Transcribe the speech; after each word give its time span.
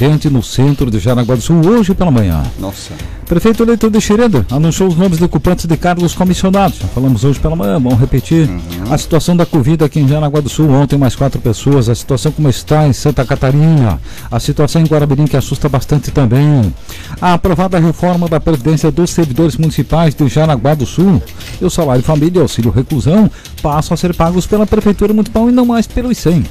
acidente 0.00 0.30
no 0.30 0.42
centro 0.42 0.90
de 0.90 0.98
Jaraguá 0.98 1.34
do 1.34 1.42
Sul 1.42 1.60
hoje 1.66 1.94
pela 1.94 2.10
manhã. 2.10 2.42
Nossa. 2.58 2.94
Prefeito 3.30 3.62
eleito 3.62 3.88
de 3.88 4.00
Xereda 4.00 4.44
anunciou 4.50 4.88
os 4.88 4.96
nomes 4.96 5.18
de 5.18 5.24
ocupantes 5.24 5.64
de 5.64 5.76
cargos 5.76 6.16
comissionados. 6.16 6.80
Já 6.80 6.88
falamos 6.88 7.22
hoje 7.22 7.38
pela 7.38 7.54
manhã, 7.54 7.74
vamos 7.74 8.00
repetir. 8.00 8.48
Uhum. 8.48 8.92
A 8.92 8.98
situação 8.98 9.36
da 9.36 9.46
Covid 9.46 9.84
aqui 9.84 10.00
em 10.00 10.08
Jaraguá 10.08 10.40
do 10.40 10.48
Sul, 10.48 10.68
ontem 10.68 10.98
mais 10.98 11.14
quatro 11.14 11.40
pessoas. 11.40 11.88
A 11.88 11.94
situação 11.94 12.32
como 12.32 12.48
está 12.48 12.88
em 12.88 12.92
Santa 12.92 13.24
Catarina. 13.24 14.00
A 14.28 14.40
situação 14.40 14.82
em 14.82 14.84
Guarabirim 14.84 15.28
que 15.28 15.36
assusta 15.36 15.68
bastante 15.68 16.10
também. 16.10 16.74
A 17.20 17.34
aprovada 17.34 17.78
reforma 17.78 18.28
da 18.28 18.40
Previdência 18.40 18.90
dos 18.90 19.10
Servidores 19.10 19.56
Municipais 19.56 20.12
de 20.12 20.26
Jaraguá 20.26 20.74
do 20.74 20.84
Sul. 20.84 21.22
E 21.60 21.64
o 21.64 21.70
salário 21.70 22.02
família 22.02 22.40
e 22.40 22.42
auxílio 22.42 22.72
reclusão 22.72 23.30
passam 23.62 23.94
a 23.94 23.96
ser 23.96 24.12
pagos 24.12 24.44
pela 24.44 24.66
Prefeitura 24.66 25.14
Municipal 25.14 25.48
e 25.48 25.52
não 25.52 25.64
mais 25.64 25.86
pelo 25.86 26.10
ICEM. 26.10 26.44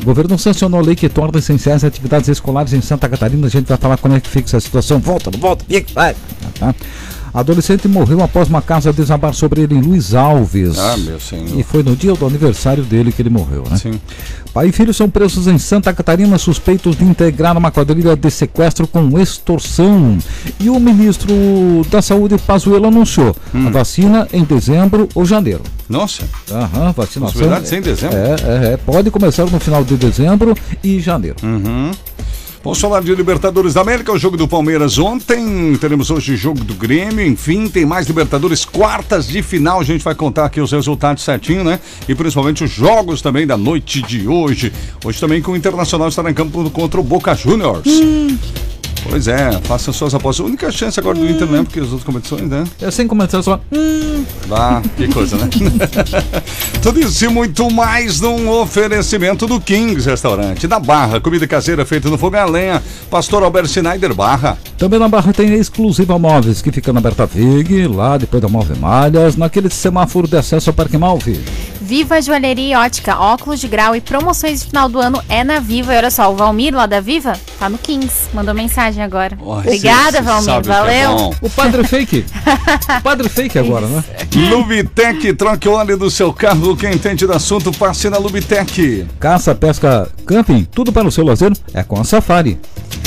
O 0.00 0.04
governo 0.06 0.38
sancionou 0.38 0.80
a 0.80 0.82
lei 0.82 0.96
que 0.96 1.10
torna 1.10 1.38
essenciais 1.38 1.84
atividades 1.84 2.30
escolares 2.30 2.72
em 2.72 2.80
Santa 2.80 3.06
Catarina. 3.06 3.46
A 3.46 3.50
gente 3.50 3.66
vai 3.66 3.76
falar 3.76 3.98
como 3.98 4.14
é 4.14 4.20
que 4.20 4.30
fica 4.30 4.48
essa 4.48 4.60
situação. 4.60 4.98
Volta, 4.98 5.30
não 5.30 5.38
volta, 5.38 5.66
vai. 5.92 6.16
Tá? 6.58 6.74
Adolescente 7.34 7.88
morreu 7.88 8.22
após 8.22 8.46
uma 8.48 8.60
casa 8.60 8.92
desabar 8.92 9.32
sobre 9.32 9.62
ele 9.62 9.74
em 9.74 9.80
Luiz 9.80 10.12
Alves. 10.14 10.78
Ah, 10.78 10.98
meu 10.98 11.18
senhor. 11.18 11.58
E 11.58 11.62
foi 11.62 11.82
no 11.82 11.96
dia 11.96 12.12
do 12.12 12.26
aniversário 12.26 12.84
dele 12.84 13.10
que 13.10 13.22
ele 13.22 13.30
morreu, 13.30 13.64
né? 13.70 13.78
Sim. 13.78 13.98
Pai 14.52 14.68
e 14.68 14.72
filho 14.72 14.92
são 14.92 15.08
presos 15.08 15.46
em 15.46 15.56
Santa 15.56 15.94
Catarina 15.94 16.36
suspeitos 16.36 16.94
de 16.94 17.04
integrar 17.04 17.56
uma 17.56 17.70
quadrilha 17.70 18.14
de 18.14 18.30
sequestro 18.30 18.86
com 18.86 19.18
extorsão. 19.18 20.18
E 20.60 20.68
o 20.68 20.78
ministro 20.78 21.32
da 21.90 22.02
Saúde, 22.02 22.36
Pazuello, 22.36 22.88
anunciou 22.88 23.34
Hum. 23.54 23.66
a 23.66 23.70
vacina 23.70 24.28
em 24.30 24.44
dezembro 24.44 25.08
ou 25.14 25.24
janeiro. 25.24 25.62
Nossa. 25.88 26.24
Aham, 26.50 26.92
vacinação. 26.92 27.20
Possibilidade 27.32 27.62
de 27.62 27.68
ser 27.70 27.76
em 27.78 27.82
dezembro? 27.82 28.16
É, 28.18 28.36
é, 28.70 28.72
é, 28.74 28.76
pode 28.76 29.10
começar 29.10 29.46
no 29.46 29.58
final 29.58 29.82
de 29.82 29.96
dezembro 29.96 30.54
e 30.84 31.00
janeiro. 31.00 31.36
Uhum. 31.42 31.92
Vamos 32.64 32.78
falar 32.78 33.02
de 33.02 33.12
Libertadores 33.12 33.74
da 33.74 33.80
América, 33.80 34.12
o 34.12 34.18
jogo 34.18 34.36
do 34.36 34.46
Palmeiras 34.46 34.96
ontem, 34.96 35.76
teremos 35.80 36.12
hoje 36.12 36.34
o 36.34 36.36
jogo 36.36 36.62
do 36.62 36.74
Grêmio, 36.74 37.26
enfim, 37.26 37.68
tem 37.68 37.84
mais 37.84 38.06
Libertadores, 38.06 38.64
quartas 38.64 39.26
de 39.26 39.42
final, 39.42 39.80
a 39.80 39.84
gente 39.84 40.04
vai 40.04 40.14
contar 40.14 40.44
aqui 40.44 40.60
os 40.60 40.70
resultados 40.70 41.24
certinho, 41.24 41.64
né? 41.64 41.80
E 42.08 42.14
principalmente 42.14 42.62
os 42.62 42.70
jogos 42.70 43.20
também 43.20 43.48
da 43.48 43.56
noite 43.56 44.00
de 44.00 44.28
hoje. 44.28 44.72
Hoje 45.04 45.18
também 45.18 45.42
com 45.42 45.50
o 45.50 45.56
Internacional 45.56 46.06
estará 46.06 46.30
em 46.30 46.34
campo 46.34 46.70
contra 46.70 47.00
o 47.00 47.02
Boca 47.02 47.34
Juniors. 47.34 47.82
Pois 49.08 49.28
é, 49.28 49.52
façam 49.62 49.92
suas 49.92 50.14
apostas. 50.14 50.44
A 50.44 50.48
única 50.48 50.70
chance 50.70 50.98
agora 50.98 51.18
do 51.18 51.28
Inter, 51.28 51.46
né? 51.46 51.62
Porque 51.62 51.80
as 51.80 51.86
outras 51.86 52.04
competições, 52.04 52.48
né? 52.48 52.64
É 52.80 52.90
sem 52.90 53.06
começar 53.06 53.42
só. 53.42 53.60
Ah, 54.50 54.82
que 54.96 55.08
coisa, 55.08 55.36
né? 55.36 55.48
Tudo 56.82 57.00
isso 57.00 57.24
e 57.24 57.28
muito 57.28 57.70
mais 57.70 58.20
num 58.20 58.48
oferecimento 58.50 59.46
do 59.46 59.60
Kings 59.60 60.08
Restaurante, 60.08 60.66
da 60.66 60.78
Barra, 60.78 61.20
comida 61.20 61.46
caseira 61.46 61.84
feita 61.86 62.08
no 62.08 62.18
fogo 62.18 62.36
a 62.36 62.44
lenha, 62.44 62.82
Pastor 63.10 63.42
Albert 63.42 63.68
Schneider 63.68 64.14
Barra. 64.14 64.58
Também 64.76 64.98
na 64.98 65.08
Barra 65.08 65.32
tem 65.32 65.50
a 65.50 65.56
Exclusiva 65.56 66.18
Móveis, 66.18 66.60
que 66.60 66.72
fica 66.72 66.92
na 66.92 67.00
Berta 67.00 67.24
Vig, 67.26 67.86
lá 67.86 68.16
depois 68.18 68.42
da 68.42 68.48
Malve 68.48 68.78
Malhas, 68.78 69.36
naquele 69.36 69.70
semáforo 69.70 70.26
de 70.26 70.36
acesso 70.36 70.70
ao 70.70 70.74
Parque 70.74 70.98
Malve. 70.98 71.40
Viva 71.80 72.20
Joalheria 72.20 72.72
e 72.72 72.76
Ótica, 72.76 73.18
óculos 73.18 73.60
de 73.60 73.68
grau 73.68 73.94
e 73.94 74.00
promoções 74.00 74.60
de 74.60 74.66
final 74.66 74.88
do 74.88 74.98
ano 74.98 75.22
é 75.28 75.44
na 75.44 75.58
Viva. 75.60 75.94
E 75.94 75.98
olha 75.98 76.10
só, 76.10 76.32
o 76.32 76.36
Valmir 76.36 76.74
lá 76.74 76.86
da 76.86 77.00
Viva 77.00 77.34
tá 77.58 77.68
no 77.68 77.78
Kings. 77.78 78.28
Mandou 78.32 78.54
mensagem 78.54 78.91
agora. 79.00 79.38
Ó, 79.40 79.58
Obrigada, 79.58 80.10
cê- 80.12 80.16
cê 80.18 80.22
Valmir. 80.22 80.54
é 80.56 80.60
Valeu. 80.62 81.16
bom. 81.16 81.34
O 81.42 81.50
Padre 81.50 81.84
Fake. 81.84 82.24
o 82.98 83.02
Padre 83.02 83.28
Fake 83.28 83.58
agora, 83.58 83.86
né? 83.86 84.04
Lubitec, 84.50 85.32
troque 85.34 85.68
o 85.68 85.72
óleo 85.72 85.96
do 85.96 86.10
seu 86.10 86.32
carro. 86.32 86.76
Quem 86.76 86.92
entende 86.94 87.26
do 87.26 87.32
assunto, 87.32 87.72
passe 87.72 88.08
na 88.10 88.18
Lubitec. 88.18 89.06
Caça, 89.18 89.54
pesca, 89.54 90.08
camping, 90.26 90.64
tudo 90.64 90.92
para 90.92 91.06
o 91.06 91.12
seu 91.12 91.24
lazer 91.24 91.52
é 91.74 91.82
com 91.82 92.00
a 92.00 92.04
Safari. 92.04 92.58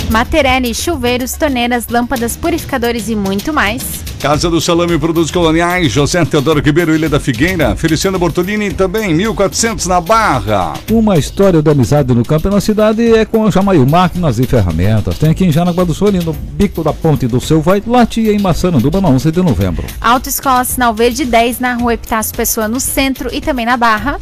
Materelli, 0.09 0.73
chuveiros, 0.73 1.33
torneiras, 1.33 1.87
lâmpadas, 1.87 2.37
purificadores 2.37 3.09
e 3.09 3.15
muito 3.15 3.51
mais. 3.51 3.83
Casa 4.19 4.49
do 4.49 4.59
Salame 4.59 4.97
Produtos 4.97 5.29
Coloniais, 5.29 5.91
José 5.91 6.23
Teodoro 6.25 6.59
Ribeiro, 6.59 6.95
Ilha 6.95 7.09
da 7.09 7.19
Figueira, 7.19 7.75
Feliciano 7.75 8.17
Bortolini, 8.17 8.73
também 8.73 9.13
1400 9.13 9.85
na 9.85 10.01
Barra. 10.01 10.73
Uma 10.89 11.17
história 11.17 11.61
de 11.61 11.69
amizade 11.69 12.13
no 12.13 12.23
campo 12.23 12.47
e 12.47 12.51
na 12.51 12.59
cidade 12.59 13.13
é 13.13 13.25
com 13.25 13.45
a 13.45 13.51
Jamail 13.51 13.85
Máquinas 13.85 14.39
e 14.39 14.47
Ferramentas. 14.47 15.17
Tem 15.19 15.29
aqui 15.29 15.45
em 15.45 15.51
Janaguá 15.51 15.83
do 15.83 15.93
Sul, 15.93 16.07
ali 16.07 16.23
no 16.23 16.33
bico 16.33 16.83
da 16.83 16.93
ponte 16.93 17.27
do 17.27 17.39
seu 17.39 17.61
vai, 17.61 17.83
Latia 17.85 18.33
em 18.33 18.39
Massaranduba, 18.39 18.99
na 18.99 19.09
11 19.09 19.31
de 19.31 19.41
novembro. 19.41 19.85
Autoescola 20.01 20.63
Sinal 20.63 20.93
Verde 20.93 21.25
10 21.25 21.59
na 21.59 21.75
rua 21.75 21.93
Epitácio 21.93 22.35
Pessoa 22.35 22.67
no 22.67 22.79
centro 22.79 23.29
e 23.31 23.41
também 23.41 23.65
na 23.65 23.77
Barra. 23.77 24.17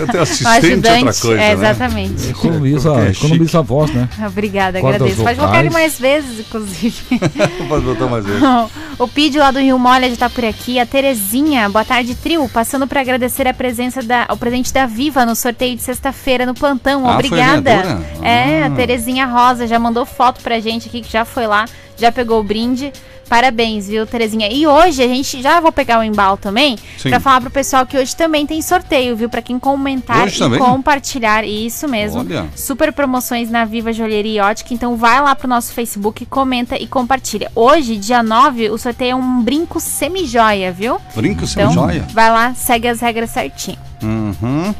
Até 0.07 0.19
assistente 0.19 0.87
é 0.87 0.97
outra 0.97 1.13
coisa, 1.13 1.41
é, 1.41 1.55
né? 1.55 1.63
exatamente. 1.71 2.29
Economiza, 2.29 2.93
É 2.95 3.11
economiza 3.11 3.59
a 3.59 3.61
voz, 3.61 3.91
né? 3.91 4.07
Obrigada, 4.25 4.79
Cordas 4.79 5.01
agradeço. 5.01 5.23
Pode 5.23 5.39
colocar 5.39 5.59
ele 5.59 5.69
mais 5.69 5.99
vezes, 5.99 6.39
inclusive. 6.39 6.95
Pode 7.67 7.85
botar 7.85 8.07
mais 8.07 8.25
vezes. 8.25 8.41
o 8.97 9.07
Pídio 9.07 9.41
lá 9.41 9.51
do 9.51 9.59
Rio 9.59 9.77
Molha 9.79 10.09
já 10.09 10.15
tá 10.15 10.29
por 10.29 10.45
aqui. 10.45 10.79
A 10.79 10.85
Terezinha, 10.85 11.69
boa 11.69 11.85
tarde, 11.85 12.15
trio. 12.15 12.47
Passando 12.49 12.87
para 12.87 13.01
agradecer 13.01 13.47
a 13.47 13.53
presença 13.53 14.01
da, 14.01 14.27
o 14.31 14.37
presente 14.37 14.73
da 14.73 14.85
Viva 14.85 15.25
no 15.25 15.35
sorteio 15.35 15.75
de 15.75 15.83
sexta-feira 15.83 16.45
no 16.45 16.53
plantão. 16.53 17.01
Ah, 17.07 17.15
foi 17.19 17.27
Obrigada. 17.27 17.71
É, 18.21 18.63
Ah. 18.63 18.67
a 18.67 18.69
Terezinha 18.71 19.25
Rosa 19.25 19.67
já 19.67 19.79
mandou 19.79 20.05
foto 20.05 20.41
pra 20.41 20.59
gente 20.59 20.87
aqui, 20.87 21.01
que 21.01 21.11
já 21.11 21.25
foi 21.25 21.47
lá, 21.47 21.65
já 21.97 22.11
pegou 22.11 22.39
o 22.39 22.43
brinde. 22.43 22.91
Parabéns, 23.29 23.87
viu, 23.87 24.05
Terezinha? 24.07 24.47
E 24.51 24.65
hoje 24.65 25.03
a 25.03 25.07
gente 25.07 25.41
já 25.41 25.59
vou 25.59 25.71
pegar 25.71 25.99
o 25.99 26.03
embalo 26.03 26.37
também 26.37 26.77
pra 27.09 27.19
falar 27.19 27.41
pro 27.41 27.49
pessoal 27.49 27.85
que 27.85 27.97
hoje 27.97 28.15
também 28.15 28.45
tem 28.45 28.61
sorteio, 28.61 29.15
viu? 29.15 29.29
Pra 29.29 29.41
quem 29.41 29.59
comentar 29.59 30.23
Hoje 30.25 30.35
e 30.35 30.39
também? 30.39 30.59
compartilhar. 30.59 31.43
Isso 31.43 31.87
mesmo. 31.87 32.19
Olha. 32.21 32.47
Super 32.55 32.93
promoções 32.93 33.49
na 33.49 33.65
Viva 33.65 33.91
Joalheria 33.91 34.41
e 34.41 34.43
Ótica. 34.43 34.73
Então 34.73 34.95
vai 34.95 35.21
lá 35.21 35.35
pro 35.35 35.47
nosso 35.47 35.73
Facebook, 35.73 36.25
comenta 36.25 36.77
e 36.77 36.87
compartilha. 36.87 37.51
Hoje, 37.53 37.97
dia 37.97 38.23
9, 38.23 38.69
o 38.69 38.77
sorteio 38.77 39.11
é 39.11 39.15
um 39.15 39.41
brinco 39.41 39.79
semi-joia, 39.79 40.71
viu? 40.71 40.99
Brinco 41.15 41.43
Então 41.45 41.71
joia. 41.71 42.05
vai 42.13 42.29
lá, 42.31 42.53
segue 42.53 42.87
as 42.87 42.99
regras 43.01 43.29
certinho. 43.29 43.77
Uhum. 44.01 44.73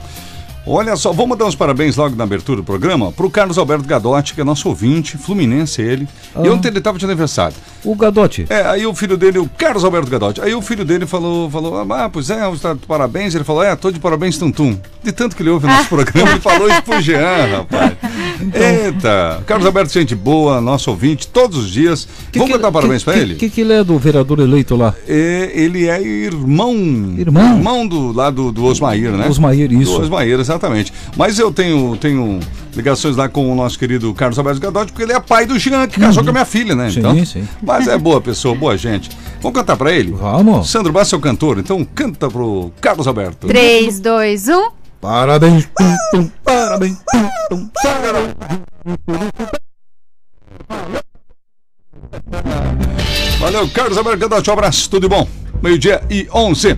Olha 0.70 0.98
só, 0.98 1.14
vamos 1.14 1.38
dar 1.38 1.46
uns 1.46 1.56
parabéns 1.56 1.96
logo 1.96 2.16
na 2.16 2.26
abertura 2.26 2.58
do 2.58 2.64
programa 2.64 3.10
pro 3.12 3.30
Carlos 3.30 3.58
Alberto 3.58 3.88
Gadotti, 3.88 4.34
que 4.34 4.42
é 4.42 4.44
nosso 4.44 4.68
ouvinte, 4.68 5.18
fluminense 5.18 5.82
ele. 5.82 6.08
E 6.36 6.48
Ah. 6.48 6.52
ontem 6.52 6.68
ele 6.68 6.82
tava 6.82 7.00
de 7.00 7.06
aniversário. 7.06 7.56
O 7.86 7.96
Gadotti. 7.96 8.46
É, 8.50 8.64
aí 8.68 8.86
o 8.86 8.94
filho 8.94 9.16
dele, 9.16 9.40
o 9.40 9.50
Carlos 9.58 9.86
Alberto 9.86 10.10
Gadotti, 10.12 10.42
aí 10.42 10.54
o 10.54 10.62
filho 10.62 10.84
dele 10.84 11.06
falou, 11.08 11.50
falou, 11.50 11.90
ah, 11.94 12.10
pois 12.12 12.30
é, 12.30 12.40
tá 12.62 12.74
de 12.74 12.86
parabéns. 12.86 13.34
Ele 13.34 13.46
falou, 13.46 13.64
é, 13.64 13.74
tô 13.78 13.90
de 13.92 14.00
parabéns, 14.00 14.38
Tuntum. 14.38 14.78
De 15.02 15.12
tanto 15.14 15.38
que 15.38 15.42
ele 15.42 15.50
ouve 15.52 15.66
o 15.66 15.70
nosso 15.70 15.88
programa, 15.88 16.32
ele 16.32 16.42
falou 16.42 16.68
isso 16.70 16.82
pro 16.82 17.00
Jean, 17.02 17.46
rapaz. 17.64 17.94
Então. 18.42 18.62
Eita, 18.62 19.44
Carlos 19.46 19.66
Alberto, 19.66 19.92
gente 19.94 20.16
boa, 20.16 20.62
nosso 20.62 20.90
ouvinte, 20.92 21.28
todos 21.28 21.58
os 21.58 21.72
dias. 21.72 22.08
Que 22.32 22.38
Vamos 22.40 22.54
que- 22.54 22.58
cantar 22.60 22.72
parabéns 22.72 23.04
que- 23.04 23.10
ele? 23.10 23.36
que, 23.36 23.50
que 23.50 23.62
ele 23.62 23.74
é 23.74 23.84
do 23.84 23.98
vereador 23.98 24.40
eleito 24.40 24.76
lá? 24.76 24.94
É, 25.08 25.52
ele 25.54 25.88
é 25.88 26.02
irmão. 26.02 26.74
Irmão? 27.18 27.58
Irmão 27.58 27.88
do, 27.88 28.12
lá 28.12 28.30
do, 28.30 28.52
do 28.52 28.64
Osmair, 28.66 29.12
né? 29.12 29.28
Osmair, 29.28 29.72
isso. 29.74 29.94
Do 29.96 30.02
Osmair, 30.04 30.40
exatamente. 30.40 30.94
Mas 31.16 31.40
eu 31.40 31.52
tenho, 31.52 31.98
tenho 31.98 32.40
ligações 32.76 33.16
lá 33.16 33.28
com 33.28 33.52
o 33.52 33.56
nosso 33.56 33.78
querido 33.80 34.14
Carlos 34.14 34.38
Alberto 34.38 34.62
Gadotti, 34.62 34.92
porque 34.92 35.04
ele 35.04 35.14
é 35.14 35.20
pai 35.20 35.46
do 35.46 35.58
Jean, 35.58 35.88
que 35.88 36.00
casou 36.00 36.24
com 36.24 36.30
a 36.30 36.34
minha 36.34 36.46
filha, 36.46 36.76
né? 36.76 36.86
Uhum. 36.86 36.92
Sim, 36.92 37.00
então, 37.00 37.26
sim. 37.26 37.48
Mas 37.62 37.88
é 37.88 37.98
boa 37.98 38.22
pessoa, 38.22 38.54
boa 38.54 38.78
gente. 38.78 39.10
Vamos 39.42 39.58
cantar 39.58 39.76
pra 39.78 39.92
ele? 39.92 40.12
Vamos. 40.12 40.70
Sandro 40.70 40.92
Bassi 40.94 41.14
é 41.16 41.18
o 41.18 41.22
cantor, 41.22 41.58
então 41.60 41.84
canta 41.96 42.30
pro 42.30 42.72
Carlos 42.80 43.08
Alberto. 43.08 43.48
3, 43.48 44.00
2, 44.00 44.48
1. 44.48 44.70
Parabéns, 45.00 45.70
tum, 45.78 45.96
tum, 46.12 46.32
parabéns, 46.44 46.98
tum, 47.12 47.30
tum. 47.50 47.70
Valeu, 53.40 53.70
Carlos 53.70 53.98
Gadotti, 54.18 54.50
um 54.50 54.54
abraço, 54.54 54.90
tudo 54.90 55.08
bom. 55.08 55.28
Meio-dia 55.62 56.02
e 56.10 56.28
11. 56.34 56.78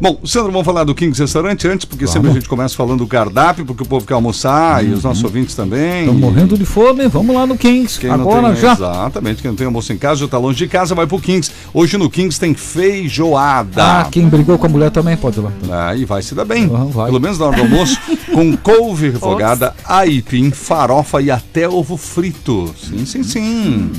Bom, 0.00 0.18
Sandro, 0.24 0.52
vamos 0.52 0.64
falar 0.64 0.84
do 0.84 0.94
Kings 0.94 1.20
Restaurante 1.20 1.66
antes, 1.66 1.84
porque 1.84 2.06
sempre 2.06 2.30
a 2.30 2.32
gente 2.32 2.48
começa 2.48 2.74
falando 2.76 2.98
do 3.00 3.06
cardápio, 3.06 3.64
porque 3.66 3.82
o 3.82 3.86
povo 3.86 4.06
quer 4.06 4.14
almoçar 4.14 4.84
e 4.84 4.90
os 4.92 5.02
nossos 5.02 5.24
ouvintes 5.24 5.54
também. 5.56 6.00
Estão 6.00 6.14
E- 6.14 6.18
morrendo 6.18 6.56
de 6.56 6.64
fome, 6.64 7.08
vamos 7.08 7.34
lá 7.34 7.46
no 7.46 7.56
Kings. 7.58 7.98
Quem 7.98 8.08
Agora 8.10 8.52
tem, 8.52 8.62
já. 8.62 8.72
Exatamente, 8.74 9.42
quem 9.42 9.50
não 9.50 9.56
tem 9.56 9.66
almoço 9.66 9.92
em 9.92 9.98
casa, 9.98 10.20
já 10.20 10.28
tá 10.28 10.38
longe 10.38 10.56
de 10.58 10.68
casa, 10.68 10.94
vai 10.94 11.06
pro 11.06 11.18
Kings. 11.18 11.50
Hoje 11.74 11.98
no 11.98 12.08
Kings 12.08 12.38
tem 12.38 12.54
feijoada. 12.54 13.82
Ah, 13.82 14.08
quem 14.10 14.28
brigou 14.28 14.56
com 14.56 14.66
a 14.66 14.68
mulher 14.68 14.90
também 14.92 15.16
pode 15.16 15.40
ir 15.40 15.42
lá. 15.42 15.88
Aí 15.88 16.04
vai 16.04 16.22
se 16.22 16.34
dar 16.34 16.44
bem. 16.44 16.66
Aham, 16.66 16.86
vai. 16.86 17.06
Pelo 17.06 17.20
menos 17.20 17.38
na 17.38 17.46
hora 17.46 17.56
do 17.56 17.62
almoço, 17.62 17.98
com 18.32 18.56
couve 18.56 19.10
refogada, 19.10 19.74
aipim, 19.84 20.50
farofa 20.52 21.20
e 21.20 21.30
até 21.30 21.68
ovo 21.68 21.96
frito. 21.96 22.72
Sim, 22.80 23.04
sim, 23.04 23.22
sim. 23.24 23.90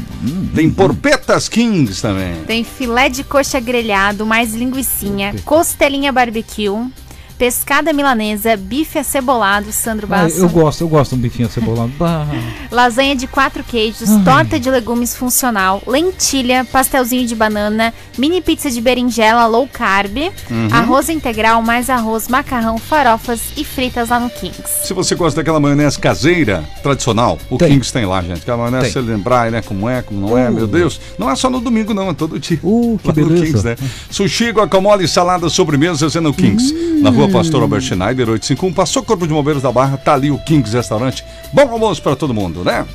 Tem 0.55 0.69
porpetas 0.69 1.49
Kings 1.49 2.01
também. 2.01 2.35
Tem 2.47 2.63
filé 2.63 3.09
de 3.09 3.23
coxa 3.23 3.59
grelhado, 3.59 4.25
mais 4.25 4.53
linguiçinha, 4.53 5.35
costelinha 5.43 5.88
barbecue, 6.13 6.91
pescada 7.39 7.93
milanesa, 7.93 8.57
bife 8.57 8.99
acebolado, 8.99 9.71
Sandro 9.71 10.05
Ah, 10.11 10.23
Basso, 10.23 10.39
eu 10.39 10.49
gosto, 10.49 10.81
eu 10.81 10.89
gosto 10.89 11.11
de 11.11 11.15
um 11.15 11.21
bifinho 11.21 11.47
acebolado. 11.47 11.93
Lasanha 12.69 13.15
de 13.15 13.27
quatro 13.27 13.63
queijos, 13.63 14.09
torta 14.25 14.59
de 14.59 14.69
legumes 14.69 15.15
funcional, 15.15 15.81
lentilha, 15.87 16.65
pastelzinho 16.69 17.25
de 17.25 17.33
banana, 17.33 17.93
mini 18.17 18.41
pizza 18.41 18.69
de 18.69 18.81
berinjela 18.81 19.45
low 19.47 19.67
carb, 19.71 20.09
Uhum. 20.51 20.67
arroz 20.71 21.07
integral, 21.07 21.61
mais 21.61 21.89
arroz, 21.89 22.27
macarrão, 22.27 22.77
farofas 22.77 23.39
e 23.55 23.63
fritas 23.63 24.09
lá 24.09 24.19
no 24.19 24.29
Kings. 24.29 24.63
Se 24.83 24.93
você 24.93 25.15
gosta 25.15 25.39
daquela 25.39 25.59
maionese 25.61 25.97
caseira, 25.97 26.63
tradicional, 26.83 27.37
o 27.49 27.57
Tem. 27.57 27.69
Kings 27.69 27.93
tem 27.93 28.05
lá, 28.05 28.21
gente. 28.21 28.39
Aquela 28.41 28.57
maionese, 28.57 28.93
Tem. 28.93 29.03
você 29.03 29.09
lembrar, 29.11 29.49
né, 29.49 29.61
como 29.61 29.87
é, 29.87 30.01
como 30.01 30.19
não 30.19 30.37
é, 30.37 30.49
Uh. 30.49 30.53
meu 30.53 30.67
Deus. 30.67 30.99
Não 31.17 31.29
é 31.29 31.35
só 31.37 31.49
no 31.49 31.61
domingo, 31.61 31.93
não, 31.93 32.09
é 32.09 32.13
todo 32.13 32.37
dia. 32.37 32.59
Uh, 32.63 32.99
que 33.01 33.07
Lá 33.07 33.13
no 33.15 33.25
beleza. 33.29 33.45
Kings, 33.45 33.65
né? 33.65 33.75
Sushi, 34.11 34.49
guacamole, 34.51 35.07
salada, 35.07 35.47
sobremesas 35.47 36.13
é 36.15 36.19
no 36.19 36.33
Kings. 36.33 36.73
Na 37.01 37.09
rua 37.11 37.28
Pastor 37.31 37.61
Albert 37.61 37.81
Schneider, 37.81 38.29
851. 38.29 38.73
Passou 38.73 39.03
Corpo 39.03 39.27
de 39.27 39.33
Bombeiros 39.33 39.63
da 39.63 39.71
Barra, 39.71 39.97
tá 39.97 40.13
ali 40.13 40.31
o 40.31 40.37
Kings 40.39 40.75
Restaurante. 40.75 41.23
Bom 41.53 41.69
almoço 41.69 42.01
pra 42.01 42.15
todo 42.15 42.33
mundo, 42.33 42.63
né? 42.63 42.85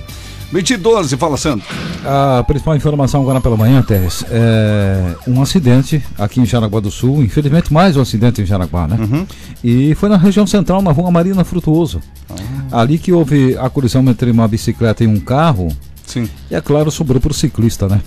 2012, 0.53 1.17
fala 1.17 1.37
Sandro. 1.37 1.67
A 2.05 2.45
principal 2.45 2.77
informação 2.77 3.23
agora 3.23 3.41
pela 3.41 3.57
manhã, 3.57 3.83
Teres, 3.83 4.25
é 4.31 5.17
um 5.27 5.43
acidente 5.43 6.03
aqui 6.19 6.41
em 6.41 6.47
Jaraguá 6.47 6.81
do 6.81 6.91
Sul, 6.91 7.25
infelizmente 7.25 7.73
mais 7.73 7.97
um 7.97 8.03
acidente 8.03 8.41
em 8.41 8.47
Jaraguá, 8.47 8.87
né? 8.87 8.97
Uhum. 9.01 9.27
E 9.65 9.95
foi 9.97 10.09
na 10.09 10.17
região 10.17 10.47
central, 10.47 10.81
na 10.81 10.93
rua 10.93 11.11
Marina 11.11 11.43
Frutuoso. 11.45 12.01
Ah. 12.31 12.83
Ali 12.83 12.99
que 12.99 13.13
houve 13.13 13.57
a 13.59 13.69
colisão 13.69 14.03
entre 14.09 14.31
uma 14.31 14.47
bicicleta 14.47 15.03
e 15.03 15.07
um 15.07 15.19
carro, 15.19 15.69
Sim, 16.07 16.29
e 16.51 16.55
é 16.55 16.61
claro, 16.61 16.91
sobrou 16.91 17.21
para 17.21 17.33
o 17.33 17.35
ciclista, 17.35 17.89
né? 17.89 18.01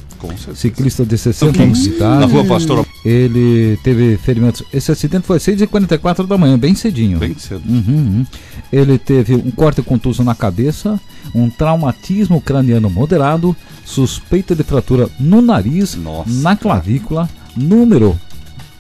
Ciclista 0.56 1.06
de 1.06 1.14
No 1.14 1.18
60 1.18 1.64
anos 1.64 1.80
de 1.80 1.90
idade. 1.90 2.20
na 2.20 2.26
rua 2.26 2.46
Pastor 2.46 2.86
Ele 3.06 3.78
teve 3.84 4.18
ferimentos. 4.18 4.64
Esse 4.74 4.92
acidente 4.92 5.26
foi 5.26 5.38
às 5.38 5.44
6h44 5.44 6.26
da 6.26 6.38
manhã, 6.38 6.58
bem 6.58 6.76
cedinho. 6.76 7.20
Bem 7.20 7.38
cedo. 7.38 7.64
Uhum, 7.68 7.84
uhum. 7.88 8.26
Ele 8.72 8.98
teve 8.98 9.36
um 9.36 9.52
corte 9.52 9.82
contuso 9.82 10.24
na 10.24 10.36
cabeça, 10.36 11.00
um 11.34 11.50
traumatismo 11.50 12.42
craniano 12.42 12.90
moderado, 12.90 13.56
suspeita 13.86 14.56
de 14.56 14.64
fratura 14.64 15.10
no 15.20 15.42
nariz, 15.42 15.96
Nossa, 15.96 16.30
na 16.30 16.56
clavícula, 16.56 17.30
número, 17.56 18.20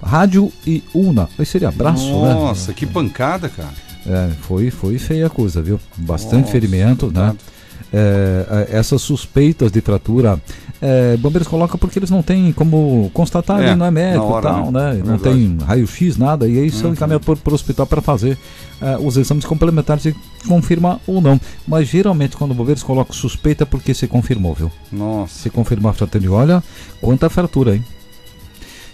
rádio 0.01 0.51
e 0.65 0.83
una. 0.93 1.29
Esse 1.39 1.53
seria 1.53 1.71
braço, 1.71 2.21
né? 2.21 2.33
Nossa, 2.33 2.73
que 2.73 2.85
pancada, 2.85 3.49
cara. 3.49 3.87
É, 4.05 4.29
foi, 4.41 4.71
foi 4.71 4.97
feia 4.97 5.27
a 5.27 5.29
coisa, 5.29 5.61
viu? 5.61 5.79
Bastante 5.97 6.41
Nossa, 6.41 6.51
ferimento, 6.51 7.11
né? 7.11 7.35
É, 7.91 8.67
é, 8.71 8.77
essas 8.77 9.01
suspeitas 9.01 9.71
de 9.71 9.79
fratura, 9.81 10.41
é, 10.81 11.17
bombeiros 11.17 11.47
colocam 11.47 11.77
porque 11.77 11.99
eles 11.99 12.09
não 12.09 12.21
têm 12.21 12.51
como 12.51 13.09
constatar, 13.13 13.61
É, 13.61 13.67
ele 13.67 13.75
não 13.75 13.85
é 13.85 13.91
médico 13.91 14.25
hora, 14.25 14.49
e 14.49 14.51
tal, 14.51 14.71
né? 14.71 14.93
né? 14.93 15.01
Não. 15.03 15.13
Uhum. 15.13 15.19
tem 15.19 15.57
raio-x, 15.65 16.17
nada, 16.17 16.47
e 16.47 16.59
aí 16.59 16.69
são 16.69 16.91
encaminhados 16.91 17.25
para 17.25 17.51
o 17.51 17.53
hospital 17.53 17.85
para 17.87 18.01
fazer 18.01 18.37
é, 18.81 18.97
os 18.97 19.17
exames 19.17 19.45
complementares 19.45 20.05
e 20.05 20.15
confirmar 20.47 20.99
ou 21.07 21.21
não. 21.21 21.39
Mas 21.67 21.87
geralmente 21.87 22.37
quando 22.37 22.53
bombeiros 22.53 22.83
colocam 22.83 23.13
suspeita 23.13 23.63
é 23.63 23.65
porque 23.65 23.93
se 23.93 24.07
confirmou, 24.07 24.53
viu? 24.53 24.71
Nossa. 24.91 25.33
Se 25.33 25.49
confirmar 25.49 25.91
a 25.91 25.93
fratura, 25.93 26.31
olha 26.31 26.63
quanta 27.01 27.29
fratura, 27.29 27.75
hein? 27.75 27.83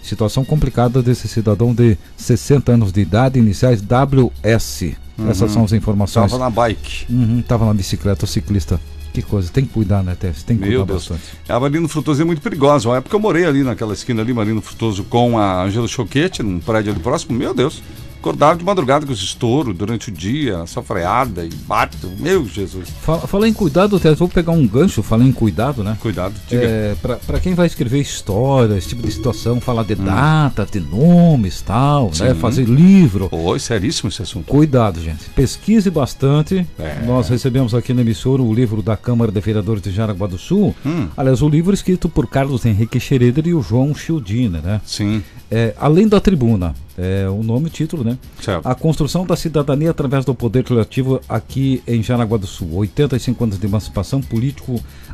Situação 0.02 0.44
complicada 0.44 1.02
desse 1.02 1.26
cidadão 1.28 1.74
de 1.74 1.96
60 2.16 2.72
anos 2.72 2.92
de 2.92 3.00
idade, 3.00 3.38
iniciais 3.38 3.80
WS. 3.80 4.94
Essas 5.28 5.52
são 5.52 5.64
as 5.64 5.72
informações. 5.72 6.32
Uhum. 6.32 6.38
Tava 6.38 6.50
na 6.50 6.50
bike. 6.50 7.06
Uhum, 7.08 7.42
tava 7.42 7.64
na 7.64 7.72
bicicleta, 7.72 8.24
o 8.24 8.28
ciclista. 8.28 8.78
Que 9.14 9.22
coisa, 9.22 9.48
tem 9.48 9.64
que 9.64 9.72
cuidar, 9.72 10.02
né, 10.02 10.16
Tess? 10.18 10.42
Tem 10.42 10.56
que 10.56 10.62
Meu 10.68 10.80
cuidar 10.80 10.92
Deus. 10.92 11.08
bastante. 11.08 11.38
A 11.48 11.60
Marino 11.60 11.86
Frutoso 11.88 12.20
é 12.20 12.24
muito 12.24 12.42
perigosa. 12.42 12.88
Uma 12.88 12.96
época 12.96 13.14
eu 13.14 13.20
morei 13.20 13.44
ali 13.44 13.62
naquela 13.62 13.92
esquina 13.94 14.20
ali, 14.20 14.34
Marino 14.34 14.60
Frutoso, 14.60 15.04
com 15.04 15.38
a 15.38 15.62
Angela 15.62 15.86
Choquete, 15.86 16.42
num 16.42 16.58
prédio 16.58 16.92
ali 16.92 17.00
próximo. 17.00 17.38
Meu 17.38 17.54
Deus. 17.54 17.80
Acordava 18.24 18.56
de 18.56 18.64
madrugada 18.64 19.04
com 19.04 19.12
esse 19.12 19.22
estouro 19.22 19.74
durante 19.74 20.08
o 20.08 20.10
dia, 20.10 20.60
essa 20.62 20.82
freada 20.82 21.44
e 21.44 21.50
bate. 21.68 21.98
Meu 22.18 22.46
Jesus. 22.46 22.88
Fala, 23.02 23.26
fala 23.26 23.46
em 23.46 23.52
cuidado, 23.52 24.00
Tess, 24.00 24.18
vou 24.18 24.30
pegar 24.30 24.52
um 24.52 24.66
gancho, 24.66 25.02
falei 25.02 25.28
em 25.28 25.32
cuidado, 25.32 25.84
né? 25.84 25.94
Cuidado, 26.00 26.32
diga. 26.48 26.62
É, 26.64 26.96
pra, 27.02 27.16
pra 27.16 27.38
quem 27.38 27.52
vai 27.52 27.66
escrever 27.66 28.00
história, 28.00 28.78
esse 28.78 28.88
tipo 28.88 29.02
de 29.02 29.12
situação, 29.12 29.60
falar 29.60 29.82
de 29.82 29.92
Hum. 29.92 30.06
data, 30.06 30.66
de 30.72 30.80
nomes 30.80 31.60
tal, 31.60 32.06
né? 32.18 32.32
Sim. 32.32 32.40
Fazer 32.40 32.64
livro. 32.64 33.28
Oi, 33.30 33.60
seríssimo 33.60 34.08
esse 34.08 34.22
assunto. 34.22 34.46
Cuidado, 34.46 35.02
gente. 35.02 35.28
Pesquise 35.36 35.90
bastante. 35.90 36.66
É. 36.78 37.02
Nós 37.06 37.28
recebemos 37.28 37.74
aqui 37.74 37.92
na 37.92 38.00
emissora 38.00 38.40
o 38.40 38.54
livro 38.54 38.80
da 38.80 38.96
Câmara 38.96 39.30
de 39.30 39.38
Vereadores 39.38 39.82
de 39.82 39.90
Jaraguá 39.90 40.26
do 40.26 40.38
Sul. 40.38 40.74
Hum. 40.86 41.08
Aliás, 41.14 41.42
o 41.42 41.48
livro 41.48 41.74
escrito 41.74 42.08
por 42.08 42.26
Carlos 42.26 42.64
Henrique 42.64 42.98
Schroeder 42.98 43.46
e 43.46 43.52
o 43.52 43.60
João 43.60 43.94
Childine, 43.94 44.60
né? 44.64 44.80
Sim, 44.86 45.22
É, 45.50 45.74
Além 45.78 46.08
da 46.08 46.20
Tribuna, 46.20 46.74
é 46.98 47.28
o 47.28 47.42
nome 47.42 47.66
e 47.66 47.68
o 47.68 47.70
título, 47.70 48.02
né? 48.02 48.16
certo. 48.42 48.66
A 48.66 48.74
construção 48.74 49.24
da 49.26 49.36
cidadania 49.36 49.90
através 49.90 50.24
do 50.24 50.34
poder 50.34 50.60
legislativo 50.64 51.20
aqui 51.28 51.82
em 51.86 52.02
Jaraguá 52.02 52.38
do 52.38 52.46
Sul. 52.46 52.68
85 52.74 53.44
anos 53.44 53.58
de 53.58 53.66
emancipação 53.66 54.20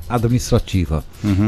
político-administrativa. 0.09 1.05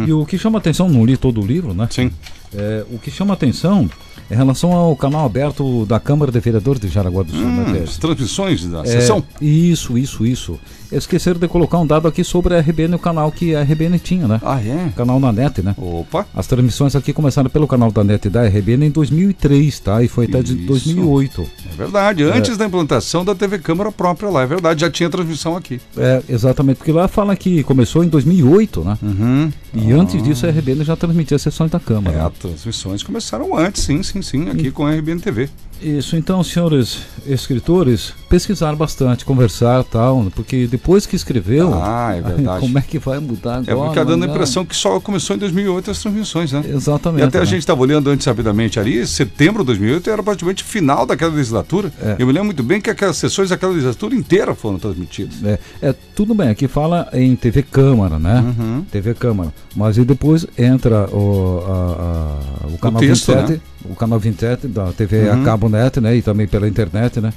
E 0.07 0.13
o 0.13 0.25
que 0.27 0.39
chama 0.39 0.59
atenção, 0.59 0.89
não 0.89 1.05
li 1.05 1.17
todo 1.17 1.41
o 1.41 1.47
livro, 1.47 1.75
né? 1.75 1.85
Uhum. 1.85 1.91
Sim. 1.91 2.11
É, 2.55 2.85
o 2.91 2.99
que 2.99 3.11
chama 3.11 3.33
atenção 3.33 3.89
em 4.31 4.35
relação 4.35 4.73
ao 4.73 4.95
canal 4.95 5.25
aberto 5.25 5.87
da 5.87 5.99
Câmara 5.99 6.31
de 6.31 6.39
Vereadores 6.39 6.81
de 6.81 6.89
Jaraguá 6.89 7.23
do 7.23 7.31
Sul, 7.33 7.41
né, 7.41 7.63
Hum, 7.67 7.73
Tércio? 7.73 7.83
as 7.89 7.97
transmissões 7.99 8.65
da 8.67 8.81
É, 8.83 8.87
sessão. 8.87 9.25
Isso, 9.41 9.97
isso, 9.97 10.27
isso. 10.27 10.59
Esqueceram 10.93 11.41
de 11.41 11.49
colocar 11.49 11.79
um 11.79 11.87
dado 11.87 12.07
aqui 12.07 12.23
sobre 12.23 12.55
a 12.55 12.61
RBN, 12.61 12.95
o 12.95 12.99
canal 12.99 13.33
que 13.33 13.55
a 13.55 13.63
RBN 13.63 13.99
tinha, 13.99 14.29
né? 14.29 14.41
Ah, 14.45 14.61
é? 14.61 14.93
Canal 14.97 15.19
na 15.19 15.33
net, 15.33 15.63
né? 15.63 15.75
Opa. 15.79 16.27
As 16.35 16.47
transmissões 16.47 16.95
aqui 16.95 17.13
começaram 17.13 17.49
pelo 17.49 17.67
canal 17.67 17.91
da 17.91 18.05
net 18.05 18.29
da 18.29 18.47
RBN 18.47 18.87
em 18.87 18.91
2003, 18.91 19.81
tá? 19.81 20.03
E 20.03 20.09
foi 20.09 20.27
até 20.27 20.43
de 20.43 20.55
Isso. 20.55 20.67
2008. 20.67 21.43
É 21.73 21.77
verdade. 21.77 22.25
Antes 22.25 22.57
da 22.57 22.67
implantação 22.67 23.25
da 23.25 23.35
TV 23.35 23.59
Câmara 23.59 23.91
própria 23.91 24.29
lá, 24.29 24.43
é 24.43 24.47
verdade. 24.47 24.83
Já 24.83 24.91
tinha 24.91 25.09
transmissão 25.09 25.57
aqui. 25.57 25.81
É, 25.97 26.23
exatamente, 26.29 26.79
porque 26.79 26.93
lá 26.93 27.09
fala 27.09 27.35
que 27.37 27.63
começou 27.63 28.05
em 28.05 28.09
2008, 28.09 28.85
né? 28.85 28.99
Uhum. 29.03 29.53
E 29.75 29.93
antes 29.93 30.23
disso 30.23 30.47
a 30.47 30.51
RBN 30.51 30.85
já 30.85 30.97
transmitia 30.97 31.39
sessões 31.39 31.71
da 31.71 31.81
Câmara. 31.81 32.17
É, 32.17 32.21
né? 32.21 32.27
as 32.27 32.39
transmissões 32.39 33.03
começaram 33.03 33.57
antes, 33.57 33.83
sim, 33.83 34.03
sim, 34.03 34.21
sim, 34.23 34.51
aqui 34.51 34.71
com 34.71 34.87
a 34.87 34.95
RBN 34.95 35.21
TV. 35.21 35.49
Isso, 35.83 36.17
então, 36.17 36.43
senhores 36.45 37.01
escritores, 37.27 38.13
pesquisar 38.29 38.75
bastante, 38.77 39.25
conversar 39.25 39.83
tal, 39.85 40.27
porque 40.35 40.67
depois 40.67 41.07
que 41.07 41.17
escreveu, 41.17 41.73
Ah, 41.75 42.15
é 42.17 42.21
verdade. 42.23 42.61
como 42.61 42.79
é 42.79 42.83
que 42.83 42.99
vai 42.99 43.19
mudar 43.19 43.57
agora? 43.59 43.73
É 43.73 43.75
porque 43.75 43.95
tá 43.95 44.05
dando 44.05 44.25
a 44.25 44.27
Não, 44.27 44.35
impressão 44.35 44.65
que 44.65 44.75
só 44.77 45.01
começou 45.01 45.37
em 45.37 45.39
2008 45.39 45.91
as 45.91 45.99
transmissões, 46.01 46.53
né? 46.53 46.63
Exatamente. 46.69 47.23
E 47.23 47.27
até 47.27 47.39
a 47.39 47.41
né? 47.41 47.47
gente 47.47 47.61
estava 47.61 47.81
olhando 47.81 48.09
antes 48.11 48.27
rapidamente 48.27 48.79
ali, 48.79 49.07
setembro 49.07 49.63
de 49.63 49.67
2008 49.69 50.11
era 50.11 50.23
praticamente 50.23 50.63
final 50.65 51.05
daquela 51.05 51.35
legislatura. 51.35 51.93
É. 52.01 52.17
Eu 52.19 52.27
me 52.27 52.33
lembro 52.33 52.47
muito 52.47 52.63
bem 52.63 52.81
que 52.81 52.91
aquelas 52.91 53.17
sessões 53.17 53.49
daquela 53.51 53.73
legislatura 53.73 54.15
inteira 54.15 54.55
foram 54.55 54.79
transmitidas. 54.79 55.43
É, 55.45 55.59
é, 55.81 55.95
tudo 56.15 56.35
bem, 56.35 56.49
aqui 56.49 56.69
fala 56.69 57.09
em 57.13 57.35
TV 57.37 57.63
Câmara, 57.63 58.19
né? 58.19 58.41
Uhum. 58.59 58.85
TV 58.91 59.15
Câmara. 59.15 59.53
Mas 59.75 59.97
e 59.99 60.05
depois 60.05 60.47
entra 60.57 61.09
o, 61.15 61.63
a- 61.67 62.65
a- 62.65 62.67
o 62.69 62.79
canal 62.79 63.01
texto, 63.01 63.33
27, 63.33 63.53
né? 63.53 63.61
o 63.91 63.95
canal 63.95 64.19
27 64.19 64.69
da 64.69 64.93
TV 64.93 65.29
Uhum. 65.29 65.43
a 65.43 65.45
cabo 65.45 65.69
net, 65.73 66.01
né? 66.01 66.15
E 66.17 66.23
também 66.23 66.47
pela 66.47 66.69
internet, 66.69 67.21
né? 67.21 67.33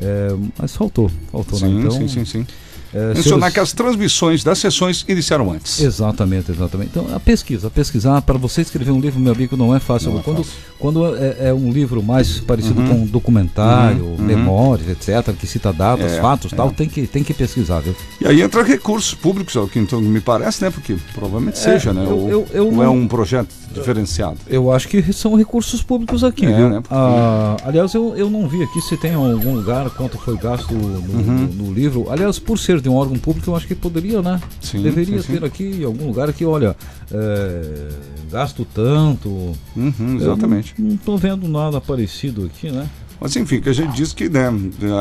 É, 0.00 0.28
mas 0.56 0.76
faltou, 0.76 1.10
faltou, 1.32 1.58
né? 1.58 1.66
Sim, 1.66 1.78
Então, 1.80 1.90
sim, 1.90 2.06
sim, 2.06 2.24
sim. 2.24 2.46
é, 2.94 2.98
Mencionar 3.14 3.22
senhores- 3.22 3.54
que 3.54 3.60
as 3.60 3.72
transmissões 3.72 4.44
das 4.44 4.58
sessões 4.60 5.04
iniciaram 5.08 5.50
antes. 5.52 5.80
Exatamente, 5.80 6.52
exatamente. 6.52 6.90
Então, 6.92 7.12
a 7.14 7.18
pesquisa, 7.18 7.68
pesquisar, 7.68 8.22
para 8.22 8.38
você 8.38 8.60
escrever 8.60 8.92
um 8.92 9.00
livro, 9.00 9.18
meu 9.18 9.32
amigo, 9.32 9.56
não 9.56 9.74
é 9.74 9.80
fácil. 9.80 10.12
Não 10.12 10.20
é 10.20 10.22
quando 10.22 10.44
fácil. 10.44 10.52
quando 10.78 11.16
é, 11.16 11.48
é 11.48 11.52
um 11.54 11.72
livro 11.72 12.00
mais 12.00 12.38
parecido 12.38 12.80
Uhum. 12.80 12.86
com 12.88 12.94
um 13.02 13.06
documentário, 13.06 14.04
Uhum, 14.04 14.14
uhum. 14.18 14.24
memórias, 14.24 14.88
etc., 14.88 15.34
que 15.36 15.46
cita 15.48 15.72
datas, 15.72 16.12
É, 16.12 16.20
fatos 16.20 16.52
é. 16.52 16.56
tal, 16.56 16.70
tem 16.70 16.88
que, 16.88 17.04
tem 17.06 17.24
que 17.24 17.34
pesquisar, 17.34 17.80
viu? 17.80 17.96
E 18.20 18.26
aí 18.28 18.40
entra 18.40 18.62
recursos 18.62 19.14
públicos, 19.14 19.56
é 19.56 19.60
o 19.60 19.66
que 19.66 19.80
então 19.80 20.00
me 20.00 20.20
parece, 20.20 20.62
né? 20.62 20.70
Porque 20.70 20.96
provavelmente 21.12 21.58
seja, 21.58 21.92
né? 21.92 22.04
eu- 22.04 22.10
ou 22.16 22.30
eu- 22.30 22.46
eu 22.52 22.66
ou 22.68 22.72
é 22.82 22.86
não- 22.86 22.96
um 22.96 23.08
projeto 23.08 23.48
diferenciado. 23.74 24.36
Eu 24.46 24.72
acho 24.72 24.88
que 24.88 25.12
são 25.12 25.34
recursos 25.36 25.82
públicos 25.82 26.22
aqui, 26.24 26.46
É, 26.46 26.68
né? 26.68 26.82
Ah, 26.90 27.56
aliás, 27.64 27.92
eu, 27.94 28.16
eu 28.16 28.28
não 28.30 28.48
vi 28.48 28.62
aqui 28.62 28.80
se 28.80 28.96
tem 28.96 29.14
algum 29.14 29.54
lugar 29.54 29.88
quanto 29.90 30.18
foi 30.18 30.36
gasto 30.36 30.72
no, 30.74 30.86
Uhum. 30.88 31.48
no- 31.56 31.64
no 31.66 31.72
livro. 31.72 32.06
Aliás, 32.10 32.38
por 32.38 32.58
ser 32.58 32.80
de 32.80 32.88
um 32.88 32.94
órgão 32.94 33.18
público, 33.18 33.50
eu 33.50 33.56
acho 33.56 33.66
que 33.66 33.74
poderia, 33.74 34.20
né? 34.22 34.40
Sim, 34.60 34.82
Deveria 34.82 35.20
sim, 35.22 35.26
sim. 35.34 35.38
ter 35.38 35.44
aqui 35.46 35.64
em 35.80 35.84
algum 35.84 36.06
lugar 36.06 36.32
que, 36.32 36.44
olha, 36.44 36.76
é, 37.12 37.88
gasto 38.30 38.66
tanto. 38.74 39.28
Uhum, 39.76 40.16
exatamente. 40.16 40.74
Eu 40.78 40.84
não, 40.84 40.96
tô 40.96 41.16
vendo 41.16 41.48
nada 41.48 41.80
parecido 41.80 42.44
aqui, 42.46 42.70
né? 42.70 42.88
Mas 43.20 43.34
enfim, 43.34 43.60
que 43.60 43.68
a 43.68 43.72
gente 43.72 43.96
diz 43.96 44.12
que 44.12 44.28
né, 44.28 44.48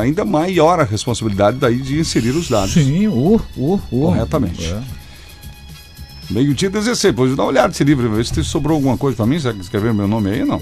ainda 0.01 0.25
maior 0.25 0.79
a 0.79 0.83
responsabilidade 0.83 1.57
daí 1.57 1.77
de 1.77 1.99
inserir 1.99 2.31
os 2.31 2.49
dados. 2.49 2.71
Sim, 2.73 3.05
uh, 3.07 3.39
uh, 3.55 3.73
uh. 3.75 3.79
Corretamente. 3.89 4.65
É. 4.65 4.81
Meio-dia 6.29 6.69
16, 6.69 7.13
depois 7.13 7.35
dá 7.35 7.43
uma 7.43 7.49
olhada 7.49 7.69
nesse 7.69 7.83
livro, 7.83 8.09
ver 8.11 8.25
se 8.25 8.43
sobrou 8.43 8.75
alguma 8.75 8.97
coisa 8.97 9.15
pra 9.15 9.25
mim. 9.25 9.39
Será 9.39 9.53
que 9.53 9.61
escreveram 9.61 9.93
meu 9.95 10.07
nome 10.07 10.29
aí? 10.29 10.43
Não. 10.43 10.59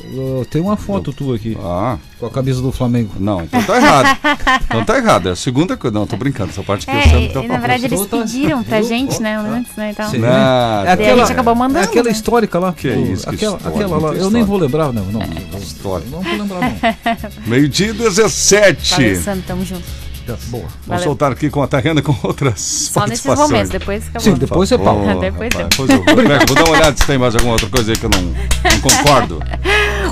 Tem 0.50 0.62
uma 0.62 0.78
foto 0.78 1.12
tua 1.12 1.36
aqui, 1.38 1.58
Ah, 1.60 1.98
com 2.20 2.28
a 2.28 2.30
camisa 2.30 2.62
do 2.62 2.72
Flamengo. 2.72 3.12
não, 3.20 3.42
então 3.42 3.62
tá 3.64 3.78
errado. 3.78 4.18
Então 4.66 4.86
tá 4.86 4.98
errado. 4.98 5.30
É 5.30 5.32
a 5.32 5.36
segunda 5.36 5.76
coisa. 5.76 5.98
Não, 5.98 6.06
tô 6.06 6.16
brincando. 6.18 6.52
Essa 6.52 6.62
parte 6.64 6.88
aqui 6.90 6.96
eu 6.98 7.02
É, 7.02 7.04
sempre 7.06 7.26
e, 7.26 7.34
tô 7.34 7.42
e 7.42 7.48
na 7.48 7.58
verdade 7.58 7.86
eles 7.86 8.06
pediram 8.06 8.64
pra 8.64 8.82
gente, 8.84 9.20
né, 9.22 9.38
antes, 9.38 9.76
né, 9.76 9.90
então. 9.92 10.10
Sim. 10.12 10.20
Não, 10.20 10.28
É 10.30 10.96
Daí 10.96 11.10
a 11.12 11.16
gente 11.18 11.32
acabou 11.32 11.56
mandando, 11.56 11.80
É 11.80 11.84
aquela 11.84 12.06
né? 12.06 12.12
histórica 12.12 12.60
lá. 12.60 12.72
Que 12.74 12.92
do- 12.92 13.12
isso, 13.14 13.28
que 13.28 13.36
aquela, 13.36 13.58
história, 13.58 13.78
aquela 13.86 13.98
lá. 14.00 14.14
Eu 14.14 14.30
nem 14.30 14.44
vou 14.44 14.58
lembrar, 14.58 14.94
não. 14.94 15.04
Não, 15.06 15.22
História. 15.60 16.06
não 16.12 16.22
vou 16.22 16.32
lembrar, 16.32 16.60
não. 16.62 17.32
Meio-dia 17.48 17.94
17. 17.94 18.92
Valeu, 18.94 19.22
Sandro, 19.22 19.44
tamo 19.48 19.66
junto. 19.66 20.05
Tá, 20.26 20.36
Boa. 20.48 20.64
Vamos 20.64 20.72
Valeu. 20.88 21.04
soltar 21.04 21.32
aqui 21.32 21.50
com 21.50 21.62
a 21.62 21.68
Tariana 21.68 22.02
com 22.02 22.16
outras 22.24 22.60
Só 22.60 23.02
nesses 23.06 23.24
participações. 23.26 23.50
momentos, 23.50 23.70
depois 23.70 24.04
acabou. 24.08 24.22
Sim, 24.22 24.34
depois 24.34 24.70
você 24.70 24.78
pau. 24.78 24.98
Oh, 25.00 25.20
Depois 25.20 25.54
rapaz, 25.54 25.66
é. 25.66 25.70
depois 25.70 25.90
eu 25.90 25.98
vou, 26.04 26.16
vou 26.48 26.56
dar 26.56 26.64
uma 26.64 26.70
olhada 26.78 26.98
se 26.98 27.06
tem 27.06 27.18
mais 27.18 27.36
alguma 27.36 27.54
outra 27.54 27.70
coisa 27.70 27.92
aí 27.92 27.98
que 27.98 28.06
eu 28.06 28.10
não, 28.10 28.22
não 28.22 28.82
concordo. 28.82 29.40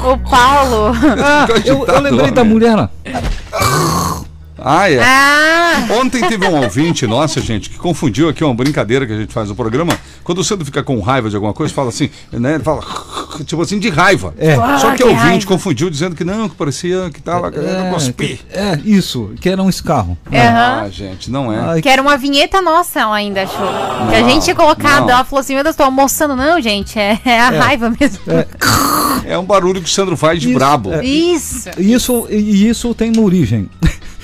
O 0.04 0.18
Paulo. 0.18 0.92
Ah, 1.24 1.48
eu, 1.64 1.86
eu 1.88 2.02
lembrei 2.02 2.30
da 2.32 2.44
mulher. 2.44 2.90
Ah, 4.64 4.90
é. 4.90 5.00
ah! 5.02 5.88
Ontem 6.00 6.26
teve 6.28 6.46
um 6.48 6.62
ouvinte, 6.64 7.06
nossa, 7.06 7.42
gente, 7.42 7.70
que 7.70 7.78
confundiu 7.78 8.30
aqui 8.30 8.44
uma 8.44 8.54
brincadeira 8.54 9.06
que 9.06 9.12
a 9.14 9.18
gente 9.18 9.34
faz 9.34 9.50
no 9.50 9.56
programa. 9.56 9.98
Quando 10.24 10.38
o 10.40 10.44
Sandro 10.44 10.64
fica 10.66 10.82
com 10.84 11.00
raiva 11.02 11.30
de 11.30 11.36
alguma 11.36 11.54
coisa, 11.54 11.74
fala 11.74 11.90
assim, 11.90 12.10
né? 12.32 12.56
Ele 12.56 12.64
fala, 12.64 12.82
tipo 13.46 13.62
assim, 13.62 13.78
de 13.80 13.90
raiva. 13.90 14.34
É. 14.38 14.56
Só 14.56 14.90
Ah, 14.90 14.92
que 14.92 14.98
que 14.98 15.04
o 15.04 15.08
ouvinte 15.10 15.26
raiva. 15.28 15.46
confundiu 15.48 15.90
dizendo 15.90 16.16
que 16.16 16.24
não, 16.24 16.48
que 16.48 16.56
parecia 16.56 17.10
que 17.14 17.22
tava 17.22 17.52
querendo 17.52 17.92
cuspir. 17.94 18.38
que- 18.38 18.58
é, 18.58 18.80
isso, 18.86 19.32
que 19.42 19.50
era 19.50 19.62
um 19.62 19.70
escarro. 19.70 20.18
Ah, 20.32 20.82
Aham. 20.84 20.92
gente, 20.92 21.30
não 21.30 21.52
é. 21.52 21.60
Ai, 21.60 21.82
Que 21.82 21.90
era 21.90 22.02
uma 22.02 22.16
vinheta 22.18 22.62
nossa, 22.62 23.02
ela 23.02 23.16
ainda 23.16 23.44
achou. 23.44 23.68
que 24.10 24.16
a 24.16 24.24
gente 24.24 24.44
tinha 24.44 24.56
colocado, 24.56 25.02
não. 25.08 25.10
ela 25.10 25.24
falou 25.26 25.42
assim: 25.42 25.56
Meu 25.56 25.64
Deus, 25.64 25.76
tô 25.76 25.84
almoçando. 25.84 26.36
Não, 26.36 26.62
gente, 26.62 26.98
é, 26.98 27.20
é 27.26 27.40
a 27.40 27.50
raiva 27.50 27.90
mesmo. 28.00 28.20
É 29.26 29.38
um 29.38 29.44
barulho 29.46 29.82
que 29.82 29.88
o 29.88 29.92
Sandro 29.92 30.16
faz 30.18 30.40
de 30.42 30.50
Isso, 30.50 30.58
brabo. 30.58 30.94
é. 30.94 31.04
Isso. 31.04 31.70
Isso, 31.78 32.28
e 32.30 32.68
isso 32.70 32.94
tem 32.94 33.12
uma 33.12 33.22
origem. 33.24 33.70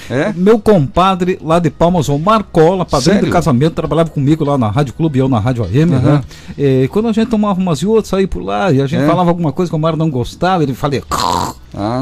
É? 0.10 0.34
Meu 0.36 0.60
compadre 0.60 1.38
lá 1.42 1.60
de 1.60 1.70
Palmas, 1.70 2.10
o 2.10 2.18
Marcola, 2.18 2.84
padrinho 2.86 3.14
Sério? 3.14 3.26
de 3.28 3.32
casamento, 3.32 3.74
trabalhava 3.74 4.10
comigo 4.10 4.44
lá 4.44 4.58
na 4.58 4.70
Rádio 4.70 4.94
Clube 4.94 5.20
e 5.20 5.22
eu 5.22 5.30
na 5.30 5.40
Rádio 5.40 5.64
AM, 5.64 5.94
Aham. 5.94 6.00
né? 6.14 6.24
E 6.58 6.88
quando 6.88 7.08
a 7.08 7.12
gente 7.12 7.30
tomava 7.30 7.60
umas 7.60 7.80
e 7.80 7.86
outras, 7.86 8.08
saía 8.08 8.28
por 8.28 8.42
lá 8.44 8.72
e 8.72 8.82
a 8.82 8.88
gente 8.88 9.04
É. 9.04 9.08
falava 9.08 9.30
alguma 9.30 9.52
coisa 9.52 9.70
que 9.70 9.76
o 9.76 9.80
Mário 9.80 9.98
não 9.98 10.10
gostava, 10.10 10.64
ele 10.64 10.74
falava. 10.74 11.04
Ah, 11.76 12.02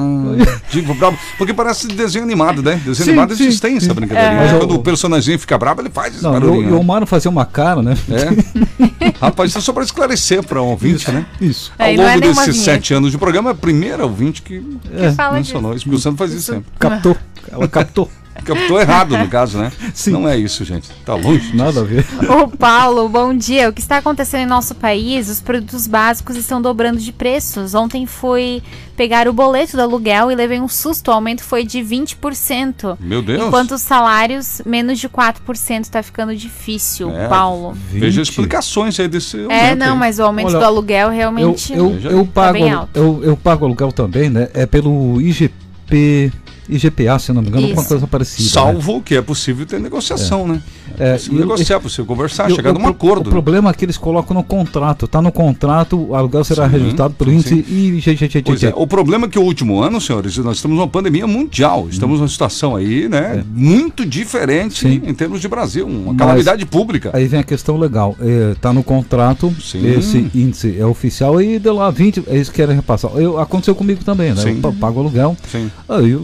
digo. 0.72 0.96
Porque 1.38 1.54
parece 1.54 1.88
desenho 1.88 2.24
animado, 2.24 2.64
né? 2.64 2.76
Desenho 2.78 2.96
Sim, 2.96 3.10
animado 3.12 3.36
sim, 3.36 3.44
eles 3.44 3.60
têm 3.60 3.78
essa 3.78 3.94
brincadeirinha. 3.94 4.42
Mas 4.42 4.52
né? 4.52 4.56
eu- 4.56 4.60
Quando 4.60 4.76
o 4.76 4.80
personaginho 4.84 5.38
fica 5.38 5.58
brabo, 5.58 5.82
ele 5.82 5.90
faz 5.90 6.14
esse 6.16 6.24
Não, 6.24 6.32
barulhinho. 6.32 6.70
e 6.70 6.74
o 6.74 6.78
né? 6.78 6.84
Mário 6.84 7.06
fazia 7.06 7.30
uma 7.30 7.46
cara, 7.46 7.82
né? 7.82 7.96
É. 8.10 9.18
Rapaz, 9.20 9.50
isso 9.50 9.58
é 9.60 9.62
só 9.62 9.74
para 9.74 9.84
esclarecer 9.84 10.44
para 10.44 10.62
um 10.62 10.68
ouvinte, 10.68 11.12
né? 11.12 11.26
Isso. 11.42 11.72
Ao 11.78 11.86
Aí 11.86 11.98
não 11.98 12.04
é 12.06 12.08
longo 12.14 12.20
nenhuma 12.22 12.46
desses 12.46 12.62
sete 12.62 12.94
anos 12.94 13.12
de 13.12 13.18
programa, 13.18 13.50
é 13.50 13.54
a 13.54 13.56
primeira 13.56 14.04
ouvinte 14.06 14.42
que 14.42 14.64
É, 14.94 15.12
Fala 15.12 15.34
mencionou 15.34 15.72
disso. 15.74 15.78
isso, 15.80 15.86
porque 15.86 15.96
o 15.98 16.02
Sandro 16.02 16.18
faz 16.18 16.32
isso 16.34 16.54
sempre. 16.54 16.66
captou. 16.80 17.18
Ela 17.52 17.68
captou. 17.68 18.10
Captou 18.44 18.79
errado, 18.79 19.17
no 19.17 19.27
caso, 19.27 19.58
né? 19.58 19.72
Sim. 19.94 20.12
Não 20.12 20.27
é 20.27 20.38
isso, 20.38 20.63
gente. 20.63 20.89
Tá 21.06 21.15
longe. 21.15 21.56
Nada 21.56 21.82
a 21.82 21.84
ver. 21.84 22.06
Ô 22.29 22.48
Paulo, 22.48 23.08
bom 23.10 23.34
dia. 23.36 23.70
O 23.70 23.74
que 23.74 23.82
está 23.82 23.98
acontecendo 23.98 24.41
em 24.41 24.46
nosso 24.46 24.75
país? 24.75 25.29
Os 25.29 25.39
produtos 25.41 25.88
básicos 25.88 26.36
estão 26.36 26.62
dobrando 26.62 27.00
de 27.00 27.12
preços. 27.12 27.74
Ontem 27.74 28.06
fui 28.06 28.62
pegar 28.96 29.27
o 29.27 29.34
boleto 29.34 29.75
do 29.77 29.82
aluguel 29.82 30.32
e 30.32 30.36
levei 30.36 30.60
um 30.60 30.67
susto. 30.67 31.10
O 31.10 31.13
aumento 31.13 31.44
foi 31.44 31.63
de 31.65 31.79
20%. 31.79 32.98
Meu 33.00 33.22
Deus. 33.22 33.46
Enquanto 33.48 33.72
os 33.72 33.82
salários, 33.82 34.62
menos 34.65 35.00
de 35.00 35.08
4%. 35.10 35.82
Está 35.82 36.01
ficando 36.03 36.36
difícil, 36.36 37.10
É. 37.12 37.27
Paulo. 37.27 37.74
Veja 37.91 38.22
20. 38.22 38.29
explicações 38.29 39.00
aí 39.00 39.08
desse 39.08 39.38
aumento. 39.38 39.51
É, 39.51 39.75
não, 39.75 39.94
aí. 39.94 40.00
mas 40.00 40.20
o 40.20 40.24
aumento 40.24 40.48
Olha, 40.50 40.60
do 40.60 40.65
aluguel 40.65 41.08
Eu, 41.10 41.13
realmente. 41.13 41.74
eu, 41.74 41.89
Veja 41.91 42.10
eu, 42.10 42.20
aí. 42.20 42.27
pago, 42.27 42.48
Tá 42.48 42.53
bem 42.53 42.72
alto. 42.72 42.89
eu, 42.96 43.20
eu 43.24 43.38
pago 43.38 43.65
aluguel 43.65 43.91
também, 43.91 44.29
né? 44.29 44.50
É 44.53 44.65
pelo 44.65 45.20
IGP, 45.22 46.32
IGPA, 46.70 47.18
se 47.20 47.32
não 47.34 47.42
me 47.42 47.48
engano, 47.50 47.68
alguma 47.68 47.84
coisa 47.86 48.08
parecida. 48.08 48.44
né? 48.44 48.50
Salvo 48.50 49.02
que 49.02 49.16
é 49.16 49.22
possível 49.22 49.66
ter 49.66 49.80
negociação, 49.80 50.48
né? 50.48 50.62
É 51.00 51.10
É, 51.10 51.14
possível 51.14 51.40
negociar, 51.40 51.76
é 51.76 51.80
possível 51.80 52.06
conversar, 52.06 52.50
E 52.50 52.54
o- 52.54 52.56
chegar 52.56 52.74
num 52.74 52.88
acordo. 52.88 53.22
O 53.22 53.26
né? 53.26 53.30
problema 53.32 53.70
é 53.70 53.74
que 53.74 53.86
eles 53.86 53.98
colocam 53.98 54.36
no 54.36 54.44
contrato. 54.44 55.08
Tá 55.08 55.22
no 55.22 55.32
contrato, 55.32 55.98
o 56.10 56.16
aluguel 56.16 56.44
será 56.44 56.66
Sim, 56.70 56.94
pelo 57.18 57.30
sim, 57.32 57.36
índice 57.38 57.66
e 57.70 58.00
GGGT. 58.00 58.42
Pois 58.44 58.64
é, 58.64 58.74
o 58.76 58.88
problema 58.88 59.28
é 59.28 59.30
que 59.30 59.38
o 59.40 59.44
último 59.44 59.80
ano, 59.82 60.02
senhores, 60.02 60.38
nós 60.38 60.58
estamos 60.58 60.78
numa 60.78 60.88
pandemia 60.88 61.28
mundial. 61.28 61.88
Estamos 61.90 62.20
numa 62.20 62.28
situação 62.28 62.76
aí, 62.76 63.08
né, 63.08 63.44
muito 63.54 64.06
diferente 64.06 64.80
Sim. 64.88 65.02
em 65.06 65.14
termos 65.14 65.40
de 65.42 65.48
Brasil, 65.48 65.86
uma 65.88 66.08
Mas- 66.14 66.18
calamidade 66.18 66.66
pública. 66.66 67.12
Aí 67.14 67.28
vem 67.28 67.40
a 67.40 67.44
questão 67.44 67.78
legal. 67.78 68.16
É, 68.20 68.56
tá 68.60 68.74
no 68.74 68.84
contrato, 68.84 69.54
Sim. 69.62 69.86
esse 69.98 70.30
índice 70.34 70.76
é 70.80 70.86
oficial 70.86 71.42
e 71.42 71.60
de 71.60 71.70
lá 71.70 71.90
20, 71.92 72.24
é 72.28 72.38
isso 72.38 72.52
que 72.52 72.58
querem 72.58 72.76
repassar. 72.76 73.12
Eu, 73.16 73.40
aconteceu 73.40 73.76
comigo 73.76 74.04
também, 74.04 74.34
né? 74.34 74.42
Sim. 74.42 74.56
Eu 74.56 74.62
pa- 74.62 74.74
pago 74.80 75.00
aluguel, 75.00 75.38
Sim. 75.52 75.70
aí 75.88 76.10
eu, 76.12 76.22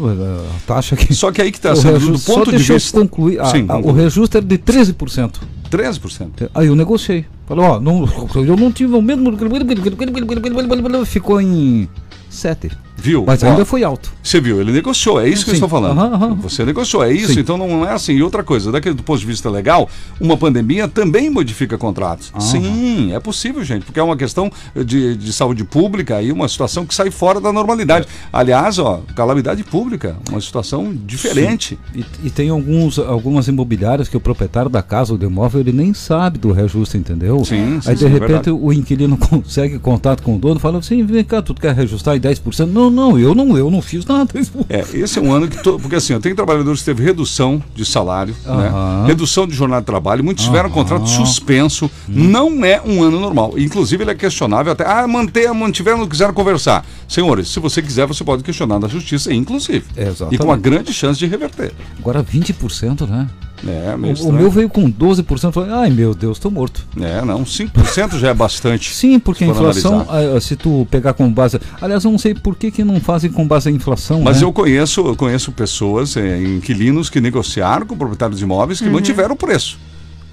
taxa 0.66 0.96
que. 0.96 1.14
Só 1.14 1.32
que 1.32 1.42
aí 1.42 1.52
que 1.52 1.58
está 1.58 1.74
o 1.74 1.76
sendo 1.76 2.00
do 2.00 2.20
ponto 2.20 2.52
de 2.52 2.58
vista 2.58 3.00
concluir. 3.00 3.40
a- 3.40 3.46
Sim, 3.46 3.66
a- 3.68 3.78
o 3.78 3.82
conclui. 3.84 4.02
reajuste 4.02 4.38
era 4.38 4.46
de 4.46 4.58
13%. 4.58 5.42
13%. 5.70 6.50
Aí 6.54 6.68
eu 6.68 6.76
negociei. 6.76 7.26
Falei, 7.48 7.66
ó, 7.66 7.80
não, 7.80 8.08
eu 8.36 8.56
não 8.58 8.72
tive 8.72 8.94
o 8.94 9.02
mesmo. 9.02 9.32
Ficou 11.06 11.42
em 11.42 11.88
7. 12.30 12.70
Viu? 12.96 13.24
Mas 13.26 13.44
Ó, 13.44 13.48
ainda 13.48 13.66
foi 13.66 13.84
alto. 13.84 14.14
Você 14.24 14.40
viu, 14.40 14.62
ele 14.62 14.72
negociou, 14.72 15.20
é 15.20 15.28
isso 15.28 15.44
que 15.44 15.50
eu 15.52 15.56
Sim. 15.56 15.64
estou 15.64 15.70
falando. 15.70 16.00
Aham, 16.00 16.14
aham. 16.14 16.36
Você 16.36 16.64
negociou, 16.64 17.04
é 17.04 17.12
isso, 17.12 17.34
Sim. 17.34 17.40
então 17.40 17.58
não 17.58 17.86
é 17.86 17.92
assim. 17.92 18.14
E 18.14 18.24
outra 18.24 18.44
coisa, 18.44 18.72
daquele 18.72 18.96
do 18.96 19.04
ponto 19.04 19.20
de 19.20 19.26
vista 19.26 19.50
legal, 19.50 19.90
uma 20.20 20.38
pandemia 20.38 20.88
também 20.88 21.30
modifica 21.30 21.78
contratos. 21.78 22.32
Aham. 22.34 22.42
Sim, 22.42 23.14
é 23.14 23.20
possível, 23.20 23.64
gente, 23.64 23.84
porque 23.86 24.00
é 24.00 24.04
uma 24.04 24.16
questão 24.16 24.52
de, 24.86 25.16
de 25.18 25.34
saúde 25.34 25.64
pública 25.64 26.22
e 26.22 26.32
uma 26.32 26.48
situação 26.48 26.86
que 26.86 26.94
sai 26.96 27.12
fora 27.12 27.42
da 27.42 27.52
normalidade. 27.52 28.08
Aliás, 28.32 28.80
ó, 28.80 29.02
calamidade 29.16 29.64
pública, 29.64 30.16
uma 30.30 30.40
situação 30.40 30.94
diferente. 31.06 31.78
E, 31.94 32.06
e 32.24 32.30
tem 32.30 32.50
alguns, 32.50 33.00
algumas 33.00 33.48
imobiliárias 33.48 34.08
que 34.08 34.16
o 34.16 34.20
proprietário 34.20 34.70
da 34.70 34.82
casa 34.82 35.12
ou 35.14 35.18
do 35.18 35.26
imóvel 35.26 35.62
ele 35.62 35.72
nem 35.72 35.94
sabe 35.94 36.38
do 36.38 36.52
reajuste, 36.52 36.98
entendeu? 36.98 37.40
Sim, 37.44 37.80
sim, 37.82 37.90
Aí 37.90 37.96
de 37.96 38.02
sim, 38.02 38.06
é 38.06 38.10
repente 38.10 38.28
verdade. 38.30 38.52
o 38.52 38.72
inquilino 38.72 39.18
consegue 39.30 39.80
contato 39.80 40.22
com 40.24 40.36
o 40.36 40.40
dono, 40.40 40.60
fala 40.60 40.80
assim, 40.80 41.04
vem 41.06 41.24
cá, 41.24 41.42
tu 41.42 41.54
quer 41.54 41.74
reajustar 41.76 42.16
em 42.16 42.20
10%? 42.20 42.66
Não, 42.68 42.83
não, 42.90 43.18
eu 43.20 43.34
não, 43.36 43.58
eu 43.58 43.70
não 43.70 43.82
fiz 43.82 44.06
nada. 44.06 44.32
É, 44.70 44.80
esse 44.98 45.20
é 45.20 45.22
um 45.22 45.32
ano 45.32 45.48
que. 45.48 45.62
To... 45.62 45.78
Porque 45.80 45.96
assim, 45.96 46.18
tenho 46.20 46.36
trabalhadores 46.36 46.80
que 46.80 46.86
teve 46.86 47.04
redução 47.04 47.62
de 47.76 47.86
salário, 47.86 48.36
né? 48.46 48.68
Aham. 48.70 49.06
redução 49.06 49.46
de 49.48 49.54
jornada 49.54 49.82
de 49.82 49.86
trabalho, 49.86 50.24
muitos 50.24 50.46
tiveram 50.46 50.66
Aham. 50.70 50.74
contrato 50.74 51.08
suspenso. 51.08 51.86
Hum. 52.08 52.14
Não 52.30 52.66
é 52.66 52.82
um 52.86 53.04
ano 53.04 53.20
normal. 53.20 53.54
Inclusive, 53.58 54.04
ele 54.04 54.12
é 54.12 54.16
questionável 54.16 54.72
até. 54.72 54.86
Ah, 54.86 55.08
manter, 55.08 55.52
mantiveram, 55.54 56.00
não 56.00 56.08
quiseram 56.08 56.34
conversar. 56.34 56.86
Senhores, 57.08 57.50
se 57.50 57.60
você 57.60 57.82
quiser, 57.82 58.08
você 58.08 58.24
pode 58.24 58.44
questionar 58.44 58.80
na 58.80 58.88
justiça, 58.88 59.34
inclusive. 59.34 59.84
É, 59.96 60.04
E 60.04 60.06
com 60.06 60.24
uma 60.24 60.34
exatamente. 60.34 60.62
grande 60.62 60.94
chance 60.94 61.20
de 61.20 61.26
reverter. 61.28 61.72
Agora 62.00 62.24
20%, 62.24 63.08
né? 63.08 63.28
É, 63.68 63.96
O, 63.96 63.98
meio 63.98 64.14
o 64.14 64.16
estranho. 64.16 64.38
meu 64.38 64.52
veio 64.52 64.70
com 64.70 64.92
12%, 64.92 65.44
eu 65.44 65.52
falei, 65.52 65.72
ai 65.72 65.90
meu 65.90 66.14
Deus, 66.14 66.40
tô 66.40 66.52
morto. 66.52 66.86
É, 67.00 67.24
não, 67.24 67.44
5% 67.44 68.18
já 68.18 68.30
é 68.30 68.34
bastante. 68.34 68.94
Sim, 68.96 69.20
porque 69.20 69.44
a 69.44 69.48
inflação, 69.48 70.02
analisar. 70.10 70.42
se 70.42 70.56
tu 70.56 70.88
pegar 70.92 71.14
com 71.14 71.32
base. 71.32 71.60
Aliás, 71.82 72.04
eu 72.04 72.12
não 72.12 72.18
sei 72.18 72.34
por 72.34 72.56
que, 72.56 72.72
que 72.72 72.84
não 72.84 73.00
fazem 73.00 73.32
com 73.32 73.48
base 73.48 73.70
em 73.70 73.76
inflação. 73.76 74.22
Mas 74.22 74.42
né? 74.42 74.44
eu 74.44 74.52
conheço, 74.52 75.02
eu 75.02 75.16
conheço 75.16 75.52
pessoas, 75.52 76.18
eh, 76.18 76.42
inquilinos 76.42 77.10
que 77.10 77.22
negociaram 77.22 77.86
com 77.86 77.98
proprietários 77.98 78.40
de 78.40 78.44
imóveis 78.44 78.80
que 78.82 78.90
mantiveram 78.90 79.34
o 79.34 79.38
preço. 79.38 79.80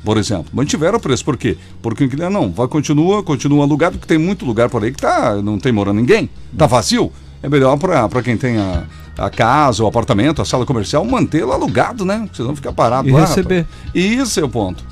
Por 0.05 0.17
exemplo, 0.17 0.47
mantiveram 0.53 0.97
o 0.99 1.01
preço. 1.01 1.25
Por 1.25 1.37
quê? 1.37 1.57
Porque 1.83 2.05
o 2.05 2.07
inquilino 2.07 2.31
não, 2.31 2.51
vai, 2.51 2.67
continua, 2.69 3.23
continua 3.23 3.65
alugado, 3.65 3.99
porque 3.99 4.09
tem 4.09 4.19
muito 4.19 4.45
lugar 4.45 4.69
por 4.69 4.83
aí 4.83 4.93
que 4.93 5.01
tá, 5.01 5.37
não 5.43 5.59
tem 5.59 5.73
morando 5.73 5.97
ninguém, 5.97 6.29
tá 6.57 6.67
vazio. 6.67 7.13
É 7.43 7.49
melhor 7.49 7.77
para 7.79 8.23
quem 8.23 8.37
tem 8.37 8.59
a, 8.59 8.85
a 9.19 9.29
casa, 9.31 9.83
o 9.83 9.87
apartamento, 9.87 10.41
a 10.41 10.45
sala 10.45 10.65
comercial, 10.67 11.05
mantê-lo 11.05 11.53
alugado, 11.53 12.05
né? 12.05 12.29
Você 12.33 12.43
não 12.43 12.55
ficar 12.57 12.73
parado 12.73 13.09
E 13.09 13.13
lá. 13.13 13.21
receber. 13.21 13.67
rapaz. 13.67 13.95
Isso 13.95 14.41
é 14.41 14.45
o 14.45 14.49
ponto. 14.49 14.85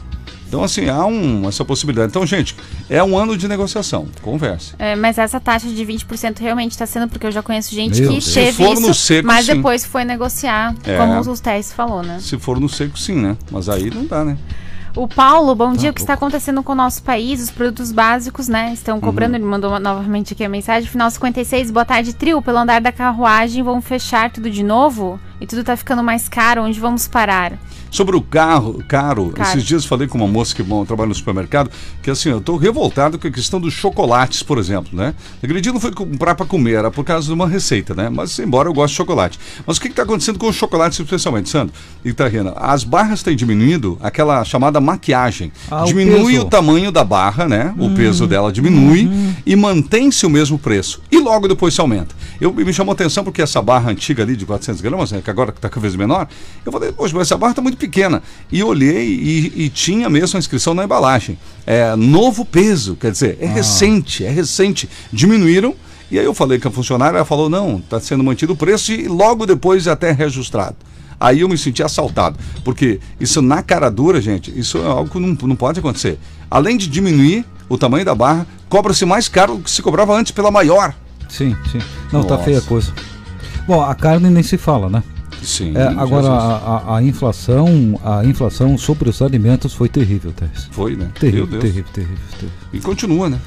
Então, 0.49 0.65
assim, 0.65 0.89
há 0.89 1.05
um, 1.05 1.47
essa 1.47 1.63
possibilidade. 1.63 2.09
Então, 2.11 2.25
gente, 2.27 2.57
é 2.89 3.05
um 3.05 3.19
ano 3.19 3.37
de 3.37 3.47
negociação. 3.47 4.07
Converse. 4.23 4.73
É, 4.79 4.97
mas 4.97 5.19
essa 5.19 5.39
taxa 5.39 5.69
de 5.69 5.85
20% 5.85 6.39
realmente 6.41 6.71
está 6.73 6.87
sendo, 6.87 7.07
porque 7.07 7.27
eu 7.27 7.31
já 7.31 7.43
conheço 7.43 7.75
gente 7.75 8.01
Meu 8.01 8.09
que 8.09 8.13
Deus. 8.15 8.25
Se 8.25 8.33
teve 8.33 8.53
for 8.65 8.81
no 8.81 8.91
isso, 8.91 8.95
seco, 8.95 9.27
mas 9.27 9.45
sim. 9.45 9.57
depois 9.57 9.85
foi 9.85 10.05
negociar, 10.05 10.75
É. 10.85 10.97
como 10.97 11.21
os 11.21 11.41
testes 11.41 11.75
falou, 11.75 12.03
né? 12.03 12.19
Se 12.19 12.39
for 12.39 12.59
no 12.59 12.67
seco, 12.67 12.99
sim, 12.99 13.17
né? 13.17 13.37
Mas 13.51 13.69
aí 13.69 13.91
não 13.91 14.07
dá, 14.07 14.25
né? 14.25 14.39
O 14.99 15.07
Paulo, 15.07 15.55
bom 15.55 15.75
dia. 15.75 15.93
O 15.93 15.95
que 15.95 16.01
está 16.01 16.15
acontecendo 16.15 16.61
com 16.61 16.73
o 16.73 16.75
nosso 16.75 17.05
país? 17.05 17.41
Os 17.41 17.53
produtos 17.53 17.93
básicos, 17.93 18.49
né? 18.49 18.73
Estão 18.73 18.99
cobrando. 18.99 19.37
Ele 19.37 19.45
mandou 19.45 19.79
novamente 19.79 20.33
aqui 20.33 20.43
a 20.43 20.49
mensagem. 20.49 20.91
Final 20.91 21.09
56, 21.09 21.71
boa 21.71 21.85
tarde, 21.85 22.13
trio. 22.13 22.43
Pelo 22.43 22.59
andar 22.59 22.81
da 22.81 22.91
carruagem, 22.91 23.63
vão 23.63 23.81
fechar 23.81 24.29
tudo 24.29 24.51
de 24.51 24.65
novo? 24.65 25.21
E 25.41 25.47
tudo 25.47 25.63
tá 25.63 25.77
ficando 25.77 26.03
mais 26.03 26.29
caro. 26.29 26.65
Onde 26.65 26.81
vamos 26.81 27.07
parar? 27.07 27.53
Sobre 27.91 28.17
o 28.17 28.21
carro, 28.21 28.83
caro, 28.87 29.31
Caro. 29.31 29.49
esses 29.49 29.65
dias 29.65 29.85
falei 29.85 30.07
com 30.07 30.19
uma 30.19 30.27
moça 30.27 30.55
que 30.55 30.63
bom, 30.63 30.85
trabalha 30.85 31.09
no 31.09 31.15
supermercado, 31.15 31.71
que 32.03 32.11
assim, 32.11 32.31
eu 32.31 32.41
tô 32.41 32.57
revoltado 32.57 33.19
com 33.19 33.27
a 33.27 33.31
questão 33.31 33.61
dos 33.61 33.73
chocolates, 33.73 34.43
por 34.43 34.59
exemplo, 34.59 34.97
né? 34.97 35.15
Dia 35.61 35.73
não 35.73 35.81
foi 35.81 35.93
comprar 35.93 36.35
para 36.35 36.47
comer, 36.47 36.75
era 36.75 36.91
por 36.91 37.05
causa 37.05 37.27
de 37.27 37.33
uma 37.33 37.49
receita, 37.49 37.95
né? 37.95 38.09
Mas 38.09 38.39
embora 38.39 38.69
eu 38.69 38.73
goste 38.73 38.93
de 38.95 38.97
chocolate. 38.97 39.39
Mas 39.67 39.77
o 39.77 39.81
que 39.81 39.89
está 39.89 40.03
acontecendo 40.03 40.39
com 40.39 40.49
os 40.49 40.57
chocolates, 40.57 40.99
especialmente, 41.01 41.49
Sandro 41.49 41.75
e 42.05 42.13
Tarrina? 42.13 42.53
As 42.57 42.85
barras 42.85 43.23
têm 43.23 43.37
diminuído 43.37 43.99
aquela 44.01 44.45
chamada 44.45 44.81
maquiagem. 44.81 45.53
Ah, 45.71 45.83
o 45.83 45.87
Diminui 45.87 46.35
peso. 46.35 46.47
o 46.47 46.49
tamanho 46.49 46.93
da 46.93 47.05
barra, 47.05 47.49
né? 47.49 47.75
O 47.79 47.91
peso 47.91 48.27
dela 48.27 48.53
diminui 48.53 49.09
e 49.45 49.57
mantém-se 49.57 50.25
o 50.27 50.31
mesmo 50.31 50.59
preço. 50.59 51.01
E 51.11 51.19
logo 51.19 51.49
depois 51.49 51.75
se 51.75 51.81
aumenta. 51.81 52.15
Eu, 52.41 52.53
me 52.53 52.73
chamou 52.73 52.93
a 52.93 52.95
atenção 52.95 53.25
porque 53.25 53.43
essa 53.43 53.61
barra 53.61 53.91
antiga 53.91 54.23
ali 54.23 54.37
de 54.37 54.47
400 54.47 54.81
gramas, 54.81 55.13
né, 55.13 55.21
que 55.23 55.31
agora 55.31 55.51
está 55.51 55.69
cada 55.69 55.81
vez 55.81 55.97
menor, 55.97 56.29
eu 56.65 56.71
falei, 56.73 56.93
poxa, 56.93 57.15
mas 57.15 57.29
essa 57.29 57.37
barra 57.37 57.53
está 57.53 57.63
muito 57.63 57.77
pequena. 57.79 58.23
E 58.51 58.63
olhei 58.63 59.07
e, 59.07 59.65
e 59.65 59.69
tinha 59.69 60.11
mesmo 60.11 60.37
a 60.37 60.41
inscrição 60.41 60.75
na 60.75 60.85
embalagem. 60.85 61.39
É 61.67 61.95
novo 61.97 62.45
peso, 62.45 62.97
quer 62.97 63.11
dizer, 63.11 63.39
é 63.41 63.47
recente, 63.47 64.25
é 64.25 64.31
recente. 64.31 64.89
Diminuíram. 65.13 65.75
E 66.11 66.19
aí 66.19 66.25
eu 66.25 66.35
falei 66.35 66.59
com 66.59 66.69
a 66.69 66.71
funcionária, 66.71 67.19
ela 67.19 67.25
falou, 67.25 67.51
não, 67.51 67.77
está 67.77 68.01
sendo 68.01 68.25
mantido 68.25 68.55
o 68.55 68.57
preço 68.57 68.93
e 68.93 69.07
logo 69.07 69.45
depois 69.45 69.87
é 69.87 69.91
até 69.91 70.11
reajustado. 70.11 70.77
Aí 71.21 71.41
eu 71.41 71.49
me 71.49 71.59
senti 71.59 71.83
assaltado, 71.83 72.39
porque 72.65 73.01
isso 73.19 73.43
na 73.43 73.63
cara 73.63 73.91
dura, 73.91 74.21
gente, 74.21 74.57
isso 74.57 74.79
é 74.79 74.87
algo 74.87 75.11
que 75.11 75.19
não, 75.19 75.37
não 75.49 75.57
pode 75.57 75.81
acontecer. 75.81 76.19
Além 76.51 76.77
de 76.77 76.87
diminuir 76.87 77.45
o 77.69 77.77
tamanho 77.77 78.05
da 78.05 78.15
barra, 78.15 78.47
cobra-se 78.69 79.05
mais 79.05 79.29
caro 79.29 79.57
do 79.57 79.65
que 79.65 79.71
se 79.71 79.83
cobrava 79.83 80.17
antes 80.17 80.33
pela 80.33 80.51
maior. 80.51 80.95
Sim, 81.29 81.57
sim. 81.71 81.79
Não, 82.13 82.23
tá 82.23 82.35
Nossa. 82.35 82.45
feia 82.45 82.59
a 82.59 82.63
coisa. 82.63 82.93
Bom, 83.67 83.83
a 83.83 83.95
carne 83.95 84.31
nem 84.31 84.43
se 84.43 84.57
fala, 84.57 84.89
né? 84.89 85.03
Sim. 85.43 85.73
É, 85.77 85.83
agora, 85.87 86.29
a, 86.29 86.97
a- 86.97 87.03
inflação, 87.03 87.99
a 88.05 88.25
inflação 88.25 88.77
sobre 88.79 89.09
os 89.09 89.21
alimentos 89.23 89.73
foi 89.75 89.89
terrível, 89.89 90.33
Tess. 90.33 90.69
Foi, 90.71 90.97
né? 90.97 91.09
Terrível, 91.19 91.47
Meu 91.47 91.61
Deus. 91.61 91.63
terrível, 91.63 91.91
terrível, 91.93 92.17
terrível. 92.39 92.59
E 92.73 92.81
continua, 92.81 93.29
né? 93.29 93.39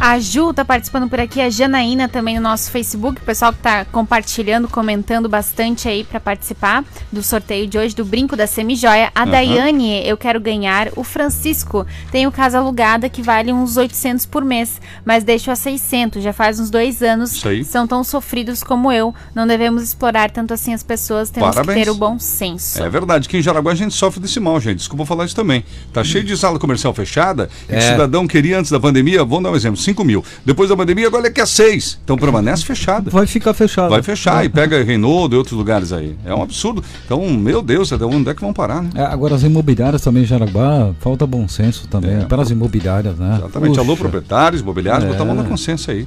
A 0.00 0.18
Ju 0.18 0.52
tá 0.52 0.64
participando 0.64 1.08
por 1.08 1.20
aqui, 1.20 1.40
a 1.40 1.50
Janaína 1.50 2.08
também 2.08 2.36
no 2.36 2.40
nosso 2.42 2.70
Facebook, 2.70 3.20
o 3.20 3.24
pessoal 3.24 3.52
que 3.52 3.58
tá 3.58 3.84
compartilhando, 3.86 4.68
comentando 4.68 5.28
bastante 5.28 5.88
aí 5.88 6.04
pra 6.04 6.18
participar 6.20 6.84
do 7.12 7.22
sorteio 7.22 7.66
de 7.66 7.78
hoje 7.78 7.94
do 7.94 8.04
brinco 8.04 8.36
da 8.36 8.46
Semijoia. 8.46 9.10
A 9.14 9.22
Aham. 9.22 9.30
Daiane, 9.30 10.06
eu 10.06 10.16
quero 10.16 10.40
ganhar. 10.40 10.88
O 10.96 11.04
Francisco 11.04 11.86
tem 12.10 12.26
o 12.26 12.32
casa 12.32 12.58
alugada 12.58 13.08
que 13.08 13.22
vale 13.22 13.52
uns 13.52 13.76
800 13.76 14.26
por 14.26 14.44
mês, 14.44 14.80
mas 15.04 15.24
deixo 15.24 15.50
a 15.50 15.56
600, 15.56 16.22
já 16.22 16.32
faz 16.32 16.58
uns 16.60 16.70
dois 16.70 17.02
anos. 17.02 17.32
Isso 17.32 17.48
aí. 17.48 17.64
São 17.64 17.86
tão 17.86 18.02
sofridos 18.04 18.62
como 18.62 18.90
eu. 18.92 19.14
Não 19.34 19.46
devemos 19.46 19.82
explorar 19.82 20.30
tanto 20.30 20.54
assim 20.54 20.72
as 20.74 20.82
pessoas, 20.82 21.30
temos 21.30 21.50
Parabéns. 21.54 21.78
que 21.78 21.84
ter 21.84 21.90
o 21.90 21.94
bom 21.94 22.18
senso. 22.18 22.82
É 22.82 22.88
verdade, 22.88 23.28
que 23.28 23.36
em 23.36 23.42
Jaraguá 23.42 23.72
a 23.72 23.74
gente 23.74 23.94
sofre 23.94 24.20
desse 24.20 24.38
mal, 24.40 24.60
gente. 24.60 24.78
Desculpa 24.78 25.04
falar 25.06 25.24
isso 25.24 25.36
também. 25.36 25.64
Tá 25.92 26.02
cheio 26.04 26.24
de 26.24 26.36
sala 26.36 26.58
comercial 26.58 26.92
fechada. 26.94 27.48
E 27.64 27.66
que 27.68 27.74
É. 27.74 27.78
o 27.78 27.82
cidadão 27.82 28.26
queria 28.26 28.58
antes 28.58 28.70
da 28.70 28.78
pandemia, 28.80 29.24
vamos 29.24 29.44
dar 29.44 29.50
um 29.50 29.56
exemplo, 29.56 29.73
5 29.76 30.04
mil. 30.04 30.24
Depois 30.44 30.68
da 30.68 30.76
pandemia, 30.76 31.06
agora 31.06 31.26
ele 31.26 31.34
quer 31.34 31.46
6. 31.46 31.98
Então 32.04 32.16
permanece 32.16 32.64
fechada. 32.64 33.10
Vai 33.10 33.26
ficar 33.26 33.54
fechado. 33.54 33.90
Vai 33.90 34.02
fechar 34.02 34.44
e 34.44 34.48
pega 34.48 34.82
Reinaldo 34.82 35.34
e 35.34 35.38
outros 35.38 35.56
lugares 35.56 35.92
aí. 35.92 36.16
É 36.24 36.34
um 36.34 36.42
absurdo. 36.42 36.82
Então, 37.04 37.28
meu 37.30 37.62
Deus, 37.62 37.92
até 37.92 38.04
onde 38.04 38.28
é 38.30 38.34
que 38.34 38.40
vão 38.40 38.52
parar, 38.52 38.82
né? 38.82 38.90
É, 38.94 39.02
agora 39.02 39.34
as 39.34 39.42
imobiliárias 39.42 40.02
também 40.02 40.22
em 40.22 40.26
Jaraguá, 40.26 40.92
falta 41.00 41.26
bom 41.26 41.46
senso 41.48 41.86
também, 41.88 42.22
É. 42.22 42.24
para 42.24 42.42
as 42.42 42.50
imobiliárias, 42.50 43.18
né? 43.18 43.36
Exatamente. 43.38 43.78
Alô, 43.78 43.88
Puxa. 43.96 44.08
proprietários, 44.08 44.60
imobiliários, 44.62 45.04
É. 45.04 45.08
botar 45.08 45.22
a 45.22 45.26
mão 45.26 45.34
na 45.34 45.44
consciência 45.44 45.92
aí. 45.94 46.06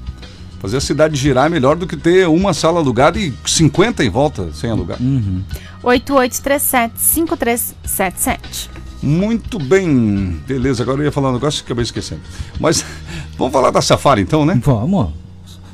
Fazer 0.60 0.78
a 0.78 0.82
cidade 0.82 1.16
girar 1.16 1.46
é 1.46 1.50
melhor 1.50 1.76
do 1.76 1.86
que 1.86 1.96
ter 1.96 2.28
uma 2.28 2.52
sala 2.52 2.80
alugada 2.80 3.20
e 3.20 3.32
50 3.46 4.04
em 4.04 4.10
volta 4.10 4.50
sem 4.54 4.72
alugar. 4.72 4.98
Uhum. 5.00 5.44
8837-5377. 5.84 8.70
Muito 9.02 9.60
bem. 9.60 10.40
Beleza, 10.48 10.84
agora 10.84 11.02
eu 11.02 11.06
ia 11.06 11.12
falar 11.12 11.30
um 11.30 11.34
negócio 11.34 11.64
que 11.64 11.68
acabei 11.68 11.84
esquecendo. 11.84 12.22
Mas 12.60 12.84
vamos 13.38 13.54
falar 13.54 13.72
da 13.72 13.82
Safari 13.82 14.22
então, 14.22 14.46
né? 14.46 14.60
Vamos. 14.64 15.27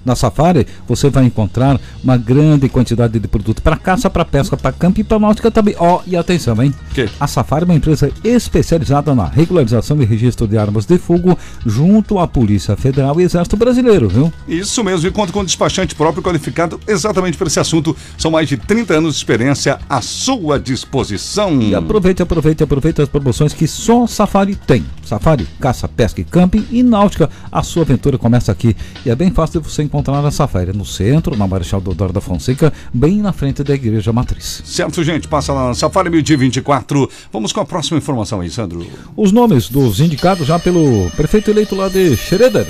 Na 0.05 0.15
Safari 0.15 0.67
você 0.87 1.09
vai 1.09 1.25
encontrar 1.25 1.79
uma 2.03 2.17
grande 2.17 2.67
quantidade 2.69 3.19
de 3.19 3.27
produto 3.27 3.61
para 3.61 3.77
caça, 3.77 4.09
para 4.09 4.25
pesca, 4.25 4.57
para 4.57 4.71
campo 4.71 4.99
e 4.99 5.03
para 5.03 5.19
náutica 5.19 5.49
também. 5.49 5.75
Ó, 5.79 6.01
e 6.05 6.15
atenção, 6.15 6.61
hein? 6.61 6.73
Que? 6.93 7.09
A 7.19 7.27
Safari 7.27 7.63
é 7.63 7.65
uma 7.65 7.75
empresa 7.75 8.11
especializada 8.23 9.15
na 9.15 9.25
regularização 9.25 10.01
e 10.01 10.05
registro 10.05 10.47
de 10.47 10.57
armas 10.57 10.85
de 10.85 10.97
fogo 10.97 11.37
junto 11.65 12.19
à 12.19 12.27
Polícia 12.27 12.75
Federal 12.75 13.19
e 13.19 13.23
Exército 13.23 13.57
Brasileiro, 13.57 14.07
viu? 14.09 14.31
Isso 14.47 14.83
mesmo, 14.83 15.07
e 15.07 15.11
conta 15.11 15.31
com 15.31 15.39
um 15.39 15.45
despachante 15.45 15.95
próprio 15.95 16.21
qualificado 16.21 16.79
exatamente 16.87 17.37
para 17.37 17.47
esse 17.47 17.59
assunto. 17.59 17.95
São 18.17 18.31
mais 18.31 18.47
de 18.47 18.57
30 18.57 18.95
anos 18.95 19.13
de 19.13 19.19
experiência 19.19 19.79
à 19.89 20.01
sua 20.01 20.59
disposição. 20.59 21.61
E 21.61 21.73
aproveite, 21.73 22.21
aproveite, 22.21 22.63
aproveite 22.63 23.01
as 23.01 23.09
promoções 23.09 23.53
que 23.53 23.67
só 23.67 24.05
Safari 24.05 24.55
tem. 24.55 24.85
Safari, 25.03 25.47
caça, 25.59 25.87
pesca 25.87 26.21
e 26.21 26.23
camping 26.23 26.65
e 26.71 26.83
náutica. 26.83 27.29
A 27.51 27.63
sua 27.63 27.83
aventura 27.83 28.17
começa 28.17 28.51
aqui. 28.51 28.75
E 29.05 29.09
é 29.09 29.15
bem 29.15 29.31
fácil 29.31 29.61
de 29.61 29.69
você 29.69 29.83
encontrar 29.83 29.92
na 30.01 30.31
Safari, 30.31 30.73
no 30.75 30.85
centro, 30.85 31.35
na 31.37 31.45
Marechal 31.47 31.79
Deodoro 31.79 32.11
da 32.11 32.19
Fonseca, 32.21 32.73
bem 32.93 33.19
na 33.21 33.31
frente 33.31 33.63
da 33.63 33.73
Igreja 33.75 34.11
Matriz. 34.11 34.61
Certo, 34.65 35.03
gente, 35.03 35.27
passa 35.27 35.53
lá 35.53 35.67
na 35.67 35.73
Safari 35.75 36.09
2024. 36.09 37.09
Vamos 37.31 37.51
com 37.53 37.59
a 37.59 37.65
próxima 37.65 37.97
informação 37.97 38.41
aí, 38.41 38.49
Sandro. 38.49 38.85
Os 39.15 39.31
nomes 39.31 39.69
dos 39.69 39.99
indicados 39.99 40.47
já 40.47 40.57
pelo 40.57 41.09
prefeito 41.11 41.51
eleito 41.51 41.75
lá 41.75 41.89
de 41.89 42.17
Schroeder, 42.17 42.65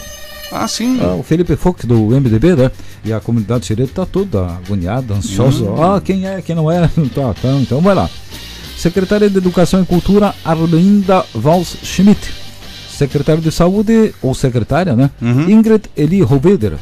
Ah, 0.51 0.67
sim. 0.67 0.99
ah, 1.01 1.13
o 1.15 1.23
Felipe 1.23 1.55
Fox 1.55 1.86
do 1.86 1.95
MDB, 1.95 2.55
né? 2.55 2.71
E 3.05 3.13
a 3.13 3.19
comunidade 3.19 3.62
de 3.62 3.67
Schroeder 3.67 3.86
está 3.88 4.05
toda 4.05 4.45
agoniada, 4.45 5.13
ansiosa. 5.13 5.65
Ah, 5.77 6.01
quem 6.03 6.27
é, 6.27 6.41
quem 6.41 6.55
não 6.55 6.69
é? 6.69 6.88
tá, 7.15 7.33
tá, 7.33 7.49
então 7.62 7.79
vai 7.81 7.95
lá. 7.95 8.09
Secretária 8.77 9.29
de 9.29 9.38
Educação 9.38 9.81
e 9.81 9.86
Cultura, 9.86 10.36
Arlinda 10.43 11.25
Vals 11.33 11.77
Schmidt. 11.83 12.33
Secretário 12.89 13.41
de 13.41 13.51
Saúde, 13.51 14.13
ou 14.21 14.36
secretária, 14.36 14.95
né? 14.95 15.09
Ingrid 15.49 15.86
Eli 15.97 16.21
Roveder. 16.21 16.73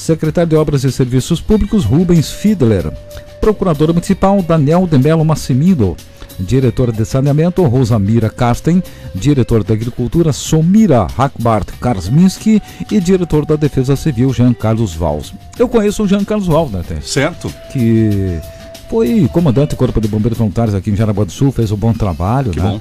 Secretário 0.00 0.48
de 0.48 0.56
Obras 0.56 0.82
e 0.82 0.90
Serviços 0.90 1.40
Públicos, 1.40 1.84
Rubens 1.84 2.30
Fiedler. 2.32 2.90
Procuradora 3.40 3.92
Municipal, 3.92 4.40
Daniel 4.42 4.86
de 4.90 4.98
Mello 4.98 5.24
Massimino. 5.24 5.96
Diretora 6.38 6.90
de 6.90 7.04
Saneamento, 7.04 7.62
Rosamira 7.64 8.30
Karsten. 8.30 8.82
Diretor 9.14 9.62
da 9.62 9.74
Agricultura, 9.74 10.32
Somira 10.32 11.06
Hackbart 11.16 11.68
Karsminski. 11.80 12.62
E 12.90 12.98
diretor 12.98 13.44
da 13.44 13.56
Defesa 13.56 13.94
Civil, 13.94 14.32
Jean 14.32 14.54
Carlos 14.54 14.94
Valls. 14.94 15.34
Eu 15.58 15.68
conheço 15.68 16.02
o 16.02 16.08
Jean 16.08 16.24
Carlos 16.24 16.46
Valls, 16.46 16.72
né, 16.72 16.82
Tess? 16.86 17.10
Certo. 17.10 17.52
que 17.70 18.38
foi 18.88 19.28
comandante 19.32 19.70
do 19.70 19.76
Corpo 19.76 20.00
de 20.00 20.08
Bombeiros 20.08 20.38
Voluntários 20.38 20.74
aqui 20.74 20.90
em 20.90 20.96
Jaraguá 20.96 21.24
do 21.24 21.30
Sul, 21.30 21.52
fez 21.52 21.70
um 21.70 21.76
bom 21.76 21.92
trabalho, 21.92 22.50
Que 22.50 22.58
né? 22.60 22.70
bom. 22.70 22.80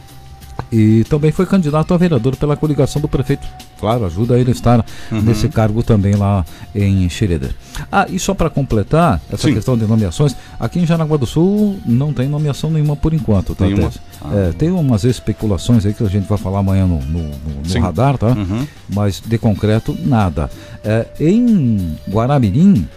E 0.72 1.04
também 1.06 1.32
foi 1.32 1.48
candidato 1.48 1.94
a 1.94 1.98
vereador 1.98 2.36
pela 2.36 2.56
coligação 2.56 3.02
do 3.02 3.08
prefeito. 3.08 3.48
Claro, 3.80 4.06
ajuda 4.06 4.38
ele 4.40 4.50
a 4.50 4.54
estar 4.54 4.86
Uhum. 5.12 5.22
nesse 5.22 5.50
cargo 5.50 5.82
também 5.82 6.14
lá 6.16 6.46
em 6.76 7.10
Xereda. 7.10 7.50
Ah, 7.92 8.06
e 8.08 8.20
só 8.20 8.34
para 8.36 8.50
completar 8.52 9.20
essa 9.32 9.48
Sim. 9.48 9.56
questão 9.56 9.76
de 9.78 9.86
nomeações, 9.86 10.36
aqui 10.60 10.80
em 10.80 10.86
Jaraguá 10.86 11.18
do 11.18 11.26
Sul 11.26 11.80
não 11.86 12.14
tem 12.14 12.28
nomeação 12.30 12.70
nenhuma 12.70 12.96
por 12.96 13.14
enquanto, 13.16 13.56
tá? 13.56 13.66
Nenhuma? 13.66 13.90
Ah. 14.22 14.50
É, 14.50 14.52
tem 14.52 14.70
umas 14.70 15.04
especulações 15.06 15.86
aí 15.88 15.94
que 15.94 16.04
a 16.04 16.08
gente 16.10 16.28
vai 16.28 16.38
falar 16.38 16.60
amanhã 16.60 16.86
no, 16.86 17.00
no- 17.02 17.20
no- 17.30 17.30
no 17.74 17.80
radar, 17.82 18.18
tá? 18.18 18.28
Uhum. 18.28 18.68
mas 18.94 19.22
de 19.26 19.38
concreto 19.40 19.98
nada. 20.06 20.52
É, 20.84 21.08
em 21.20 21.96
Guaramirim, 22.08 22.88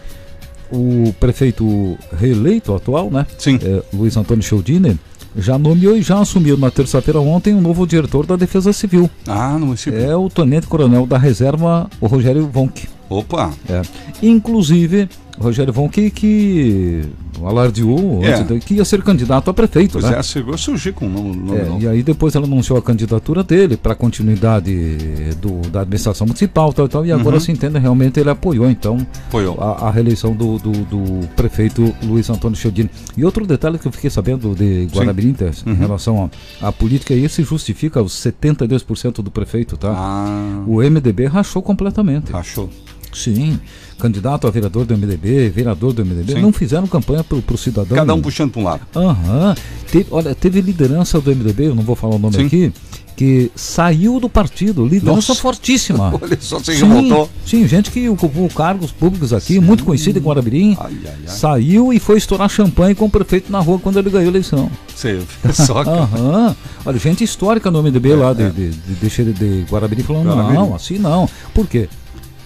o 0.71 1.13
prefeito 1.21 1.99
reeleito 2.19 2.75
atual, 2.75 3.11
né, 3.11 3.27
Sim. 3.39 3.59
é, 3.63 3.83
Luiz 3.95 4.17
Antônio 4.17 4.43
Chiodini, 4.43 4.99
já 5.37 5.59
nomeou 5.59 5.97
e 5.97 6.03
já 6.03 6.19
assumiu 6.19 6.57
na 6.57 6.71
terça-feira 6.71 7.21
ontem 7.21 7.55
um 7.55 7.61
novo 7.61 7.87
diretor 7.87 8.27
da 8.27 8.37
Defesa 8.37 8.73
Civil. 8.73 9.11
Ah, 9.27 9.57
no 9.59 9.67
município. 9.67 9.99
É 9.99 10.17
o 10.17 10.29
tenente 10.29 10.67
coronel 10.67 11.07
da 11.07 11.19
reserva, 11.19 11.89
o 12.01 12.07
Rogério 12.07 12.47
Vonck. 12.47 12.89
Opa. 13.09 13.53
É. 13.69 13.83
Inclusive, 14.23 15.09
Rogério 15.39 15.73
Vonck 15.73 16.11
que 16.11 17.03
alardeou 17.49 18.21
É. 18.25 18.43
de- 18.43 18.61
que 18.61 18.75
ia 18.75 18.85
ser 18.85 19.03
candidato 19.03 19.51
a 19.51 19.55
prefeito, 19.55 19.93
Pois 19.93 20.05
né? 20.05 20.19
é, 20.19 20.23
chegou 20.23 20.55
a 20.55 20.59
surgir 20.59 20.93
com 20.93 21.07
o 21.07 21.09
nome, 21.11 21.37
nome 21.37 21.59
É, 21.61 21.65
novo. 21.65 21.83
e 21.83 21.89
aí 21.89 22.03
depois 22.03 22.35
ela 22.35 22.47
anunciou 22.47 22.79
a 22.79 22.83
candidatura 22.83 23.43
dele 23.43 23.77
para 23.77 23.95
continuidade 23.95 24.73
do, 25.41 25.61
da 25.71 25.81
administração 25.81 26.27
municipal 26.27 26.73
tal, 26.73 26.89
tal, 26.89 27.05
e 27.07 27.13
agora 27.13 27.37
Uhum. 27.37 27.41
se 27.41 27.53
entende 27.53 27.79
realmente 27.79 28.19
ele 28.21 28.31
apoiou 28.31 28.71
então 28.71 28.99
Apoiou. 29.29 29.59
a, 29.61 29.89
a 29.89 29.91
reeleição 29.91 30.33
do, 30.35 30.59
do, 30.59 30.71
do 30.73 31.29
prefeito 31.37 31.95
Luiz 32.03 32.29
Antônio 32.31 32.57
Chiodini. 32.57 32.91
E 33.17 33.25
outro 33.25 33.47
detalhe 33.47 33.79
que 33.79 33.87
eu 33.87 33.93
fiquei 33.93 34.11
sabendo 34.11 34.55
de 34.55 34.89
Guaramirim 34.93 35.33
Tess, 35.33 35.63
Uhum. 35.67 35.73
em 35.73 35.77
relação 35.77 36.31
à 36.61 36.71
política, 36.73 37.15
e 37.15 37.25
esse 37.25 37.43
justifica 37.43 38.03
os 38.03 38.13
72% 38.13 39.23
do 39.23 39.31
prefeito, 39.31 39.77
tá? 39.77 39.93
Ah, 39.97 40.63
O 40.67 40.83
MDB 40.83 41.27
rachou 41.27 41.63
completamente. 41.63 42.35
achou. 42.35 42.69
Sim, 43.13 43.59
candidato 43.99 44.47
a 44.47 44.51
vereador 44.51 44.85
do 44.85 44.97
MDB, 44.97 45.51
vereador 45.51 45.93
do 45.93 46.05
MDB, 46.05 46.35
Sim. 46.35 46.41
não 46.43 46.53
fizeram 46.53 46.87
campanha 46.87 47.23
pro, 47.23 47.41
pro 47.43 47.57
cidadão. 47.59 47.97
Cada 47.97 48.15
um 48.15 48.21
puxando 48.21 48.51
para 48.53 48.61
um 48.61 48.65
lado. 48.65 48.81
Aham. 48.97 49.55
Teve, 49.91 50.07
olha, 50.11 50.35
teve 50.35 50.61
liderança 50.61 51.21
do 51.21 51.31
MDB, 51.35 51.67
eu 51.69 51.75
não 51.75 51.83
vou 51.83 51.95
falar 51.95 52.17
o 52.17 52.19
nome 52.19 52.37
Sim. 52.37 52.47
aqui, 52.47 52.73
que 53.15 53.53
saiu 53.55 54.19
do 54.19 54.29
partido, 54.29 54.87
liderança 54.87 55.33
Nossa. 55.33 55.35
fortíssima. 55.35 56.11
Olha 56.21 56.39
só, 56.41 56.59
Sim, 56.61 56.73
revoltou. 56.73 57.29
sim, 57.45 57.69
gente 57.69 57.91
que 57.91 58.09
ocupou 58.09 58.49
cargos 58.49 58.91
públicos 58.91 59.35
aqui, 59.35 59.61
muito 59.61 59.85
conhecida 59.85 60.19
em 60.19 60.23
Guarabirim, 60.23 60.75
Ai, 60.81 60.93
ai, 61.05 61.13
ai. 61.21 61.29
saiu 61.29 61.93
e 61.93 62.01
foi 62.01 62.17
estourar 62.17 62.49
champanhe 62.49 62.95
com 62.95 63.05
o 63.05 63.11
prefeito 63.11 63.53
na 63.53 63.61
rua 63.61 63.79
quando 63.79 63.99
ele 63.99 64.09
ganhou 64.09 64.29
a 64.29 64.31
eleição. 64.31 64.71
Vê 64.97 65.53
só. 65.53 65.83
Aham. 65.87 66.57
Olha, 66.87 66.99
gente 66.99 67.23
histórica 67.23 67.71
no 67.71 67.83
MDB 67.83 68.15
lá 68.15 68.33
de, 68.33 68.51
de, 68.51 68.71
de, 68.71 68.95
de, 69.25 69.33
de 69.35 69.67
Guarabiri 69.71 70.03
falando, 70.03 70.29
Guarabiri. 70.29 70.55
não, 70.55 70.75
assim 70.75 70.99
não. 70.99 71.29
Por 71.53 71.67
quê? 71.67 71.89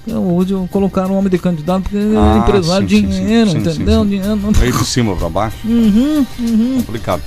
Hoje 0.09 0.55
colocaram 0.71 1.15
um 1.15 1.19
homem 1.19 1.31
de 1.31 1.39
candidato 1.39 1.83
porque 1.83 1.97
Ah, 2.17 2.37
é 2.37 2.39
empresário 2.39 2.89
sim, 2.89 3.03
dinheiro, 3.07 3.51
Sim, 3.51 3.65
sim, 3.65 3.71
entendeu? 3.71 4.05
Dinheiro 4.05 4.37
não... 4.37 4.53
Veio 4.53 4.73
de 4.73 4.85
cima 4.85 5.17
pra 5.17 5.29
baixo. 5.29 5.57
Uhum, 5.65 6.25
uhum. 6.39 6.75
Complicado. 6.87 7.23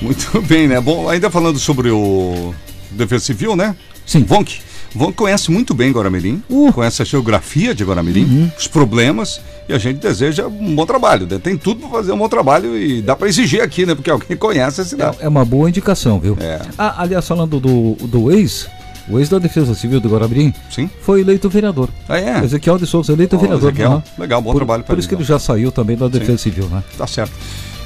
Muito 0.00 0.40
bem, 0.42 0.68
né? 0.68 0.80
Bom, 0.80 1.08
ainda 1.08 1.30
falando 1.30 1.58
sobre 1.58 1.90
o 1.90 2.54
Defesa 2.90 3.24
Civil, 3.24 3.56
né? 3.56 3.74
Sim. 4.04 4.24
Vonk. 4.24 4.58
Vonk 4.94 5.14
conhece 5.14 5.50
muito 5.50 5.72
bem 5.72 5.90
Guaramirim, 5.90 6.42
Uh. 6.50 6.70
conhece 6.72 7.00
a 7.00 7.04
geografia 7.04 7.74
de 7.74 7.82
Guaramirim, 7.82 8.52
os 8.58 8.66
problemas, 8.66 9.40
e 9.66 9.72
a 9.72 9.78
gente 9.78 10.00
deseja 10.00 10.46
um 10.46 10.74
bom 10.74 10.84
trabalho. 10.84 11.26
né? 11.26 11.38
Tem 11.42 11.56
tudo 11.56 11.80
para 11.80 11.88
fazer 11.88 12.12
um 12.12 12.18
bom 12.18 12.28
trabalho 12.28 12.76
e 12.76 13.00
dá 13.00 13.16
para 13.16 13.26
exigir 13.26 13.62
aqui, 13.62 13.86
né? 13.86 13.94
Porque 13.94 14.10
alguém 14.12 14.36
conhece 14.36 14.82
a 14.82 14.84
cidade. 14.84 15.16
É, 15.20 15.24
é 15.24 15.28
uma 15.28 15.46
boa 15.46 15.66
indicação, 15.70 16.20
viu? 16.20 16.36
É. 16.38 16.60
Ah, 16.76 16.96
aliás, 16.98 17.26
falando 17.26 17.58
do, 17.58 17.94
do 18.06 18.30
ex, 18.30 18.68
o 19.08 19.18
ex 19.18 19.28
da 19.28 19.38
Defesa 19.38 19.74
Civil 19.74 20.00
do 20.00 20.08
Guarabirim 20.08 20.52
Sim. 20.70 20.88
foi 21.02 21.20
eleito 21.20 21.48
vereador. 21.48 21.88
Ah, 22.08 22.18
é? 22.18 22.44
Ezequiel 22.44 22.78
de 22.78 22.86
Souza, 22.86 23.12
eleito 23.12 23.36
Ó, 23.36 23.38
vereador. 23.38 23.68
Ezequiel, 23.70 23.90
aham. 23.92 24.02
legal, 24.18 24.40
bom 24.42 24.52
por, 24.52 24.58
trabalho 24.58 24.82
pra 24.84 24.94
Por 24.94 24.98
isso 24.98 25.06
ele, 25.08 25.16
que 25.16 25.22
ele 25.22 25.24
então. 25.24 25.38
já 25.38 25.44
saiu 25.44 25.70
também 25.72 25.96
da 25.96 26.08
Defesa 26.08 26.38
Civil, 26.38 26.66
né? 26.68 26.82
Tá 26.96 27.06
certo. 27.06 27.32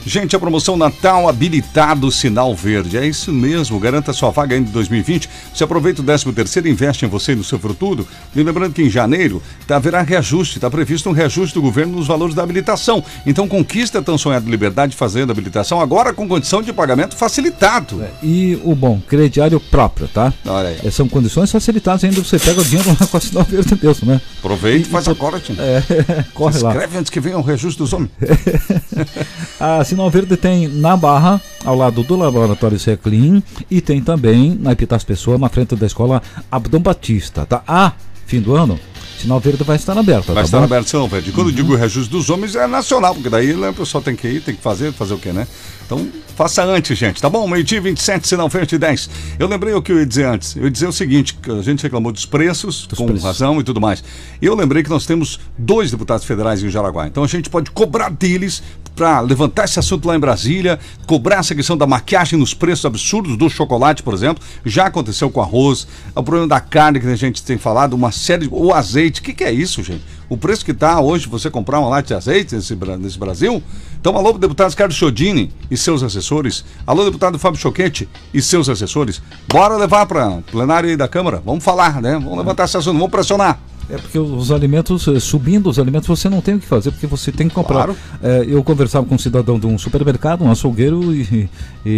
Gente, 0.07 0.37
a 0.37 0.38
promoção 0.38 0.77
Natal 0.77 1.29
habilitado 1.29 2.12
Sinal 2.12 2.55
Verde. 2.55 2.97
É 2.97 3.05
isso 3.05 3.33
mesmo. 3.33 3.81
Garanta 3.81 4.12
sua 4.12 4.31
vaga 4.31 4.55
ainda 4.55 4.69
em 4.69 4.73
2020. 4.73 5.29
Você 5.53 5.64
aproveita 5.64 6.01
o 6.01 6.05
13 6.05 6.33
terceiro, 6.33 6.69
investe 6.69 7.05
em 7.05 7.09
você 7.09 7.33
e 7.33 7.35
no 7.35 7.42
seu 7.42 7.59
futuro. 7.59 8.07
E 8.35 8.40
lembrando 8.40 8.73
que 8.73 8.85
em 8.85 8.88
janeiro 8.88 9.42
tá, 9.66 9.75
haverá 9.75 10.03
reajuste. 10.03 10.59
Está 10.59 10.71
previsto 10.71 11.11
um 11.11 11.12
reajuste 11.12 11.55
do 11.55 11.61
governo 11.61 11.97
nos 11.97 12.07
valores 12.07 12.37
da 12.37 12.42
habilitação. 12.45 13.03
Então 13.27 13.49
conquista 13.49 13.99
a 13.99 14.03
tão 14.03 14.16
sonhada 14.16 14.49
liberdade 14.49 14.95
fazendo 14.95 15.31
a 15.31 15.33
habilitação 15.33 15.81
agora 15.81 16.14
com 16.14 16.29
condição 16.29 16.62
de 16.62 16.73
pagamento 16.73 17.16
facilitado. 17.16 18.05
E 18.23 18.61
o 18.62 18.77
bom, 18.77 19.01
crediário 19.09 19.59
próprio, 19.59 20.07
tá? 20.07 20.33
Olha 20.47 20.69
aí. 20.69 20.79
É, 20.85 20.90
são 20.92 21.09
condições 21.09 21.51
facilitadas, 21.51 22.05
ainda 22.05 22.23
você 22.23 22.38
pega 22.38 22.61
o 22.61 22.64
dinheiro 22.64 22.97
lá 23.01 23.07
com 23.11 23.16
a 23.16 23.21
sinal 23.21 23.42
verde 23.42 23.77
mesmo, 23.83 24.07
né? 24.07 24.21
Aproveita 24.38 24.87
e 24.87 24.90
faz 24.92 25.09
agora, 25.09 25.40
Tim. 25.42 25.57
É, 25.59 26.25
corre 26.33 26.61
lá. 26.61 26.71
Escreve 26.71 26.97
antes 26.97 27.11
que 27.11 27.19
venha 27.19 27.37
o 27.37 27.42
reajuste 27.42 27.81
dos 27.81 27.92
homens. 27.92 28.11
A 29.59 29.83
Sinal 29.85 29.96
Verde 30.11 30.37
tem 30.37 30.69
na 30.69 30.97
Barra, 30.97 31.41
ao 31.65 31.75
lado 31.75 32.03
do 32.03 32.17
Laboratório 32.17 32.79
Seclin, 32.79 33.43
e 33.71 33.81
tem 33.81 34.01
também 34.01 34.57
na 34.61 34.73
Epitácio 34.73 35.07
Pessoa, 35.07 35.39
na 35.39 35.49
frente 35.49 35.75
da 35.75 35.87
escola 35.87 36.23
Abdom 36.51 36.81
Batista, 36.81 37.47
tá? 37.47 37.63
Ah, 37.67 37.93
fim 38.27 38.41
do 38.41 38.55
ano, 38.55 38.79
Sinal 39.19 39.41
Verde 39.41 39.65
vai 39.65 39.77
estar 39.77 39.97
aberta, 39.97 40.33
Vai 40.33 40.43
tá 40.43 40.47
estar 40.47 40.59
bom? 40.59 40.65
aberto, 40.65 40.89
São 40.91 41.09
Verde. 41.09 41.33
Quando 41.33 41.49
eu 41.49 41.55
digo 41.55 41.75
reajuste 41.75 42.11
dos 42.11 42.29
homens, 42.29 42.55
é 42.55 42.67
nacional, 42.67 43.15
porque 43.15 43.31
daí 43.31 43.55
né, 43.55 43.71
o 43.71 43.75
pessoal 43.75 44.03
tem 44.03 44.15
que 44.15 44.29
ir, 44.29 44.41
tem 44.43 44.55
que 44.55 44.63
fazer, 44.63 44.93
fazer 44.93 45.15
o 45.15 45.19
quê, 45.19 45.33
né? 45.33 45.47
Então, 45.87 46.07
faça 46.35 46.65
antes, 46.65 46.99
gente, 46.99 47.23
tá 47.23 47.31
bom? 47.31 47.47
Meio-dia 47.49 47.81
27, 47.81 48.29
sinal 48.29 48.49
verde 48.49 48.77
10. 48.77 49.09
Eu 49.39 49.47
lembrei 49.49 49.73
o 49.73 49.81
que 49.81 49.93
eu 49.93 49.99
ia 49.99 50.05
dizer 50.07 50.27
antes. 50.27 50.55
Eu 50.57 50.65
ia 50.65 50.71
dizer 50.71 50.87
o 50.89 50.93
seguinte, 50.93 51.39
a 51.49 51.63
gente 51.63 51.83
reclamou 51.83 52.13
dos 52.13 52.27
preços, 52.27 52.87
com 52.95 53.07
preços. 53.07 53.25
razão 53.25 53.61
e 53.61 53.65
tudo 53.65 53.81
mais. 53.81 54.03
E 54.43 54.47
eu 54.47 54.55
lembrei 54.55 54.83
que 54.83 54.91
nós 54.91 55.07
temos 55.07 55.41
dois 55.57 55.91
deputados 55.91 56.27
federais 56.27 56.63
em 56.63 56.69
Jaraguá. 56.69 57.07
Então 57.07 57.23
a 57.25 57.29
gente 57.29 57.49
pode 57.49 57.71
cobrar 57.71 58.11
deles 58.11 58.63
para 58.97 59.21
levantar 59.21 59.67
esse 59.67 59.79
assunto 59.79 60.09
lá 60.09 60.17
em 60.17 60.19
Brasília, 60.19 60.81
cobrar 61.07 61.37
essa 61.37 61.55
questão 61.55 61.77
da 61.77 61.87
maquiagem 61.87 62.39
nos 62.39 62.55
preços 62.55 62.87
absurdos 62.87 63.37
do 63.37 63.51
chocolate, 63.51 64.03
por 64.03 64.15
exemplo. 64.15 64.43
Já 64.65 64.87
aconteceu 64.87 65.31
com 65.31 65.43
arroz, 65.43 65.87
o 66.15 66.23
problema 66.23 66.49
da 66.49 66.59
carne 66.59 66.99
que 66.99 67.07
a 67.07 67.15
gente 67.15 67.43
tem 67.43 67.59
falado, 67.59 67.93
uma 67.93 68.11
série. 68.11 68.49
O 68.51 68.73
azeite, 68.73 69.21
o 69.21 69.23
que, 69.23 69.35
que 69.35 69.45
é 69.45 69.53
isso, 69.53 69.83
gente? 69.83 70.03
O 70.29 70.37
preço 70.37 70.65
que 70.65 70.71
está 70.73 70.99
hoje 71.01 71.29
você 71.29 71.51
comprar 71.51 71.79
uma 71.79 71.89
lata 71.89 72.09
de 72.09 72.15
azeite 72.15 72.55
nesse, 72.55 72.75
nesse 72.99 73.19
Brasil? 73.19 73.63
Então, 74.01 74.17
alô, 74.17 74.33
deputado 74.33 74.75
Carlos 74.75 74.97
Chodini 74.97 75.53
e 75.71 75.77
seus 75.77 76.03
assessores. 76.03 76.65
Alô, 76.87 77.05
deputado 77.05 77.39
Fábio 77.39 77.61
Choquete 77.61 78.09
e 78.33 78.41
seus 78.41 78.69
assessores. 78.69 79.21
Bora 79.47 79.77
levar 79.77 80.07
para 80.07 80.43
plenário 80.51 80.89
aí 80.89 80.97
da 80.97 81.07
Câmara. 81.07 81.43
Vamos 81.45 81.63
falar, 81.63 82.01
né? 82.01 82.15
Vamos 82.15 82.39
levantar 82.39 82.65
esse 82.65 82.77
assunto, 82.79 82.95
vamos 82.97 83.11
pressionar. 83.11 83.61
É 83.88 83.96
porque 83.96 84.18
os 84.18 84.51
alimentos, 84.51 85.07
eh, 85.09 85.20
subindo 85.20 85.68
os 85.68 85.79
alimentos, 85.79 86.09
você 86.09 86.29
não 86.29 86.40
tem 86.40 86.55
o 86.57 86.59
que 86.59 86.66
fazer, 86.66 86.90
porque 86.90 87.07
você 87.07 87.31
tem 87.31 87.49
que 87.49 87.55
comprar. 87.55 87.85
Claro. 87.85 87.96
Eh, 88.22 88.46
eu 88.49 88.62
conversava 88.64 89.07
com 89.07 89.14
um 89.14 89.18
cidadão 89.18 89.59
de 89.59 89.66
um 89.66 89.79
supermercado, 89.79 90.44
um 90.44 90.51
açougueiro, 90.51 91.14
e, 91.14 91.49
e, 91.85 91.90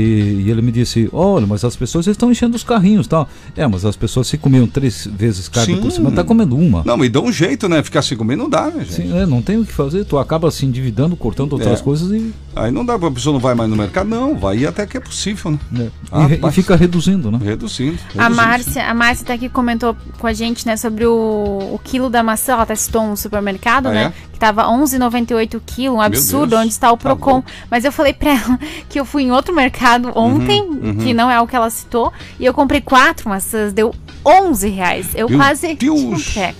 e 0.46 0.51
ele 0.51 0.61
me 0.62 0.70
disse, 0.72 1.09
olha, 1.12 1.46
mas 1.46 1.64
as 1.64 1.77
pessoas 1.77 2.07
estão 2.07 2.31
enchendo 2.31 2.57
os 2.57 2.62
carrinhos 2.62 3.07
e 3.07 3.09
tal. 3.09 3.29
É, 3.57 3.66
mas 3.66 3.85
as 3.85 3.96
pessoas 3.96 4.27
se 4.27 4.37
comiam 4.37 4.66
três 4.66 5.09
vezes 5.11 5.48
carne 5.48 5.77
Sim. 5.77 5.81
por 5.81 5.90
semana, 5.90 6.16
tá 6.16 6.24
comendo 6.24 6.57
uma. 6.57 6.83
Não, 6.85 7.03
e 7.05 7.09
dá 7.09 7.20
um 7.20 7.33
jeito, 7.33 7.68
né? 7.68 7.83
Ficar 7.83 8.03
sem 8.03 8.16
comer 8.16 8.37
não 8.37 8.48
dá, 8.48 8.66
né, 8.66 8.85
gente? 8.85 8.92
Sim, 8.94 9.18
é, 9.18 9.24
não 9.27 9.40
tem 9.40 9.57
o 9.59 9.64
que 9.64 9.72
fazer, 9.72 10.05
tu 10.05 10.18
acaba 10.18 10.51
se 10.51 10.66
endividando, 10.66 11.16
cortando 11.16 11.53
outras 11.55 11.81
É. 11.81 11.83
coisas 11.83 12.11
e, 12.11 12.33
Aí 12.55 12.72
não 12.72 12.85
dá, 12.85 12.94
a 12.94 13.11
pessoa 13.11 13.33
não 13.33 13.40
vai 13.40 13.55
mais 13.55 13.70
no 13.70 13.77
mercado. 13.77 14.09
Não, 14.09 14.37
vai 14.37 14.59
ir 14.59 14.66
até 14.66 14.85
que 14.85 14.96
é 14.96 15.01
possível, 15.01 15.53
né? 15.53 15.59
né, 15.70 15.90
Ah, 16.11 16.27
e 16.29 16.48
e, 16.48 16.53
fica 16.53 16.74
reduzindo, 16.74 17.31
né? 17.31 17.38
Reduzindo. 17.40 17.96
A 18.16 18.24
reduzindo. 18.24 18.37
Márcia, 18.37 18.85
a 18.90 18.94
Márcia 18.94 19.27
tá 19.27 19.35
aqui 19.35 19.48
comentou 19.48 19.96
com 20.18 20.27
a 20.27 20.33
gente, 20.33 20.66
né, 20.66 20.77
sobre 20.77 21.07
o, 21.07 21.78
o 21.79 21.83
quilo 21.83 22.11
da 22.11 22.23
maçã. 22.23 22.53
Ela 22.53 22.62
até 22.62 22.75
citou 22.75 23.03
um 23.03 23.17
supermercado, 23.17 23.87
Ah, 23.88 23.93
né? 23.93 24.12
é? 24.14 24.29
Que 24.33 24.38
tava 24.38 24.64
11,98 24.69 25.61
quilo, 25.67 25.97
um 25.97 26.01
absurdo, 26.01 26.57
onde 26.57 26.69
está 26.69 26.93
o 26.93 26.97
Tá 26.97 27.03
Procon. 27.05 27.41
bom. 27.41 27.45
Mas 27.71 27.85
eu 27.85 27.91
falei 27.93 28.12
pra 28.12 28.31
ela 28.31 28.59
que 28.88 28.99
eu 29.01 29.05
fui 29.05 29.23
em 29.25 29.33
outro 29.33 29.55
mercado 29.55 30.12
ontem, 30.14 30.62
Uhum, 30.62 30.97
que 30.99 31.12
não 31.14 31.31
é 31.31 31.41
o 31.41 31.47
que 31.47 31.57
ela 31.57 31.71
citou, 31.71 32.12
e 32.38 32.45
eu 32.45 32.55
comprei 32.55 32.81
quatro 32.81 33.29
maçãs, 33.29 33.73
deu 33.73 33.95
11 34.25 34.69
reais. 34.69 35.07
Eu 35.14 35.29
Meu 35.29 35.38
quase 35.38 35.75
Deus, 35.75 36.01
um 36.01 36.14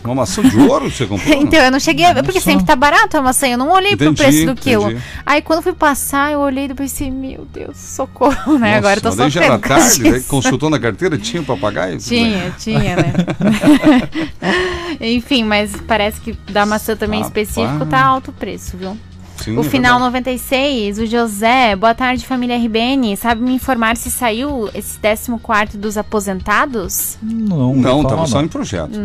uma 0.05 0.15
maçã 0.15 0.43
de 0.43 0.57
ouro 0.59 0.91
você 0.91 1.05
comprou? 1.07 1.41
Então 1.43 1.61
eu 1.61 1.71
não 1.71 1.79
cheguei 1.81 2.05
a 2.07 2.13
ver, 2.13 2.23
porque 2.23 2.41
sempre 2.41 2.65
tá 2.65 2.75
barato 2.75 3.17
a 3.17 3.23
maçã, 3.23 3.47
eu 3.47 3.59
não 3.59 3.71
olhei 3.71 3.97
pro 3.97 4.07
Entendi, 4.07 4.23
preço 4.23 4.47
do 4.47 4.55
quilo. 4.55 4.91
entendi. 4.91 5.03
Aí 5.27 5.43
quando 5.43 5.63
fui 5.63 5.73
passar, 5.73 6.33
eu 6.33 6.41
olhei 6.41 6.65
e 6.67 6.75
pensei, 6.75 7.11
meu 7.11 7.47
Deus, 7.53 7.77
socorro, 7.77 8.59
né? 8.59 8.77
Agora 8.77 8.97
eu 8.99 9.03
tô 9.03 9.09
Nossa, 9.09 9.19
daí 9.23 9.31
já 9.31 9.45
era 9.45 9.55
sofrendo. 9.57 10.09
tarde, 10.13 10.21
consultou 10.27 10.71
na 10.71 10.79
carteira, 10.81 11.19
tinha 11.19 11.43
papagaio? 11.43 11.99
Tinha, 11.99 12.51
tinha, 12.59 12.97
né? 12.97 13.13
Enfim, 15.17 15.45
mas 15.45 15.73
parece 15.87 16.21
que 16.21 16.33
da 16.53 16.65
maçã 16.67 16.97
também 16.97 17.23
Rapaz. 17.23 17.49
específico 17.49 17.87
tá 17.87 18.05
alto 18.05 18.31
o 18.31 18.35
preço, 18.35 18.77
viu? 18.77 18.97
Sim, 19.37 19.57
o 19.57 19.61
é 19.61 19.65
final 19.65 20.01
verdade. 20.01 20.27
96, 20.27 20.99
o 20.99 21.07
José, 21.07 21.77
boa 21.77 21.95
tarde 21.95 22.27
família 22.27 22.57
RBN, 22.57 23.17
sabe 23.17 23.41
me 23.41 23.53
informar 23.55 23.97
se 23.97 24.11
saiu 24.11 24.69
esse 24.75 24.99
14 24.99 25.79
dos 25.79 25.97
aposentados? 25.97 27.17
Não, 27.23 27.75
Não, 27.77 28.03
fala 28.03 28.09
tava 28.17 28.27
só 28.27 28.39
não. 28.39 28.45
em 28.45 28.49
projeto. 28.49 28.99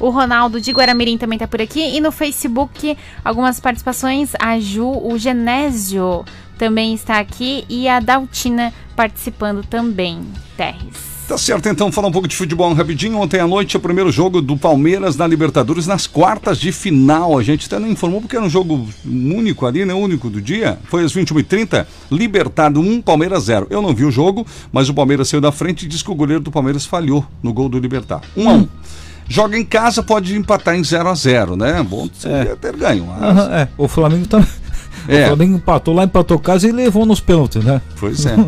O 0.00 0.10
Ronaldo 0.10 0.60
de 0.60 0.70
Guaramirim 0.70 1.18
também 1.18 1.38
tá 1.38 1.46
por 1.48 1.60
aqui. 1.60 1.80
E 1.80 2.00
no 2.00 2.12
Facebook, 2.12 2.96
algumas 3.24 3.58
participações. 3.58 4.30
A 4.38 4.58
Ju, 4.60 4.88
o 4.88 5.18
Genésio 5.18 6.24
também 6.56 6.94
está 6.94 7.18
aqui. 7.18 7.64
E 7.68 7.88
a 7.88 7.98
Daltina 7.98 8.72
participando 8.94 9.64
também. 9.66 10.20
Terres. 10.56 11.17
Tá 11.28 11.36
certo, 11.36 11.68
então, 11.68 11.92
falar 11.92 12.08
um 12.08 12.10
pouco 12.12 12.26
de 12.26 12.34
futebol 12.34 12.72
rapidinho. 12.72 13.18
Ontem 13.18 13.38
à 13.38 13.46
noite, 13.46 13.76
o 13.76 13.80
primeiro 13.80 14.10
jogo 14.10 14.40
do 14.40 14.56
Palmeiras 14.56 15.14
na 15.14 15.26
Libertadores 15.26 15.86
nas 15.86 16.06
quartas 16.06 16.58
de 16.58 16.72
final. 16.72 17.36
A 17.38 17.42
gente 17.42 17.66
até 17.66 17.78
não 17.78 17.86
informou 17.86 18.22
porque 18.22 18.34
era 18.34 18.44
um 18.46 18.48
jogo 18.48 18.88
único 19.04 19.66
ali, 19.66 19.84
né? 19.84 19.92
Único 19.92 20.30
do 20.30 20.40
dia. 20.40 20.78
Foi 20.84 21.04
às 21.04 21.12
21h30, 21.12 21.86
Libertado 22.10 22.80
1, 22.80 23.02
Palmeiras 23.02 23.44
0. 23.44 23.66
Eu 23.68 23.82
não 23.82 23.94
vi 23.94 24.06
o 24.06 24.10
jogo, 24.10 24.46
mas 24.72 24.88
o 24.88 24.94
Palmeiras 24.94 25.28
saiu 25.28 25.42
da 25.42 25.52
frente 25.52 25.84
e 25.84 25.88
disse 25.88 26.02
que 26.02 26.10
o 26.10 26.14
goleiro 26.14 26.42
do 26.42 26.50
Palmeiras 26.50 26.86
falhou 26.86 27.22
no 27.42 27.52
gol 27.52 27.68
do 27.68 27.78
Libertar. 27.78 28.22
1 28.34 28.48
a 28.48 28.52
1 28.54 28.68
Joga 29.30 29.58
em 29.58 29.64
casa, 29.66 30.02
pode 30.02 30.34
empatar 30.34 30.74
em 30.76 30.82
0 30.82 31.06
a 31.10 31.14
0 31.14 31.54
né? 31.54 31.82
Bom, 31.86 32.08
seria 32.18 32.56
ter 32.56 32.74
ganho. 32.74 33.04
mas- 33.06 33.22
Aham, 33.22 33.54
é, 33.54 33.68
o 33.76 33.86
Flamengo 33.86 34.26
tá. 34.26 34.42
É. 35.08 35.24
O 35.24 35.26
Flamengo 35.28 35.56
empatou 35.56 35.94
lá, 35.94 36.04
empatou 36.04 36.38
casa 36.38 36.68
e 36.68 36.72
levou 36.72 37.06
nos 37.06 37.18
pênaltis, 37.20 37.64
né? 37.64 37.80
Pois 37.98 38.24
é. 38.26 38.36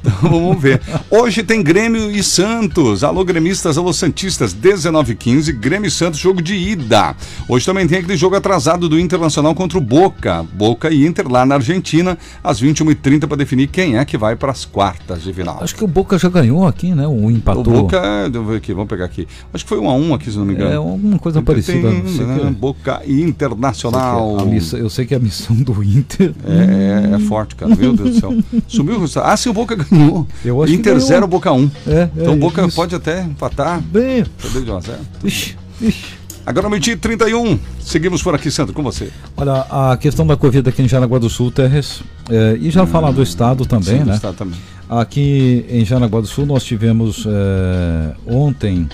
Então 0.00 0.30
vamos 0.30 0.60
ver. 0.60 0.80
Hoje 1.10 1.42
tem 1.42 1.62
Grêmio 1.62 2.10
e 2.10 2.22
Santos. 2.22 3.04
Alô, 3.04 3.24
gremistas, 3.24 3.76
alô, 3.78 3.92
Santistas. 3.92 4.54
19h15, 4.54 5.52
Grêmio 5.52 5.86
e 5.86 5.90
Santos, 5.90 6.18
jogo 6.18 6.40
de 6.42 6.54
ida. 6.54 7.14
Hoje 7.48 7.64
também 7.66 7.86
tem 7.86 7.98
aquele 7.98 8.16
jogo 8.16 8.34
atrasado 8.34 8.88
do 8.88 8.98
Internacional 8.98 9.54
contra 9.54 9.76
o 9.78 9.80
Boca. 9.80 10.44
Boca 10.54 10.90
e 10.90 11.06
Inter 11.06 11.28
lá 11.30 11.44
na 11.46 11.56
Argentina, 11.56 12.16
às 12.42 12.60
21h30, 12.60 13.26
para 13.26 13.36
definir 13.36 13.68
quem 13.68 13.96
é 13.98 14.04
que 14.04 14.16
vai 14.18 14.34
para 14.34 14.50
as 14.50 14.64
quartas 14.64 15.22
de 15.22 15.32
final. 15.32 15.58
Acho 15.62 15.74
que 15.74 15.84
o 15.84 15.88
Boca 15.88 16.18
já 16.18 16.28
ganhou 16.28 16.66
aqui, 16.66 16.94
né? 16.94 17.06
O 17.06 17.26
O 17.26 17.30
empatou. 17.30 17.62
Boca, 17.64 18.00
deixa 18.30 18.36
eu 18.38 18.44
ver 18.46 18.56
aqui, 18.56 18.72
vamos 18.72 18.88
pegar 18.88 19.04
aqui. 19.04 19.28
Acho 19.52 19.64
que 19.64 19.68
foi 19.68 19.78
1 19.78 19.88
a 19.90 19.94
1 19.94 20.14
aqui, 20.14 20.30
se 20.30 20.38
não 20.38 20.44
me 20.46 20.54
engano. 20.54 20.70
É 20.72 20.76
alguma 20.76 21.18
coisa 21.18 21.42
parecida. 21.42 21.90
Tem, 21.90 22.08
sei 22.08 22.24
né, 22.26 22.38
que- 22.40 22.50
Boca 22.50 23.02
e 23.06 23.20
Internacional. 23.22 24.38
a 24.40 24.44
missão- 24.44 24.78
eu 24.78 24.88
sei 24.90 25.04
que 25.06 25.14
a 25.14 25.18
missão 25.18 25.54
do 25.56 25.82
Inter. 25.84 25.97
É, 26.46 27.10
é, 27.12 27.14
é 27.14 27.18
forte, 27.20 27.54
cara. 27.54 27.74
Meu 27.74 27.92
Deus 27.94 28.14
do 28.14 28.20
céu. 28.20 28.34
Sumiu 28.68 28.96
o 28.96 29.00
resultado. 29.00 29.32
Ah, 29.32 29.36
sim, 29.36 29.48
o 29.48 29.52
Boca 29.52 29.74
ganhou. 29.74 30.26
Eu 30.44 30.62
acho 30.62 30.72
Inter 30.72 30.94
ganhou. 30.94 31.08
0, 31.08 31.26
Boca 31.26 31.52
1. 31.52 31.70
É, 31.86 31.92
é 31.92 32.10
então 32.16 32.34
o 32.34 32.36
Boca 32.36 32.66
isso. 32.66 32.76
pode 32.76 32.94
até 32.94 33.22
empatar. 33.22 33.80
Bem. 33.80 34.24
Perder 34.40 34.64
de 34.64 34.70
1 34.70 34.76
a 34.76 34.80
0. 34.80 34.98
Ixi, 35.24 35.56
ixi. 35.80 36.18
Agora, 36.48 36.70
meio-dia 36.70 36.94
e 36.94 36.96
31. 36.96 37.58
Seguimos 37.78 38.22
por 38.22 38.34
aqui, 38.34 38.50
Sandro, 38.50 38.72
com 38.72 38.82
você. 38.82 39.10
Olha, 39.36 39.66
a 39.70 39.98
questão 39.98 40.26
da 40.26 40.34
Covid 40.34 40.66
aqui 40.66 40.80
em 40.80 40.88
Jaraguá 40.88 41.18
do 41.18 41.28
Sul, 41.28 41.50
Terres, 41.50 42.02
é, 42.30 42.56
e 42.58 42.70
já 42.70 42.86
falar 42.86 43.10
do 43.10 43.22
estado 43.22 43.66
também, 43.66 43.98
Sim, 43.98 44.04
do 44.04 44.06
né? 44.06 44.14
estado 44.14 44.34
também. 44.34 44.58
Aqui 44.88 45.66
em 45.68 45.84
Jaraguá 45.84 46.22
do 46.22 46.26
Sul 46.26 46.46
nós 46.46 46.64
tivemos 46.64 47.26
é, 47.26 48.14
ontem 48.26 48.88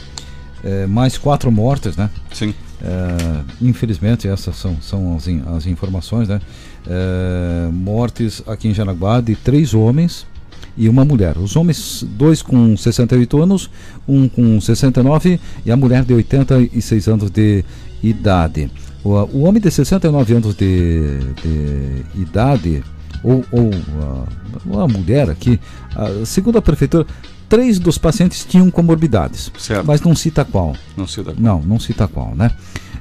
é, 0.65 0.87
mais 0.89 1.17
quatro 1.17 1.53
mortes, 1.53 1.97
né? 1.97 2.11
Sim. 2.33 2.53
É, 2.87 3.41
infelizmente, 3.63 4.29
essas 4.29 4.57
são, 4.57 4.77
são 4.83 5.17
as, 5.17 5.27
in- 5.27 5.43
as 5.57 5.67
informações, 5.67 6.29
né? 6.29 6.39
É, 6.87 7.71
mortes 7.73 8.43
aqui 8.47 8.69
em 8.69 8.75
Jaraguá 8.75 9.23
de 9.23 9.35
três 9.35 9.73
homens 9.73 10.27
e 10.77 10.87
uma 10.89 11.03
mulher. 11.05 11.39
Os 11.39 11.57
homens, 11.57 12.05
dois 12.07 12.43
com 12.43 12.77
68 12.77 13.43
anos, 13.43 13.71
um 14.07 14.29
com 14.29 14.61
69 14.61 15.41
e 15.65 15.71
a 15.73 15.77
mulher 15.77 16.05
de 16.05 16.13
86 16.13 17.09
anos 17.09 17.31
de 17.31 17.65
idade. 18.03 18.71
O, 19.03 19.11
o 19.13 19.43
homem 19.45 19.63
de 19.63 19.71
69 19.71 20.35
anos 20.35 20.55
de, 20.55 21.19
de 21.43 22.21
idade, 22.21 22.83
ou, 23.23 23.43
ou 23.51 23.71
a, 24.79 24.85
a 24.85 24.89
mulher 24.89 25.31
aqui, 25.31 25.59
segundo 26.27 26.59
a 26.59 26.63
prefeitura, 26.63 27.07
três 27.49 27.79
dos 27.79 27.99
pacientes 27.99 28.45
tinham 28.45 28.71
comorbidades, 28.71 29.51
Certo. 29.59 29.87
mas 29.87 30.01
não 30.01 30.15
cita 30.15 30.45
qual. 30.45 30.75
Não 30.97 31.07
sei 31.07 31.25
da 31.25 31.33
Não, 31.37 31.61
não 31.63 31.79
cita 31.79 32.07
qual, 32.09 32.35
né? 32.35 32.51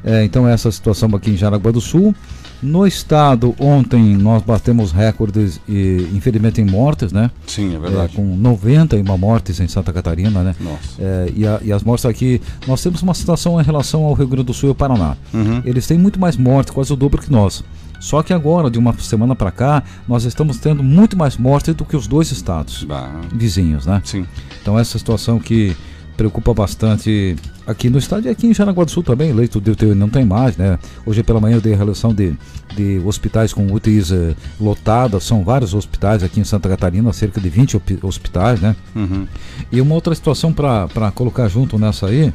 É, 0.03 0.23
então 0.25 0.47
essa 0.47 0.69
situação 0.71 1.09
aqui 1.15 1.31
em 1.31 1.37
Jaraguá 1.37 1.71
do 1.71 1.79
Sul. 1.81 2.13
No 2.61 2.87
estado, 2.87 3.53
ontem 3.59 4.15
nós 4.15 4.41
batemos 4.41 4.93
recordes, 4.93 5.59
e, 5.67 6.07
infelizmente, 6.13 6.61
em 6.61 6.65
mortes, 6.65 7.11
né? 7.11 7.29
Sim, 7.45 7.73
é 7.73 7.75
É, 7.75 7.79
verdade. 7.79 8.15
com 8.15 8.23
91 8.37 9.17
mortes 9.17 9.59
em 9.59 9.67
Santa 9.67 9.91
Catarina, 9.91 10.41
né? 10.41 10.55
Nossa. 10.61 10.79
É, 10.97 11.31
e, 11.35 11.45
a- 11.45 11.59
e 11.61 11.73
as 11.73 11.83
mortes 11.83 12.05
aqui, 12.05 12.41
nós 12.65 12.81
temos 12.81 13.01
uma 13.01 13.13
situação 13.13 13.59
em 13.59 13.63
relação 13.65 14.03
ao 14.05 14.13
Rio 14.13 14.27
Grande 14.27 14.45
do 14.45 14.53
Sul 14.53 14.69
e 14.69 14.71
ao 14.71 14.75
Paraná. 14.75 15.17
Uhum. 15.33 15.61
Eles 15.65 15.85
têm 15.85 15.97
muito 15.97 16.17
mais 16.17 16.37
mortes, 16.37 16.73
quase 16.73 16.93
o 16.93 16.95
dobro 16.95 17.21
que 17.21 17.29
nós. 17.29 17.61
Só 18.03 18.21
que 18.21 18.33
agora, 18.33 18.69
de 18.69 18.77
uma 18.77 18.93
semana 18.99 19.33
para 19.33 19.49
cá, 19.49 19.81
nós 20.05 20.25
estamos 20.25 20.57
tendo 20.57 20.83
muito 20.83 21.15
mais 21.17 21.37
mortes 21.37 21.73
do 21.73 21.85
que 21.85 21.95
os 21.95 22.05
dois 22.05 22.31
estados 22.33 22.83
Bah, 22.83 23.09
vizinhos, 23.33 23.85
né? 23.85 24.01
Sim. 24.03 24.25
Então 24.61 24.77
essa 24.77 24.97
situação 24.99 25.39
que 25.39 25.73
preocupa 26.17 26.53
bastante 26.53 27.35
aqui 27.65 27.89
no 27.89 27.97
estado 27.97 28.27
e 28.27 28.29
aqui 28.29 28.45
em 28.45 28.53
Jaraguá 28.53 28.83
do 28.83 28.91
Sul 28.91 29.03
também, 29.03 29.31
leito 29.31 29.61
de 29.61 29.71
UTI 29.71 29.95
não 29.95 30.09
tem 30.09 30.25
mais, 30.25 30.57
né? 30.57 30.77
Hoje 31.05 31.23
pela 31.23 31.39
manhã 31.39 31.55
eu 31.55 31.61
dei 31.61 31.73
a 31.73 31.77
relação 31.77 32.13
de, 32.13 32.35
de 32.75 33.01
hospitais 33.05 33.53
com 33.53 33.65
UTIs 33.71 34.11
eh, 34.11 34.35
lotadas, 34.59 35.23
são 35.23 35.41
vários 35.45 35.73
hospitais 35.73 36.23
aqui 36.23 36.41
em 36.41 36.43
Santa 36.43 36.67
Catarina, 36.67 37.11
cerca 37.13 37.39
de 37.39 37.47
20 37.49 37.77
hopi- 37.77 37.99
hospitais, 38.03 38.59
né? 38.59 38.75
Uhum. 38.93 39.25
E 39.71 39.79
uma 39.79 39.95
outra 39.95 40.13
situação 40.13 40.51
para 40.51 41.09
colocar 41.15 41.47
junto 41.47 41.79
nessa 41.79 42.07
aí, 42.07 42.33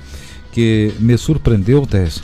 que 0.50 0.92
me 0.98 1.16
surpreendeu, 1.18 1.87
Tess, 1.87 2.22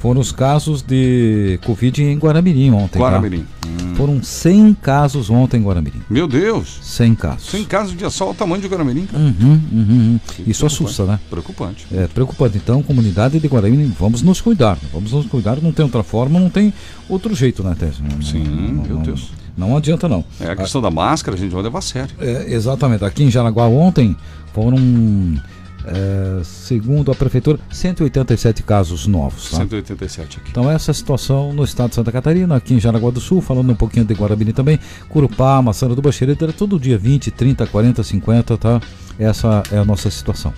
foram 0.00 0.20
os 0.20 0.32
casos 0.32 0.82
de 0.82 1.60
Covid 1.64 2.02
em 2.02 2.18
Guaramirim 2.18 2.70
ontem. 2.72 2.98
tá? 2.98 3.04
Guaramirim. 3.04 3.46
Hum. 3.66 3.94
Foram 3.94 4.22
100 4.22 4.74
casos 4.74 5.30
ontem 5.30 5.58
em 5.58 5.62
Guaramirim. 5.62 6.00
Meu 6.10 6.26
Deus. 6.26 6.78
100 6.82 7.14
casos. 7.14 7.48
Sem 7.50 7.64
caso 7.64 7.94
de 7.94 8.04
assalto, 8.04 8.32
o 8.32 8.36
tamanho 8.36 8.62
de 8.62 8.66
Guaramirim. 8.68 9.06
Uhum, 9.12 9.32
uhum, 9.40 9.60
uhum. 9.72 10.20
Isso 10.46 10.64
assusta, 10.66 11.04
né? 11.04 11.20
Preocupante. 11.30 11.86
É 11.92 12.06
preocupante. 12.08 12.56
Então, 12.56 12.82
comunidade 12.82 13.38
de 13.38 13.46
Guarani, 13.46 13.94
vamos 14.00 14.22
nos 14.22 14.40
cuidar. 14.40 14.78
Vamos 14.92 15.12
nos 15.12 15.26
cuidar. 15.26 15.60
Não 15.60 15.70
tem 15.70 15.84
outra 15.84 16.02
forma, 16.02 16.40
não 16.40 16.48
tem 16.50 16.72
outro 17.08 17.34
jeito, 17.34 17.62
né? 17.62 17.76
Não- 18.00 18.22
Sim, 18.22 18.42
não, 18.42 18.82
meu 18.82 18.96
não- 18.96 19.02
Deus. 19.02 19.30
Não 19.56 19.76
adianta, 19.76 20.08
não. 20.08 20.24
É 20.40 20.50
a 20.50 20.56
questão 20.56 20.80
da 20.80 20.90
máscara, 20.90 21.36
a 21.36 21.38
gente 21.40 21.52
vai 21.52 21.62
levar 21.62 21.80
a 21.80 21.82
sério. 21.82 22.14
É, 22.18 22.46
exatamente. 22.54 23.04
Aqui 23.04 23.22
em 23.22 23.30
Jaraguá 23.30 23.66
ontem 23.66 24.16
foram, 24.54 24.78
é, 25.90 26.42
segundo 26.44 27.10
a 27.10 27.14
prefeitura, 27.14 27.58
187 27.70 28.62
casos 28.62 29.06
novos. 29.06 29.50
Tá? 29.50 29.58
187 29.58 30.38
aqui. 30.38 30.50
Então 30.50 30.70
essa 30.70 30.90
é 30.90 30.92
a 30.92 30.94
situação 30.94 31.52
no 31.52 31.64
estado 31.64 31.90
de 31.90 31.96
Santa 31.96 32.12
Catarina, 32.12 32.56
aqui 32.56 32.74
em 32.74 32.80
Jaraguá 32.80 33.10
do 33.10 33.20
Sul, 33.20 33.40
falando 33.40 33.70
um 33.70 33.74
pouquinho 33.74 34.04
de 34.04 34.14
Guarabini 34.14 34.52
também, 34.52 34.78
Curupá, 35.08 35.60
Maçã 35.60 35.88
do 35.88 36.00
Baixeira, 36.00 36.36
todo 36.36 36.78
dia 36.78 36.96
20, 36.96 37.30
30, 37.30 37.66
40, 37.66 38.02
50, 38.02 38.56
tá? 38.56 38.80
Essa 39.18 39.62
é 39.72 39.78
a 39.78 39.84
nossa 39.84 40.10
situação. 40.10 40.54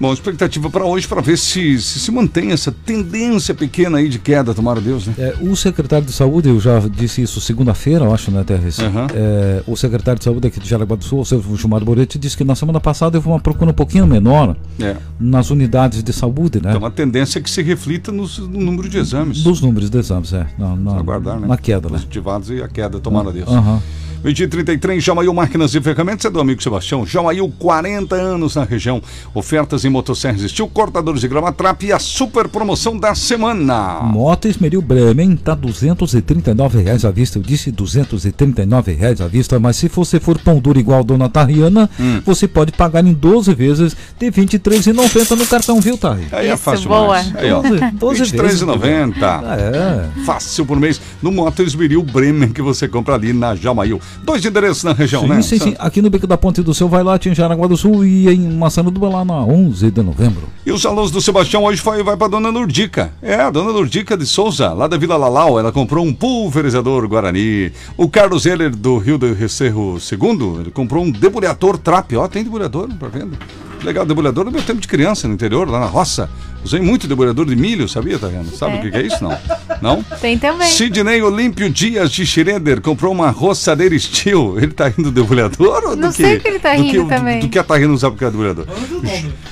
Bom, 0.00 0.14
expectativa 0.14 0.70
para 0.70 0.82
hoje 0.82 1.06
para 1.06 1.20
ver 1.20 1.36
se, 1.36 1.78
se, 1.78 2.00
se 2.00 2.10
mantém 2.10 2.52
essa 2.52 2.72
tendência 2.72 3.54
pequena 3.54 3.98
aí 3.98 4.08
de 4.08 4.18
queda, 4.18 4.54
tomara 4.54 4.80
Deus, 4.80 5.06
né? 5.06 5.14
É, 5.18 5.34
o 5.42 5.54
secretário 5.54 6.06
de 6.06 6.12
saúde, 6.12 6.48
eu 6.48 6.58
já 6.58 6.78
disse 6.80 7.20
isso 7.20 7.38
segunda-feira, 7.38 8.06
eu 8.06 8.14
acho, 8.14 8.30
né, 8.30 8.42
TRC? 8.42 8.82
Uhum. 8.82 9.06
É, 9.12 9.62
o 9.66 9.76
secretário 9.76 10.18
de 10.18 10.24
saúde 10.24 10.46
aqui 10.46 10.58
de 10.58 10.66
Jaraguá 10.66 10.96
do 10.96 11.04
Sul, 11.04 11.20
o 11.20 11.24
seu 11.26 11.42
Gilmar 11.54 11.84
Boretti, 11.84 12.18
disse 12.18 12.34
que 12.34 12.44
na 12.44 12.54
semana 12.54 12.80
passada 12.80 13.18
houve 13.18 13.28
uma 13.28 13.38
procura 13.38 13.70
um 13.70 13.74
pouquinho 13.74 14.06
menor 14.06 14.56
é. 14.80 14.96
nas 15.20 15.50
unidades 15.50 16.02
de 16.02 16.12
saúde, 16.14 16.62
né? 16.62 16.72
É 16.72 16.76
então 16.76 16.86
a 16.86 16.90
tendência 16.90 17.38
que 17.38 17.50
se 17.50 17.60
reflita 17.60 18.10
nos, 18.10 18.38
no 18.38 18.58
número 18.58 18.88
de 18.88 18.96
exames. 18.96 19.42
Dos 19.42 19.60
números 19.60 19.90
de 19.90 19.98
exames, 19.98 20.32
é. 20.32 20.46
Na, 20.56 20.76
na, 20.76 20.96
Aguardar, 20.96 21.38
né? 21.38 21.46
Na 21.46 21.58
queda, 21.58 21.90
Positivados 21.90 21.92
né? 21.92 21.98
Positivados 21.98 22.50
e 22.50 22.62
a 22.62 22.68
queda, 22.68 22.98
tomara 23.00 23.28
uhum. 23.28 23.34
Deus. 23.34 23.48
Aham. 23.50 23.72
Uhum. 23.74 23.99
2033, 24.22 25.02
Jamail 25.02 25.32
Máquinas 25.32 25.74
e 25.74 25.80
Ferramentas 25.80 26.26
é 26.26 26.30
do 26.30 26.40
amigo 26.40 26.62
Sebastião. 26.62 27.06
Jamail, 27.06 27.50
40 27.58 28.14
anos 28.14 28.54
na 28.54 28.64
região. 28.64 29.02
Ofertas 29.34 29.84
em 29.84 29.88
motosserras 29.88 30.42
estilo, 30.42 30.68
cortadores 30.68 31.22
de 31.22 31.28
grama 31.28 31.52
trap 31.52 31.86
e 31.86 31.92
a 31.92 31.98
super 31.98 32.46
promoção 32.48 32.98
da 32.98 33.14
semana. 33.14 34.00
Moto 34.02 34.46
Esmeril 34.46 34.82
Bremen 34.82 35.36
tá 35.36 35.54
239 35.54 36.82
reais 36.82 37.04
à 37.04 37.10
vista. 37.10 37.38
Eu 37.38 37.42
disse 37.42 37.70
239 37.70 38.92
reais 38.92 39.20
à 39.22 39.26
vista, 39.26 39.58
mas 39.58 39.76
se 39.76 39.88
você 39.88 40.20
for 40.20 40.38
pão 40.38 40.58
duro 40.58 40.78
igual 40.78 41.00
a 41.00 41.02
dona 41.02 41.28
Tariana, 41.28 41.88
hum. 41.98 42.20
você 42.24 42.46
pode 42.46 42.72
pagar 42.72 43.04
em 43.04 43.14
12 43.14 43.54
vezes 43.54 43.96
de 44.18 44.30
23,90 44.30 45.36
no 45.36 45.46
cartão, 45.46 45.80
viu, 45.80 45.96
Tari? 45.96 46.26
Aí 46.30 46.48
é 46.48 46.54
Isso, 46.54 46.62
fácil 46.62 46.88
boa. 46.88 47.08
mais. 47.08 47.34
Aí, 47.36 47.50
ó, 47.50 47.62
né? 47.62 47.90
e 47.94 47.96
12 47.96 48.22
23,90. 48.36 49.14
É. 49.58 50.24
Fácil 50.24 50.66
por 50.66 50.78
mês 50.78 51.00
no 51.22 51.32
Moto 51.32 51.62
Esmeril 51.62 52.02
Bremen 52.02 52.50
que 52.50 52.60
você 52.60 52.86
compra 52.86 53.14
ali 53.14 53.32
na 53.32 53.54
Jamail. 53.54 54.00
Dois 54.22 54.44
endereços 54.44 54.84
na 54.84 54.92
região, 54.92 55.22
Sim, 55.22 55.28
né? 55.28 55.42
sim, 55.42 55.58
sim. 55.58 55.76
Aqui 55.78 56.02
no 56.02 56.10
Beco 56.10 56.26
da 56.26 56.36
Ponte 56.36 56.62
do 56.62 56.74
Seu 56.74 56.88
vai 56.88 57.02
lá, 57.02 57.18
em 57.24 57.34
Jaraguá 57.34 57.66
do 57.66 57.76
Sul 57.76 58.04
e 58.04 58.28
em 58.28 58.38
Massaranduba 58.56 59.08
lá 59.08 59.24
na 59.24 59.44
11 59.44 59.90
de 59.90 60.02
novembro. 60.02 60.42
E 60.64 60.72
os 60.72 60.84
alunos 60.84 61.10
do 61.10 61.20
Sebastião 61.20 61.64
hoje 61.64 61.80
foi, 61.80 62.02
vai 62.02 62.16
pra 62.16 62.28
dona 62.28 62.52
Nurdica. 62.52 63.12
É, 63.22 63.34
a 63.36 63.50
dona 63.50 63.72
Nurdica 63.72 64.16
de 64.16 64.26
Souza, 64.26 64.72
lá 64.72 64.86
da 64.86 64.96
Vila 64.96 65.16
Lalau, 65.16 65.58
ela 65.58 65.72
comprou 65.72 66.04
um 66.04 66.12
pulverizador 66.12 67.08
Guarani. 67.08 67.72
O 67.96 68.08
Carlos 68.08 68.46
Heller 68.46 68.74
do 68.74 68.98
Rio 68.98 69.18
do 69.18 69.32
Recerro 69.32 69.98
II, 69.98 70.60
ele 70.60 70.70
comprou 70.70 71.04
um 71.04 71.10
debulhador 71.10 71.78
trap. 71.78 72.16
Ó, 72.16 72.28
tem 72.28 72.44
debulhador 72.44 72.88
pra 72.98 73.08
venda. 73.08 73.36
Legal, 73.82 74.04
debulhador 74.04 74.44
no 74.44 74.50
meu 74.50 74.62
tempo 74.62 74.80
de 74.80 74.86
criança, 74.88 75.26
no 75.26 75.34
interior, 75.34 75.68
lá 75.68 75.80
na 75.80 75.86
roça. 75.86 76.28
Usei 76.62 76.80
muito 76.80 77.08
debulhador 77.08 77.46
de 77.46 77.56
milho, 77.56 77.88
sabia, 77.88 78.18
Tariana? 78.18 78.50
Sabe 78.52 78.76
o 78.76 78.80
que, 78.82 78.90
que 78.90 78.96
é 78.98 79.02
isso? 79.02 79.24
Não. 79.24 79.38
Não? 79.80 80.02
Tem 80.20 80.36
também. 80.38 80.68
Sidney 80.70 81.22
Olímpio 81.22 81.70
Dias 81.70 82.12
de 82.12 82.26
Schroeder 82.26 82.82
comprou 82.82 83.10
uma 83.12 83.30
roçadeira 83.30 83.98
Steel. 83.98 84.58
Ele 84.58 84.72
tá 84.72 84.88
rindo 84.88 85.04
do 85.04 85.22
debulhador 85.22 85.82
ou 85.86 85.96
do 85.96 86.02
Não 86.02 86.10
que? 86.10 86.16
sei 86.22 86.36
o 86.36 86.40
que 86.40 86.48
ele 86.48 86.58
tá 86.58 86.74
do 86.76 86.82
rindo 86.82 87.02
do- 87.04 87.08
também. 87.08 87.40
Do, 87.40 87.48
que 87.48 87.58
a 87.58 87.64
Tarrina 87.64 87.88
não 87.88 87.96
sabe 87.98 88.14
o 88.16 88.18
que 88.18 88.24
é 88.26 88.30
debulhador. 88.30 88.66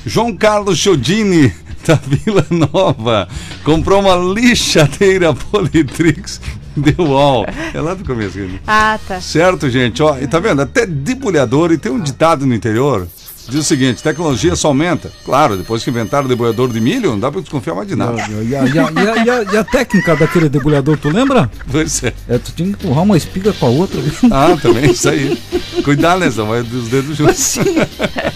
João 0.05 0.37
Carlos 0.37 0.79
Chodini, 0.79 1.51
da 1.87 1.95
Vila 1.95 2.45
Nova, 2.51 3.27
comprou 3.65 4.01
uma 4.03 4.15
lixadeira 4.15 5.33
Politrix 5.35 6.43
The 6.83 7.03
Wall. 7.03 7.47
É 7.73 7.81
lá 7.81 7.95
do 7.95 8.05
começo, 8.05 8.39
gente. 8.39 8.61
Ah, 8.67 8.99
tá. 9.09 9.19
Certo, 9.21 9.71
gente? 9.71 10.03
Ó, 10.03 10.19
e 10.19 10.27
tá 10.27 10.39
vendo? 10.39 10.61
Até 10.61 10.85
debulhador, 10.85 11.73
e 11.73 11.79
tem 11.79 11.91
um 11.91 11.99
ditado 12.01 12.45
no 12.47 12.55
interior. 12.55 13.09
Diz 13.49 13.61
o 13.61 13.65
seguinte, 13.65 14.03
tecnologia 14.03 14.55
só 14.55 14.69
aumenta. 14.69 15.11
Claro, 15.25 15.57
depois 15.57 15.83
que 15.83 15.89
inventaram 15.91 16.27
o 16.27 16.29
debulhador 16.29 16.71
de 16.73 16.81
milho, 16.81 17.11
não 17.13 17.19
dá 17.19 17.31
pra 17.33 17.41
desconfiar 17.41 17.75
mais 17.75 17.89
de 17.89 17.97
nada. 17.97 18.21
E 18.31 18.35
a, 18.35 18.43
e 18.43 18.55
a- 18.55 18.65
e 18.67 18.79
a- 18.79 19.25
e 19.25 19.31
a- 19.31 19.43
e 19.55 19.57
a 19.57 19.65
técnica 19.65 20.15
daquele 20.17 20.49
debulhador, 20.49 20.99
tu 20.99 21.09
lembra? 21.09 21.51
Pois 21.71 22.03
é. 22.05 22.13
É, 22.29 22.37
tu 22.39 22.53
tinha 22.53 22.69
que 22.75 22.85
empurrar 22.85 23.05
uma 23.05 23.17
espiga 23.17 23.53
com 23.55 23.67
a 23.67 23.71
outra. 23.71 24.01
Ah, 24.31 24.57
também, 24.61 24.91
isso 24.91 25.09
aí. 25.09 25.37
Cuidado, 25.83 26.21
né? 26.21 26.31
Só 26.31 26.45
vai 26.45 26.63
dos 26.63 26.89
dedos 26.89 27.17
juntos. 27.17 27.59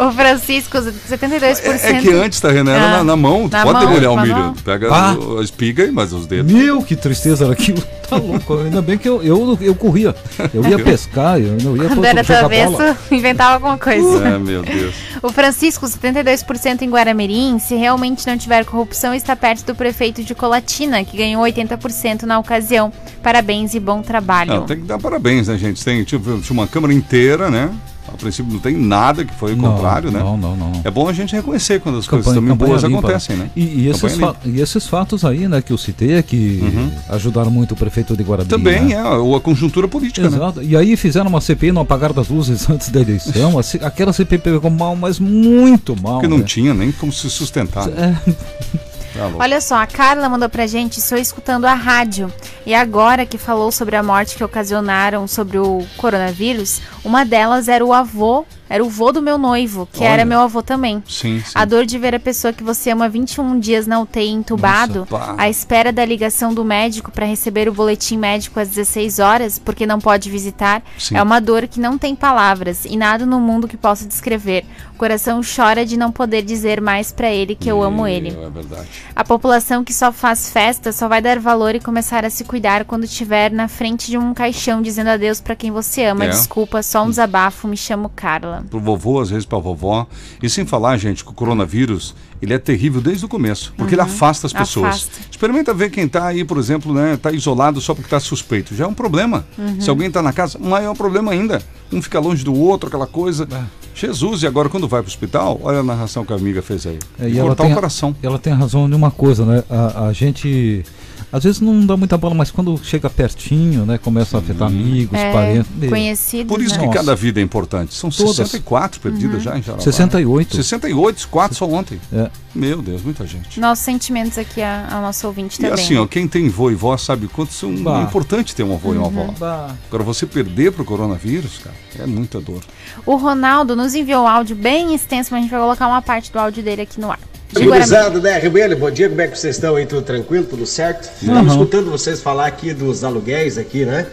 O 0.00 0.12
Francisco, 0.12 0.78
72%. 0.78 1.84
É, 1.84 1.90
é 1.90 2.00
que 2.00 2.08
antes, 2.12 2.40
tá, 2.40 2.50
Renan, 2.50 2.72
era 2.72 2.84
Ah, 2.84 2.90
na, 2.98 3.04
na 3.04 3.16
mão. 3.16 3.48
Na 3.52 3.62
pode 3.62 3.78
mão, 3.84 3.86
debulhar 3.88 4.12
o 4.12 4.20
milho. 4.20 4.34
mão. 4.36 4.54
Pega 4.64 4.88
Ah. 4.90 5.14
a 5.38 5.42
espiga 5.42 5.84
e 5.84 5.90
mais 5.92 6.12
os 6.12 6.26
dedos. 6.26 6.50
Meu, 6.50 6.82
que 6.82 6.96
tristeza 6.96 7.44
era 7.44 7.52
aquilo. 7.52 7.82
Tá 8.10 8.16
louco. 8.16 8.58
Ainda 8.58 8.82
bem 8.82 8.98
que 8.98 9.08
eu, 9.08 9.22
eu, 9.22 9.56
eu 9.60 9.72
corria. 9.72 10.12
Eu 10.52 10.64
ia 10.64 10.76
pescar, 10.82 11.38
eu 11.38 11.56
não 11.62 11.76
ia 11.76 11.88
Quando 11.88 12.04
era 12.04 12.24
jogar 12.24 12.40
tua 12.40 12.48
vez, 12.48 12.68
inventava 13.08 13.54
alguma 13.54 13.78
coisa. 13.78 14.26
É, 14.26 14.36
meu 14.36 14.62
Deus. 14.62 14.92
O 15.22 15.30
Francisco, 15.30 15.86
72% 15.86 16.82
em 16.82 16.90
Guaramirim, 16.90 17.60
se 17.60 17.76
realmente 17.76 18.26
não 18.26 18.36
tiver 18.36 18.64
corrupção, 18.64 19.14
está 19.14 19.36
perto 19.36 19.64
do 19.64 19.76
prefeito 19.76 20.24
de 20.24 20.34
Colatina, 20.34 21.04
que 21.04 21.16
ganhou 21.16 21.44
80% 21.44 22.22
na 22.24 22.40
ocasião. 22.40 22.92
Parabéns 23.22 23.74
e 23.74 23.78
bom 23.78 24.02
trabalho. 24.02 24.54
Não, 24.54 24.66
tem 24.66 24.78
que 24.80 24.86
dar 24.86 24.98
parabéns, 24.98 25.46
né, 25.46 25.56
gente? 25.56 25.84
Tem 25.84 26.02
tipo, 26.02 26.24
tinha 26.40 26.52
uma 26.52 26.66
câmara 26.66 26.92
inteira, 26.92 27.48
né? 27.48 27.70
A 28.12 28.16
princípio 28.16 28.52
não 28.52 28.58
tem 28.60 28.76
nada 28.76 29.24
que 29.24 29.32
foi 29.34 29.52
o 29.52 29.56
Não, 29.56 29.72
contrário, 29.74 30.10
né? 30.10 30.18
Não, 30.18 30.36
não, 30.36 30.56
não. 30.56 30.70
não. 30.72 30.80
É 30.84 30.90
bom 30.90 31.08
a 31.08 31.12
gente 31.12 31.34
reconhecer 31.34 31.80
quando 31.80 31.98
as 31.98 32.06
coisas 32.08 32.26
Campanha- 32.26 32.52
também 32.52 32.68
boas 32.68 32.82
limpa. 32.82 32.98
acontecem, 32.98 33.36
né? 33.36 33.48
E, 33.54 33.62
e 33.82 33.88
esses 33.88 34.18
e 34.44 34.60
esses 34.60 34.86
fatos 34.86 35.24
aí, 35.24 35.46
né, 35.48 35.62
que 35.62 35.72
eu 35.72 35.78
citei, 35.78 36.20
que 36.22 36.60
ajudaram 37.08 37.50
muito 37.50 37.72
o 37.72 37.76
prefeito 37.76 38.16
de 38.16 38.22
Guarabim. 38.22 38.48
Também 38.48 38.82
né? 38.86 38.94
é, 38.94 39.02
ou 39.04 39.36
a 39.36 39.40
conjuntura 39.40 39.86
política, 39.88 40.28
né? 40.28 40.36
Exato. 40.36 40.62
E 40.62 40.76
aí 40.76 40.96
fizeram 40.96 41.28
uma 41.28 41.40
CPI 41.40 41.72
no 41.72 41.80
apagar 41.80 42.12
das 42.12 42.28
luzes 42.28 42.68
antes 42.70 42.88
da 42.90 43.00
eleição. 43.00 43.54
Aquela 43.82 44.12
CPI 44.12 44.38
pegou 44.38 44.70
mal, 44.70 44.96
mas 44.96 45.18
muito 45.18 45.94
mal. 46.00 46.14
Porque 46.14 46.28
não 46.28 46.38
né? 46.38 46.44
tinha 46.44 46.74
nem 46.74 46.90
como 46.92 47.12
se 47.12 47.30
sustentar. 47.30 47.86
né? 47.86 48.18
É, 48.26 48.32
Tá. 49.20 49.30
Olha 49.38 49.60
só, 49.60 49.74
a 49.76 49.86
Carla 49.86 50.30
mandou 50.30 50.48
pra 50.48 50.66
gente, 50.66 50.96
estou 50.96 51.18
escutando 51.18 51.66
a 51.66 51.74
rádio. 51.74 52.32
E 52.64 52.74
agora 52.74 53.26
que 53.26 53.36
falou 53.36 53.70
sobre 53.70 53.94
a 53.94 54.02
morte 54.02 54.34
que 54.34 54.42
ocasionaram 54.42 55.28
sobre 55.28 55.58
o 55.58 55.84
coronavírus, 55.98 56.80
uma 57.04 57.22
delas 57.22 57.68
era 57.68 57.84
o 57.84 57.92
avô, 57.92 58.46
era 58.70 58.84
o 58.84 58.88
vô 58.88 59.10
do 59.10 59.20
meu 59.20 59.36
noivo, 59.36 59.88
que 59.92 60.04
Olha. 60.04 60.10
era 60.10 60.24
meu 60.24 60.38
avô 60.38 60.62
também. 60.62 61.02
Sim, 61.08 61.42
sim. 61.44 61.52
A 61.52 61.64
dor 61.64 61.84
de 61.84 61.98
ver 61.98 62.14
a 62.14 62.20
pessoa 62.20 62.52
que 62.52 62.62
você 62.62 62.90
ama 62.90 63.08
21 63.08 63.58
dias 63.58 63.84
na 63.84 63.98
UTI 63.98 64.28
entubado, 64.28 65.08
Nossa, 65.10 65.34
à 65.36 65.50
espera 65.50 65.92
da 65.92 66.04
ligação 66.04 66.54
do 66.54 66.64
médico 66.64 67.10
para 67.10 67.26
receber 67.26 67.68
o 67.68 67.72
boletim 67.74 68.16
médico 68.16 68.60
às 68.60 68.68
16 68.68 69.18
horas, 69.18 69.58
porque 69.58 69.84
não 69.84 69.98
pode 69.98 70.30
visitar, 70.30 70.84
Sim. 70.96 71.16
é 71.16 71.22
uma 71.22 71.40
dor 71.40 71.66
que 71.66 71.80
não 71.80 71.98
tem 71.98 72.14
palavras 72.14 72.84
e 72.84 72.96
nada 72.96 73.26
no 73.26 73.40
mundo 73.40 73.66
que 73.66 73.76
possa 73.76 74.06
descrever. 74.06 74.64
O 74.94 74.98
coração 75.00 75.40
chora 75.42 75.84
de 75.84 75.96
não 75.96 76.12
poder 76.12 76.42
dizer 76.42 76.80
mais 76.80 77.10
para 77.10 77.28
ele 77.28 77.56
que 77.56 77.68
eu 77.68 77.82
amo 77.82 78.06
ele. 78.06 78.28
É 78.28 78.50
verdade. 78.50 78.86
A 79.16 79.24
população 79.24 79.82
que 79.82 79.92
só 79.92 80.12
faz 80.12 80.48
festa 80.50 80.92
só 80.92 81.08
vai 81.08 81.20
dar 81.20 81.40
valor 81.40 81.74
e 81.74 81.80
começar 81.80 82.24
a 82.24 82.30
se 82.30 82.44
cuidar 82.44 82.84
quando 82.84 83.02
estiver 83.02 83.50
na 83.50 83.66
frente 83.66 84.06
de 84.08 84.16
um 84.16 84.32
caixão 84.32 84.80
dizendo 84.80 85.08
adeus 85.08 85.40
para 85.40 85.56
quem 85.56 85.72
você 85.72 86.04
ama. 86.04 86.26
É. 86.26 86.28
Desculpa, 86.28 86.82
só 86.82 87.02
um 87.02 87.10
desabafo, 87.10 87.66
me 87.66 87.76
chamo 87.76 88.10
Carla. 88.14 88.59
Pro 88.68 88.80
vovô, 88.80 89.20
às 89.20 89.30
vezes 89.30 89.44
pra 89.44 89.58
vovó. 89.58 90.06
E 90.42 90.48
sem 90.48 90.64
falar, 90.66 90.96
gente, 90.96 91.24
que 91.24 91.30
o 91.30 91.34
coronavírus, 91.34 92.14
ele 92.42 92.52
é 92.54 92.58
terrível 92.58 93.00
desde 93.00 93.24
o 93.24 93.28
começo, 93.28 93.72
porque 93.76 93.94
ele 93.94 94.02
afasta 94.02 94.46
as 94.46 94.52
pessoas. 94.52 94.76
Uhum. 94.84 94.88
Afasta. 94.90 95.20
Experimenta 95.30 95.72
ver 95.74 95.90
quem 95.90 96.06
tá 96.08 96.26
aí, 96.26 96.44
por 96.44 96.58
exemplo, 96.58 96.92
né, 96.92 97.16
tá 97.16 97.30
isolado 97.32 97.80
só 97.80 97.94
porque 97.94 98.08
tá 98.10 98.20
suspeito. 98.20 98.74
Já 98.74 98.84
é 98.84 98.86
um 98.88 98.94
problema. 98.94 99.46
Uhum. 99.58 99.80
Se 99.80 99.88
alguém 99.90 100.10
tá 100.10 100.20
na 100.22 100.32
casa, 100.32 100.58
maior 100.58 100.94
problema 100.94 101.32
ainda. 101.32 101.62
Um 101.92 102.00
fica 102.00 102.20
longe 102.20 102.44
do 102.44 102.54
outro, 102.54 102.88
aquela 102.88 103.06
coisa. 103.06 103.46
Jesus, 103.94 104.42
e 104.42 104.46
agora 104.46 104.68
quando 104.68 104.86
vai 104.88 105.02
pro 105.02 105.10
hospital, 105.10 105.60
olha 105.62 105.80
a 105.80 105.82
narração 105.82 106.24
que 106.24 106.32
a 106.32 106.36
amiga 106.36 106.62
fez 106.62 106.86
aí. 106.86 106.98
É, 107.18 107.28
e 107.28 107.36
ela 107.38 107.48
cortar 107.48 107.64
tem 107.64 107.72
o 107.72 107.74
a- 107.74 107.76
coração. 107.76 108.16
Ela 108.22 108.38
tem 108.38 108.52
razão 108.52 108.88
de 108.88 108.94
uma 108.94 109.10
coisa, 109.10 109.44
né? 109.44 109.64
A, 109.68 110.06
a 110.06 110.12
gente 110.12 110.84
às 111.32 111.44
vezes 111.44 111.60
não 111.60 111.84
dá 111.86 111.96
muita 111.96 112.16
bola, 112.18 112.34
mas 112.34 112.50
quando 112.50 112.78
chega 112.82 113.08
pertinho, 113.08 113.84
né? 113.86 113.98
Começa 113.98 114.36
a 114.36 114.40
afetar 114.40 114.68
amigos, 114.68 115.18
É, 115.18 115.32
parentes. 115.32 115.88
conhecidos, 115.88 116.46
Por 116.46 116.60
isso 116.62 116.74
né? 116.74 116.80
que 116.80 116.86
Nossa. 116.86 116.98
cada 116.98 117.14
vida 117.16 117.40
é 117.40 117.42
importante. 117.42 117.94
São 117.94 118.10
Todas. 118.10 118.36
64 118.36 119.00
perdidas 119.00 119.42
já 119.42 119.56
em 119.58 119.62
Jaraguá. 119.62 119.84
68. 119.84 120.56
68, 120.56 121.28
4 121.28 121.56
só 121.56 121.66
ontem. 121.66 122.00
É. 122.12 122.30
Meu 122.54 122.82
Deus, 122.82 123.02
muita 123.02 123.24
gente. 123.26 123.60
Nossos 123.60 123.84
sentimentos 123.84 124.36
aqui 124.36 124.60
a- 124.60 124.88
ao 124.90 125.02
nosso 125.02 125.24
ouvinte 125.26 125.54
E 125.54 125.62
também. 125.62 125.72
assim, 125.84 125.96
ó, 125.96 126.06
quem 126.06 126.26
tem 126.26 126.48
vô 126.48 126.70
e 126.70 126.74
vó 126.74 126.96
sabe 126.96 127.26
o 127.26 127.28
quanto 127.28 127.52
são, 127.52 127.72
Bah. 127.76 128.00
é 128.00 128.02
importante 128.02 128.54
ter 128.56 128.64
um 128.64 128.74
avô 128.74 128.92
e 128.92 128.98
uma 128.98 129.06
Uhum. 129.06 129.22
avó. 129.30 129.34
Bah. 129.38 129.74
Agora, 129.88 130.02
você 130.02 130.26
perder 130.26 130.72
pro 130.72 130.84
coronavírus, 130.84 131.58
cara, 131.58 131.76
é 132.00 132.06
muita 132.06 132.40
dor. 132.40 132.60
O 133.06 133.14
Ronaldo 133.16 133.76
nos 133.76 133.94
enviou 133.94 134.24
um 134.24 134.28
áudio 134.28 134.56
bem 134.56 134.94
extenso, 134.94 135.28
mas 135.30 135.38
a 135.38 135.42
gente 135.42 135.50
vai 135.50 135.60
colocar 135.60 135.86
uma 135.86 136.02
parte 136.02 136.32
do 136.32 136.38
áudio 136.40 136.62
dele 136.62 136.82
aqui 136.82 137.00
no 137.00 137.10
ar. 137.10 137.20
Gurizada, 137.52 138.20
né? 138.20 138.38
Rebelo, 138.38 138.76
bom 138.76 138.90
dia, 138.90 139.08
como 139.08 139.20
é 139.20 139.26
que 139.26 139.36
vocês 139.38 139.56
estão 139.56 139.74
aí? 139.74 139.84
Tudo 139.84 140.02
tranquilo, 140.02 140.44
tudo 140.48 140.64
certo? 140.64 141.10
Estamos 141.20 141.52
escutando 141.52 141.90
vocês 141.90 142.20
falar 142.20 142.46
aqui 142.46 142.72
dos 142.72 143.02
aluguéis 143.02 143.58
aqui, 143.58 143.84
né? 143.84 144.06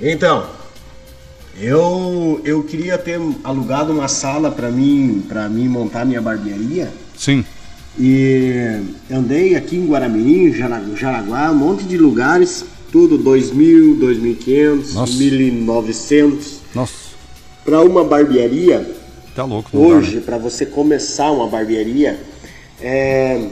Então, 0.00 0.46
eu 1.60 2.40
eu 2.44 2.62
queria 2.62 2.96
ter 2.96 3.20
alugado 3.42 3.92
uma 3.92 4.06
sala 4.08 4.50
para 4.50 4.70
mim, 4.70 5.24
para 5.28 5.48
mim 5.48 5.66
montar 5.68 6.04
minha 6.04 6.20
barbearia. 6.22 6.88
Sim. 7.16 7.44
E 7.98 8.78
andei 9.10 9.54
aqui 9.56 9.76
em 9.76 9.86
Guaramirim, 9.86 10.52
Jara- 10.54 10.82
Jaraguá, 10.96 11.50
um 11.50 11.56
monte 11.56 11.84
de 11.84 11.98
lugares, 11.98 12.64
tudo 12.90 13.18
2.000, 13.18 13.98
2.500, 13.98 14.94
Nossa. 14.94 15.12
1.900. 15.12 16.34
Nossa, 16.74 16.92
Para 17.64 17.82
uma 17.82 18.02
barbearia, 18.04 18.88
tá 19.34 19.44
louco. 19.44 19.68
não 19.74 19.82
Hoje, 19.82 20.16
né? 20.16 20.22
para 20.24 20.38
você 20.38 20.64
começar 20.64 21.30
uma 21.32 21.46
barbearia, 21.48 22.18
é, 22.82 23.48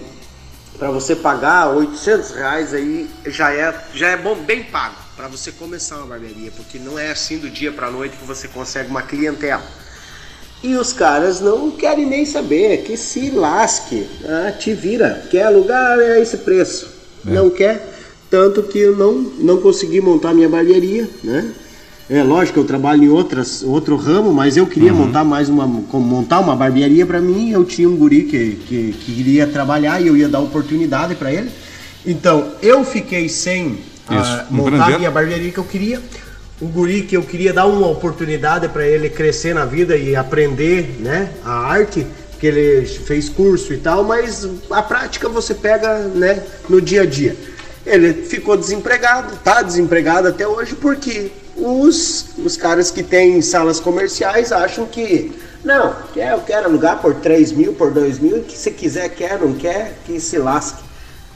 para 0.78 0.90
você 0.90 1.14
pagar 1.14 1.70
800 1.70 2.30
reais 2.32 2.74
aí 2.74 3.08
já 3.26 3.52
é, 3.52 3.74
já 3.94 4.08
é 4.08 4.16
bom, 4.16 4.34
bem 4.34 4.64
pago. 4.64 4.96
Para 5.16 5.28
você 5.28 5.52
começar 5.52 5.98
uma 5.98 6.06
barbearia, 6.06 6.50
porque 6.56 6.78
não 6.78 6.98
é 6.98 7.10
assim 7.10 7.38
do 7.38 7.48
dia 7.48 7.70
para 7.70 7.90
noite 7.90 8.16
que 8.16 8.24
você 8.24 8.48
consegue 8.48 8.90
uma 8.90 9.02
clientela. 9.02 9.62
E 10.62 10.74
os 10.74 10.92
caras 10.92 11.40
não 11.40 11.70
querem 11.70 12.06
nem 12.06 12.26
saber, 12.26 12.82
que 12.82 12.96
se 12.96 13.30
lasque, 13.30 14.06
ah, 14.26 14.52
te 14.52 14.74
vira, 14.74 15.26
quer 15.30 15.44
alugar 15.44 15.98
é 15.98 16.20
esse 16.20 16.38
preço, 16.38 16.90
não 17.24 17.48
quer, 17.48 17.86
tanto 18.30 18.62
que 18.62 18.78
eu 18.78 18.96
não, 18.96 19.12
não 19.12 19.60
consegui 19.60 20.00
montar 20.00 20.34
minha 20.34 20.48
barbearia, 20.48 21.08
né? 21.22 21.50
É 22.11 22.25
lógico 22.25 22.55
que 22.55 22.59
eu 22.59 22.64
trabalho 22.64 23.05
em 23.05 23.09
outras, 23.09 23.62
outro 23.62 23.94
ramo, 23.94 24.35
mas 24.35 24.57
eu 24.57 24.66
queria 24.66 24.92
montar 24.92 25.23
mais 25.23 25.49
uma, 25.49 25.64
montar 25.64 26.40
uma 26.40 26.57
barbearia 26.57 27.07
para 27.07 27.20
mim. 27.20 27.53
Eu 27.53 27.64
tinha 27.64 27.88
um 27.88 27.96
guri 27.96 28.25
que, 28.25 28.57
que, 28.66 28.92
que 28.99 29.12
queria 29.14 29.46
trabalhar 29.46 30.01
e 30.01 30.09
eu 30.09 30.16
ia 30.16 30.29
dar 30.29 30.40
oportunidade 30.40 31.14
para 31.14 31.33
ele. 31.33 31.53
Então 32.05 32.49
eu 32.61 32.85
fiquei 32.85 33.29
sem 33.29 33.79
Isso, 34.11 34.44
montar 34.51 34.92
a 34.92 34.99
minha 34.99 35.11
barbearia 35.11 35.53
que 35.53 35.59
eu 35.59 35.64
queria. 35.64 36.03
O 36.61 36.66
guri 36.66 37.03
que 37.03 37.16
eu 37.16 37.23
queria 37.23 37.53
dar 37.53 37.66
uma 37.66 37.87
oportunidade 37.87 38.68
para 38.68 38.85
ele 38.85 39.09
crescer 39.09 39.55
na 39.55 39.64
vida 39.64 39.96
e 39.96 40.16
aprender, 40.16 40.96
né, 40.99 41.31
a 41.44 41.53
arte, 41.53 42.05
que 42.40 42.46
ele 42.49 42.87
fez 42.87 43.29
curso 43.29 43.73
e 43.73 43.77
tal, 43.77 44.03
mas 44.03 44.49
a 44.68 44.83
prática 44.83 45.29
você 45.29 45.55
pega, 45.55 45.99
né, 46.09 46.42
no 46.68 46.83
dia 46.83 47.03
a 47.03 47.07
dia. 47.07 47.37
Ele 47.87 48.12
ficou 48.12 48.57
desempregado, 48.57 49.37
tá 49.44 49.62
desempregado 49.62 50.27
até 50.27 50.46
hoje 50.46 50.75
porque 50.75 51.31
os, 51.61 52.27
os 52.44 52.57
caras 52.57 52.90
que 52.90 53.03
têm 53.03 53.40
salas 53.42 53.79
comerciais 53.81 54.53
acham 54.53 54.87
que 54.87 55.33
não, 55.64 55.94
quer, 56.14 56.33
eu 56.33 56.40
quero 56.40 56.66
alugar 56.66 56.99
por 57.01 57.14
3 57.16 57.53
mil, 57.53 57.75
por 57.75 57.92
2 57.92 58.18
mil, 58.18 58.42
que 58.42 58.57
se 58.57 58.70
quiser 58.70 59.09
quer, 59.11 59.38
não 59.38 59.53
quer, 59.53 59.99
que 60.07 60.18
se 60.18 60.38
lasque. 60.38 60.83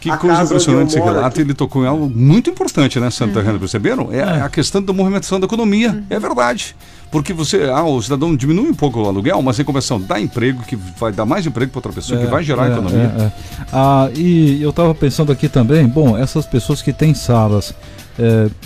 Que 0.00 0.10
A 0.10 0.16
coisa 0.18 0.42
impressionante 0.42 0.88
esse 0.90 0.98
relato. 1.00 1.26
aqui- 1.26 1.40
Ele 1.40 1.54
tocou 1.54 1.82
em 1.82 1.86
algo 1.86 2.10
muito 2.14 2.50
importante, 2.50 3.00
né, 3.00 3.10
Santa 3.10 3.40
Rita? 3.40 3.58
Perceberam? 3.58 4.08
É 4.12 4.22
a 4.42 4.48
questão 4.50 4.82
da 4.82 4.92
movimentação 4.92 5.40
da 5.40 5.46
economia. 5.46 6.04
É 6.10 6.18
verdade. 6.18 6.76
Porque 7.10 7.32
você, 7.32 7.64
ah, 7.72 7.84
o 7.84 8.02
cidadão 8.02 8.34
diminui 8.36 8.68
um 8.68 8.74
pouco 8.74 9.00
o 9.00 9.06
aluguel, 9.06 9.40
mas 9.40 9.58
em 9.58 9.64
compensação 9.64 9.98
dá 10.00 10.20
emprego, 10.20 10.62
que 10.64 10.76
vai 10.98 11.10
dar 11.12 11.24
mais 11.24 11.46
emprego 11.46 11.70
para 11.70 11.78
outra 11.78 11.92
pessoa, 11.92 12.20
que 12.20 12.26
vai 12.26 12.42
gerar 12.44 12.68
É, 12.68 12.72
economia. 12.72 13.14
é, 13.18 13.22
é. 13.22 13.32
Ah, 13.72 14.10
e 14.14 14.60
eu 14.62 14.70
estava 14.70 14.94
pensando 14.94 15.32
aqui 15.32 15.48
também, 15.48 15.86
bom, 15.86 16.18
essas 16.18 16.44
pessoas 16.44 16.82
que 16.82 16.92
têm 16.92 17.14
salas 17.14 17.70
é, 17.70 17.74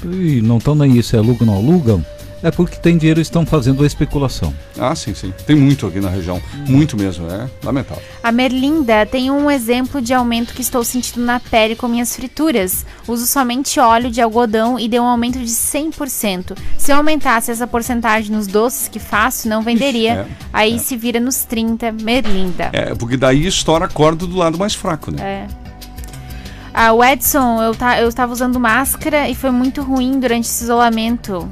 e 0.04 0.40
não 0.42 0.58
estão 0.58 0.74
nem 0.74 0.92
aí 0.92 1.02
se 1.02 1.16
alugam 1.16 1.48
ou 1.48 1.54
não 1.54 1.56
alugam, 1.56 2.04
é 2.42 2.50
porque 2.50 2.76
tem 2.76 2.96
dinheiro 2.96 3.20
e 3.20 3.22
estão 3.22 3.44
fazendo 3.44 3.82
a 3.82 3.87
especulação. 3.87 4.54
Ah, 4.78 4.94
sim, 4.94 5.12
sim. 5.14 5.32
Tem 5.46 5.56
muito 5.56 5.87
aqui 5.87 5.98
na 5.98 6.08
região. 6.08 6.40
Muito 6.68 6.96
mesmo. 6.96 7.28
É 7.28 7.48
lamentável. 7.64 8.02
A 8.22 8.30
Merlinda 8.30 9.04
tem 9.06 9.30
um 9.30 9.50
exemplo 9.50 10.00
de 10.00 10.14
aumento 10.14 10.54
que 10.54 10.61
estou 10.61 10.84
sentindo 10.84 11.24
na 11.24 11.40
pele 11.40 11.74
com 11.74 11.88
minhas 11.88 12.14
frituras. 12.14 12.87
Uso 13.06 13.26
somente 13.26 13.80
óleo 13.80 14.11
de 14.11 14.20
algodão 14.20 14.78
e 14.78 14.88
deu 14.88 15.02
um 15.02 15.06
aumento 15.06 15.38
de 15.38 15.46
100%. 15.46 16.56
Se 16.76 16.92
eu 16.92 16.96
aumentasse 16.96 17.50
essa 17.50 17.66
porcentagem 17.66 18.30
nos 18.30 18.46
doces 18.46 18.88
que 18.88 19.00
faço, 19.00 19.48
não 19.48 19.62
venderia. 19.62 20.12
É, 20.12 20.26
Aí 20.52 20.78
se 20.78 20.96
vira 20.96 21.18
nos 21.18 21.44
30, 21.44 21.90
Merlinda. 21.92 22.70
É, 22.72 22.94
porque 22.94 23.16
daí 23.16 23.46
estoura 23.46 23.87
a 23.87 23.88
corda 23.88 24.26
do 24.26 24.37
lado 24.37 24.56
mais 24.56 24.74
fraco, 24.74 25.11
né? 25.11 25.22
É. 25.22 25.67
Ah, 26.80 26.92
o 26.92 27.02
Edson, 27.02 27.60
eu, 27.60 27.74
ta, 27.74 28.00
eu 28.00 28.08
estava 28.08 28.32
usando 28.32 28.60
máscara 28.60 29.28
e 29.28 29.34
foi 29.34 29.50
muito 29.50 29.82
ruim 29.82 30.20
durante 30.20 30.44
esse 30.44 30.62
isolamento. 30.62 31.50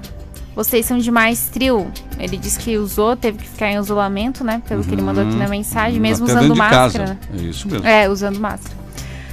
Vocês 0.54 0.86
são 0.86 0.98
demais, 0.98 1.48
trio. 1.52 1.90
Ele 2.16 2.36
disse 2.36 2.60
que 2.60 2.78
usou, 2.78 3.16
teve 3.16 3.38
que 3.38 3.48
ficar 3.48 3.72
em 3.72 3.76
isolamento, 3.76 4.44
né? 4.44 4.62
Pelo 4.68 4.84
que 4.84 4.94
ele 4.94 5.02
mandou 5.02 5.26
aqui 5.26 5.34
na 5.34 5.48
mensagem, 5.48 5.98
mesmo 5.98 6.26
Até 6.26 6.38
usando 6.38 6.54
máscara. 6.54 7.04
casa. 7.04 7.04
né? 7.04 7.18
É 7.34 7.42
isso 7.42 7.68
mesmo. 7.68 7.84
É, 7.84 8.08
usando 8.08 8.38
máscara. 8.38 8.76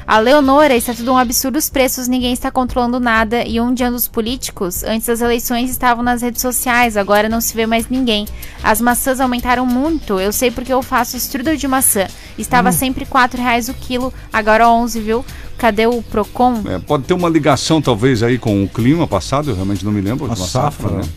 A 0.05 0.19
Leonora, 0.19 0.75
está 0.75 0.93
tudo 0.93 1.13
um 1.13 1.17
absurdo 1.17 1.57
os 1.57 1.69
preços, 1.69 2.07
ninguém 2.07 2.33
está 2.33 2.51
controlando 2.51 2.99
nada. 2.99 3.45
E 3.47 3.59
onde 3.59 3.83
andam 3.83 3.95
os 3.95 4.07
políticos? 4.07 4.83
Antes 4.83 5.07
das 5.07 5.21
eleições 5.21 5.69
estavam 5.69 6.03
nas 6.03 6.21
redes 6.21 6.41
sociais, 6.41 6.97
agora 6.97 7.29
não 7.29 7.39
se 7.39 7.55
vê 7.55 7.65
mais 7.65 7.87
ninguém. 7.89 8.27
As 8.61 8.81
maçãs 8.81 9.19
aumentaram 9.21 9.65
muito, 9.65 10.19
eu 10.19 10.33
sei 10.33 10.51
porque 10.51 10.73
eu 10.73 10.81
faço 10.81 11.15
strudel 11.17 11.55
de 11.55 11.67
maçã. 11.67 12.05
Estava 12.37 12.69
Hum. 12.69 12.73
sempre 12.73 13.05
4 13.05 13.41
reais 13.41 13.69
o 13.69 13.73
quilo, 13.73 14.13
agora 14.31 14.67
11, 14.67 14.99
viu? 14.99 15.25
Cadê 15.57 15.87
o 15.87 16.01
Procon? 16.01 16.61
É, 16.65 16.79
pode 16.79 17.03
ter 17.05 17.13
uma 17.13 17.29
ligação, 17.29 17.81
talvez, 17.81 18.21
aí 18.23 18.37
com 18.37 18.63
o 18.63 18.67
clima 18.67 19.07
passado, 19.07 19.51
eu 19.51 19.55
realmente 19.55 19.85
não 19.85 19.91
me 19.91 20.01
lembro. 20.01 20.25
A 20.25 20.29
uma 20.29 20.35
safra, 20.35 20.71
safra, 20.89 20.89
né? 20.97 21.03
né? 21.03 21.09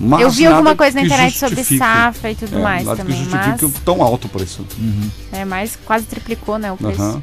Mas 0.00 0.20
eu 0.20 0.30
vi 0.30 0.46
alguma 0.46 0.76
coisa 0.76 1.00
na 1.00 1.06
internet 1.06 1.36
sobre 1.38 1.56
justifique. 1.56 1.78
safra 1.84 2.30
e 2.30 2.34
tudo 2.34 2.56
É, 2.58 2.62
mais 2.62 2.84
nada 2.84 2.96
também, 2.98 3.16
que 3.16 3.24
justifique 3.24 3.64
mas 3.64 3.72
tão 3.84 4.02
alto 4.02 4.26
o 4.26 4.30
preço. 4.30 4.64
é 5.32 5.44
mais 5.44 5.76
quase 5.84 6.04
triplicou, 6.06 6.58
né, 6.58 6.70
o 6.70 6.76
preço. 6.76 7.00
Aham. 7.00 7.22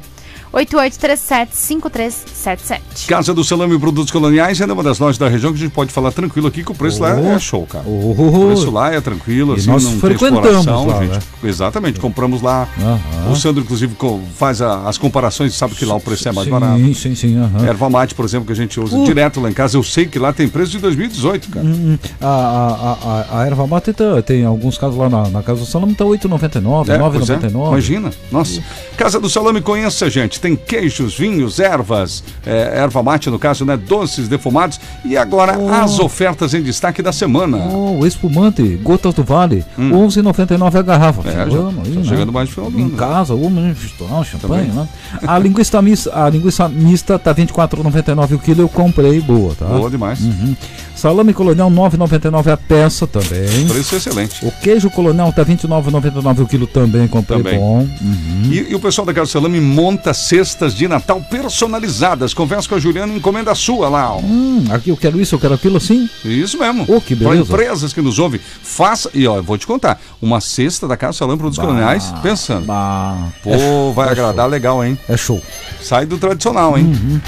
8837-5377. 0.52 3.06
Casa 3.08 3.32
do 3.34 3.44
Salame 3.44 3.76
e 3.76 3.78
Produtos 3.78 4.10
Coloniais 4.10 4.60
é 4.60 4.64
uma 4.66 4.82
das 4.82 4.98
lojas 4.98 5.16
da 5.18 5.28
região 5.28 5.52
que 5.52 5.58
a 5.58 5.62
gente 5.62 5.72
pode 5.72 5.92
falar 5.92 6.10
tranquilo 6.12 6.48
aqui, 6.48 6.64
que 6.64 6.72
o 6.72 6.74
preço 6.74 7.00
lá 7.02 7.14
Oh. 7.16 7.26
é 7.28 7.38
show, 7.38 7.64
cara. 7.66 7.84
Oh, 7.86 8.10
O 8.12 8.46
preço 8.48 8.70
lá 8.70 8.92
é 8.92 9.00
tranquilo, 9.00 9.54
assim, 9.54 9.70
nós 9.70 9.84
não 9.84 9.92
tem 9.92 10.00
frequentamos 10.00 10.58
exploração, 10.58 10.86
lá, 10.86 11.00
gente. 11.02 11.12
né? 11.12 11.18
Exatamente, 11.44 12.00
compramos 12.00 12.42
lá. 12.42 12.66
Aham. 12.80 13.32
O 13.32 13.36
Sandro, 13.36 13.62
inclusive, 13.62 13.94
faz 14.36 14.60
a- 14.62 14.88
as 14.88 14.96
comparações 14.98 15.52
e 15.52 15.56
sabe 15.56 15.74
que 15.74 15.84
lá 15.84 15.94
o 15.94 16.00
preço 16.00 16.28
é 16.28 16.32
mais 16.32 16.46
sim, 16.46 16.50
barato. 16.52 16.94
Sim, 16.94 17.14
sim, 17.14 17.36
aham. 17.38 17.66
Erva 17.66 17.90
mate, 17.90 18.14
por 18.14 18.24
exemplo, 18.24 18.46
que 18.46 18.52
a 18.52 18.56
gente 18.56 18.78
usa 18.80 18.96
Uh. 18.96 19.04
direto 19.04 19.40
lá 19.40 19.50
em 19.50 19.52
casa, 19.52 19.76
eu 19.76 19.82
sei 19.82 20.06
que 20.06 20.18
lá 20.18 20.32
tem 20.32 20.48
preço 20.48 20.72
de 20.72 20.78
2018, 20.78 21.48
cara. 21.50 21.66
Hum, 21.66 21.98
A, 22.20 22.26
a, 22.26 22.92
a, 23.38 23.42
a 23.42 23.46
erva 23.46 23.66
mate 23.66 23.92
tá- 23.92 24.22
tem 24.22 24.44
alguns 24.44 24.78
casos 24.78 24.96
lá 24.96 25.08
na, 25.08 25.28
na 25.28 25.42
Casa 25.42 25.60
do 25.60 25.66
Salame, 25.66 25.94
tá 25.94 26.04
8,99, 26.04 26.90
É, 26.92 26.98
pois 26.98 27.30
é. 27.30 27.36
9,99. 27.36 27.68
Imagina. 27.68 28.10
Nossa. 28.30 28.62
Casa 28.96 29.18
do 29.20 29.28
Salame, 29.28 29.60
conheça, 29.60 30.08
gente. 30.10 30.35
Mate, 30.36 30.40
tem 30.40 30.56
queijos, 30.56 31.16
vinhos, 31.18 31.58
ervas, 31.58 32.22
é, 32.44 32.78
erva 32.78 33.02
mate 33.02 33.30
no 33.30 33.38
caso, 33.38 33.64
né? 33.64 33.76
Doces 33.76 34.28
defumados. 34.28 34.78
E 35.04 35.16
agora 35.16 35.58
Oh. 35.58 35.68
as 35.70 35.98
ofertas 35.98 36.54
em 36.54 36.62
destaque 36.62 37.02
da 37.02 37.12
semana. 37.12 37.56
Oh, 37.58 37.98
o 38.00 38.06
espumante, 38.06 38.62
Gotas 38.82 39.14
do 39.14 39.24
Vale, 39.24 39.64
R$ 39.76 39.90
11,99 39.92 40.78
a 40.78 40.82
garrafa. 40.82 41.20
Hum. 41.22 41.30
É, 41.30 41.32
já- 41.32 41.44
Chegando 41.46 41.80
aí, 41.84 41.92
tá 41.92 42.00
né? 42.00 42.04
chegando 42.04 42.32
mais 42.32 42.48
no 42.48 42.54
final 42.54 42.70
do 42.70 42.78
Em 42.78 42.82
ano, 42.82 42.92
né? 42.92 42.98
casa, 42.98 43.34
ou 43.34 43.50
mesmo 43.50 43.76
champanhe, 44.24 44.68
né? 44.68 44.88
A 45.26 45.38
linguiça 45.38 45.80
mista, 45.82 46.24
a 46.24 46.28
linguiça 46.28 46.68
mista 46.68 47.18
tá 47.18 47.30
R$ 47.32 47.36
24,99 47.36 48.34
o 48.34 48.38
quilo, 48.38 48.62
eu 48.62 48.68
comprei, 48.68 49.20
boa, 49.20 49.54
tá? 49.54 49.66
Boa 49.66 49.90
demais. 49.90 50.20
Uhum. 50.20 50.56
Salame 50.96 51.34
colonial 51.34 51.68
R$ 51.68 51.74
9,99 51.76 52.52
a 52.52 52.56
peça 52.56 53.06
também. 53.06 53.68
Preço 53.68 53.94
excelente. 53.96 54.44
O 54.44 54.50
queijo 54.50 54.88
colonial 54.90 55.30
tá 55.30 55.42
R$ 55.42 55.54
29,99 55.54 56.40
o 56.42 56.46
quilo 56.46 56.66
também, 56.66 57.06
comprei 57.06 57.38
Também. 57.42 57.58
bom. 57.58 57.80
Uhum. 58.00 58.42
E, 58.50 58.70
e 58.70 58.74
o 58.74 58.80
pessoal 58.80 59.04
da 59.06 59.12
Casa 59.12 59.30
Salame 59.30 59.60
monta 59.60 60.14
cestas 60.14 60.74
de 60.74 60.88
Natal 60.88 61.20
personalizadas. 61.30 62.32
Conversa 62.32 62.68
com 62.68 62.74
a 62.76 62.78
Juliana 62.78 63.12
e 63.12 63.16
encomenda 63.18 63.52
a 63.52 63.54
sua 63.54 63.88
lá. 63.90 64.14
ó. 64.14 64.20
Hum, 64.20 64.64
aqui 64.70 64.88
eu 64.88 64.96
quero 64.96 65.20
isso, 65.20 65.34
eu 65.34 65.38
quero 65.38 65.52
aquilo 65.54 65.76
assim. 65.76 66.08
Isso 66.24 66.58
mesmo. 66.58 66.86
Oh, 66.88 67.00
que 67.00 67.14
Para 67.14 67.28
beleza. 67.30 67.52
empresas 67.52 67.92
que 67.92 68.00
nos 68.00 68.18
ouvem, 68.18 68.40
faça. 68.62 69.10
E 69.12 69.26
ó, 69.26 69.36
eu 69.36 69.42
vou 69.42 69.58
te 69.58 69.66
contar: 69.66 70.00
uma 70.20 70.40
cesta 70.40 70.88
da 70.88 70.96
Casa 70.96 71.18
Salame 71.18 71.38
Produtos 71.38 71.62
Coloniais, 71.62 72.12
pensando. 72.22 72.66
Ah, 72.70 73.28
Pô, 73.42 73.92
vai 73.92 74.08
é 74.08 74.12
agradar 74.12 74.48
legal, 74.48 74.82
hein? 74.82 74.98
é 75.08 75.16
show. 75.16 75.42
Sai 75.80 76.06
do 76.06 76.16
tradicional, 76.16 76.76
hein? 76.78 76.86
Uhum. 76.86 77.20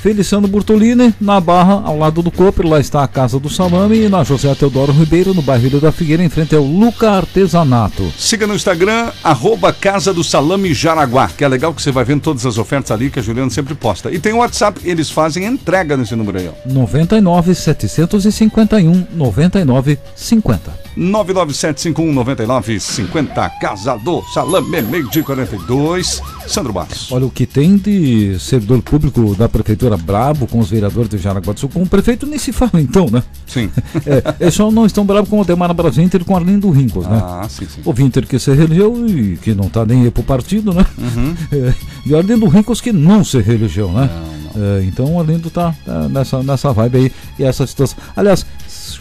Feliciano 0.00 0.46
Burtolini, 0.46 1.12
na 1.20 1.40
Barra, 1.40 1.82
ao 1.84 1.98
lado 1.98 2.22
do 2.22 2.30
Cooper, 2.30 2.66
lá 2.66 2.78
está 2.78 3.02
a 3.02 3.08
Casa 3.08 3.38
do 3.38 3.50
Salame, 3.50 4.04
e 4.04 4.08
na 4.08 4.22
José 4.22 4.54
Teodoro 4.54 4.92
Ribeiro, 4.92 5.34
no 5.34 5.42
bairro 5.42 5.66
Ilha 5.66 5.80
da 5.80 5.92
Figueira, 5.92 6.22
em 6.22 6.28
frente 6.28 6.54
ao 6.54 6.62
Luca 6.62 7.10
Artesanato. 7.10 8.12
Siga 8.16 8.46
no 8.46 8.54
Instagram, 8.54 9.10
arroba 9.24 9.72
Casa 9.72 10.14
do 10.14 10.22
Salame 10.22 10.72
Jaraguá, 10.72 11.28
que 11.28 11.44
é 11.44 11.48
legal 11.48 11.74
que 11.74 11.82
você 11.82 11.90
vai 11.90 12.04
vendo 12.04 12.22
todas 12.22 12.46
as 12.46 12.58
ofertas 12.58 12.92
ali 12.92 13.10
que 13.10 13.18
a 13.18 13.22
Juliana 13.22 13.50
sempre 13.50 13.74
posta. 13.74 14.10
E 14.10 14.18
tem 14.18 14.32
o 14.32 14.38
WhatsApp, 14.38 14.80
eles 14.84 15.10
fazem 15.10 15.44
entrega 15.44 15.96
nesse 15.96 16.14
número 16.14 16.38
aí, 16.38 16.48
ó. 16.48 16.72
99 16.72 17.54
751 17.54 19.06
99 19.14 19.98
50. 20.14 20.87
997519950, 20.96 23.50
Casa 23.60 23.96
do 23.96 24.22
Salame, 24.32 24.82
meio 24.82 25.08
de 25.08 25.22
42, 25.22 26.22
Sandro 26.46 26.72
Bastos. 26.72 27.12
Olha, 27.12 27.26
o 27.26 27.30
que 27.30 27.46
tem 27.46 27.76
de 27.76 28.38
servidor 28.38 28.80
público 28.82 29.34
da 29.34 29.48
Prefeitura 29.48 29.96
brabo 29.96 30.46
com 30.46 30.58
os 30.58 30.70
vereadores 30.70 31.10
de 31.10 31.18
Jaraguá 31.18 31.52
do 31.52 31.60
Sul, 31.60 31.68
com 31.68 31.82
o 31.82 31.88
prefeito 31.88 32.26
nem 32.26 32.38
se 32.38 32.52
fala 32.52 32.80
então, 32.80 33.06
né? 33.10 33.22
Sim. 33.46 33.70
É, 34.06 34.22
eles 34.40 34.54
só 34.54 34.70
não 34.70 34.86
estão 34.86 35.04
bravos 35.04 35.28
com 35.28 35.40
o 35.40 35.44
Demara 35.44 35.74
Brasinter 35.74 36.20
e 36.20 36.24
com 36.24 36.34
o 36.34 36.36
Arlindo 36.36 36.70
Rincos, 36.70 37.06
né? 37.06 37.20
Ah, 37.22 37.46
sim, 37.48 37.66
sim. 37.66 37.80
O 37.84 37.92
Winter 37.92 38.26
que 38.26 38.38
se 38.38 38.52
reelegeu 38.52 39.08
e 39.08 39.36
que 39.36 39.54
não 39.54 39.68
tá 39.68 39.84
nem 39.84 40.04
aí 40.04 40.10
pro 40.10 40.22
partido, 40.22 40.72
né? 40.72 40.86
Uhum. 40.96 41.34
É, 41.52 41.74
e 42.06 42.12
o 42.12 42.16
Arlindo 42.16 42.46
Rincos 42.46 42.80
que 42.80 42.92
não 42.92 43.24
se 43.24 43.40
reelegeu, 43.40 43.90
né? 43.92 44.08
É, 44.56 44.84
então 44.84 45.14
o 45.14 45.20
Arlindo 45.20 45.50
tá 45.50 45.74
é, 45.86 46.08
nessa, 46.08 46.42
nessa 46.42 46.72
vibe 46.72 46.98
aí 46.98 47.12
e 47.38 47.44
essa 47.44 47.66
situação. 47.66 47.98
Aliás, 48.16 48.46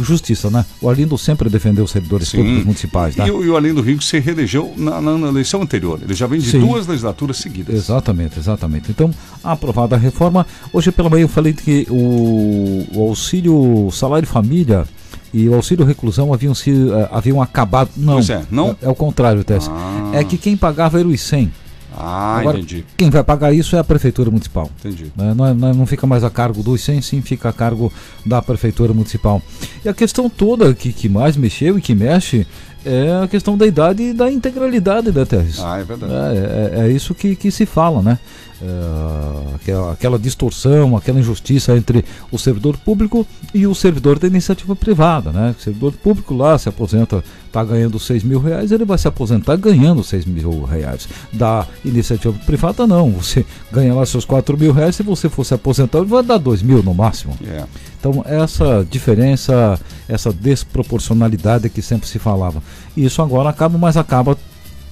justiça, 0.03 0.49
né? 0.49 0.65
O 0.81 0.89
Arlindo 0.89 1.17
sempre 1.17 1.49
defendeu 1.49 1.83
os 1.85 1.91
servidores 1.91 2.27
Sim. 2.29 2.37
públicos 2.37 2.63
municipais, 2.65 3.15
né? 3.15 3.27
E, 3.27 3.31
o- 3.31 3.43
e 3.43 3.49
o 3.49 3.55
Arlindo 3.55 3.81
Rico 3.81 4.03
se 4.03 4.19
reelegeu 4.19 4.73
na, 4.77 5.01
na- 5.01 5.17
na 5.17 5.27
eleição 5.27 5.61
anterior. 5.61 5.99
Ele 6.03 6.13
já 6.13 6.27
vem 6.27 6.39
de 6.39 6.49
Sim. 6.51 6.59
duas 6.59 6.87
legislaturas 6.87 7.37
seguidas. 7.37 7.75
Exatamente, 7.75 8.37
exatamente. 8.39 8.91
Então, 8.91 9.11
aprovada 9.43 9.95
a 9.95 9.99
reforma. 9.99 10.45
Hoje 10.73 10.91
pela 10.91 11.09
manhã 11.09 11.23
eu 11.23 11.27
falei 11.29 11.53
que 11.53 11.85
o, 11.89 12.85
o 12.93 13.01
auxílio 13.09 13.89
salário 13.91 14.27
família 14.27 14.85
e 15.33 15.47
o 15.49 15.53
auxílio 15.55 15.85
reclusão 15.85 16.33
haviam, 16.33 16.55
se, 16.55 16.71
eh, 16.71 17.09
haviam 17.11 17.41
acabado. 17.41 17.89
Não, 17.97 18.13
Pois 18.13 18.29
é, 18.29 18.43
não? 18.49 18.69
É, 18.81 18.85
é 18.85 18.89
o 18.89 18.95
contrário, 18.95 19.43
Tess. 19.43 19.69
Ah. 19.69 20.11
É 20.13 20.23
que 20.23 20.37
quem 20.37 20.55
pagava 20.55 20.99
era 20.99 21.07
os 21.07 21.21
100. 21.21 21.51
Ah, 21.99 22.37
Agora, 22.39 22.57
entendi. 22.59 22.85
Quem 22.95 23.09
vai 23.09 23.23
pagar 23.23 23.51
isso 23.53 23.75
é 23.75 23.79
a 23.79 23.83
Prefeitura 23.83 24.29
Municipal. 24.29 24.69
Entendi. 24.79 25.11
né? 25.15 25.33
Não, 25.35 25.45
é- 25.47 25.53
não 25.53 25.67
é- 25.69 25.73
não 25.73 25.85
fica 25.87 26.05
mais 26.05 26.23
a 26.23 26.29
cargo 26.29 26.61
dos 26.61 26.81
100, 26.81 27.01
sim 27.01 27.21
fica 27.21 27.49
a 27.49 27.53
cargo 27.53 27.91
da 28.25 28.41
Prefeitura 28.41 28.93
Municipal. 28.93 29.41
E 29.83 29.89
a 29.89 29.93
questão 29.93 30.29
toda 30.29 30.73
que, 30.75 30.93
que 30.93 31.09
mais 31.09 31.35
mexeu 31.35 31.77
e 31.77 31.81
que 31.81 31.95
mexe 31.95 32.45
é 32.85 33.21
a 33.23 33.27
questão 33.27 33.57
da 33.57 33.65
idade 33.65 34.03
e 34.03 34.13
da 34.13 34.31
integralidade 34.31 35.11
da 35.11 35.25
Terres. 35.25 35.59
Ah, 35.59 35.79
é 35.79 35.83
verdade. 35.83 36.13
É, 36.13 36.79
é- 36.83 36.87
é 36.87 36.91
isso 36.91 37.13
que, 37.15 37.35
que 37.35 37.51
se 37.51 37.65
fala, 37.65 38.01
né? 38.01 38.17
É, 38.59 39.55
aquela, 39.55 39.91
aquela 39.91 40.17
distorção, 40.19 40.97
aquela 40.97 41.19
injustiça 41.19 41.77
entre 41.77 42.03
o 42.31 42.39
servidor 42.39 42.75
público 42.77 43.25
e 43.53 43.67
o 43.67 43.75
servidor 43.75 44.17
da 44.17 44.25
iniciativa 44.27 44.75
privada, 44.75 45.31
né? 45.31 45.53
O 45.57 45.61
servidor 45.61 45.93
público 45.93 46.33
lá 46.33 46.57
se 46.57 46.67
aposenta, 46.67 47.23
está 47.45 47.63
ganhando 47.63 47.99
6 47.99 48.23
mil 48.23 48.39
reais, 48.39 48.71
ele 48.71 48.83
vai 48.83 48.97
se 48.97 49.07
aposentar 49.07 49.55
ganhando 49.57 50.03
6 50.03 50.25
mil 50.25 50.63
reais. 50.63 51.07
Da 51.31 51.67
iniciativa 51.85 52.33
privada, 52.45 52.87
não. 52.87 53.11
Você 53.11 53.45
ganha 53.71 53.93
lá 53.93 54.03
seus 54.07 54.25
4 54.25 54.57
mil 54.57 54.71
reais, 54.73 54.95
se 54.95 55.03
você 55.03 55.29
for 55.29 55.43
se 55.43 55.53
aposentar, 55.53 55.99
ele 55.99 56.07
vai 56.07 56.23
dar 56.23 56.37
2 56.39 56.63
mil 56.63 56.81
no 56.81 56.93
máximo. 56.95 57.37
É. 57.45 57.63
Então, 58.07 58.23
essa 58.25 58.87
diferença, 58.89 59.79
essa 60.07 60.31
desproporcionalidade 60.31 61.69
que 61.69 61.81
sempre 61.81 62.07
se 62.07 62.17
falava. 62.17 62.63
Isso 62.95 63.21
agora 63.21 63.49
acaba, 63.49 63.77
mas 63.77 63.97
acaba 63.97 64.37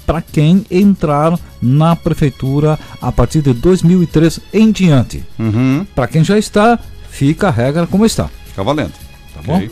para 0.06 0.22
quem 0.22 0.66
entrar 0.70 1.40
na 1.62 1.96
prefeitura 1.96 2.78
a 3.02 3.12
partir 3.12 3.42
de 3.42 3.54
2003 3.54 4.40
em 4.54 4.72
diante. 4.72 5.24
Uhum. 5.40 5.86
Para 5.96 6.08
quem 6.08 6.24
já 6.24 6.38
está, 6.38 6.78
fica 7.10 7.48
a 7.48 7.52
regra 7.52 7.88
como 7.88 8.06
está. 8.06 8.30
Fica 8.48 8.64
valendo. 8.64 8.94
Tá 9.34 9.54
Ok. 9.54 9.72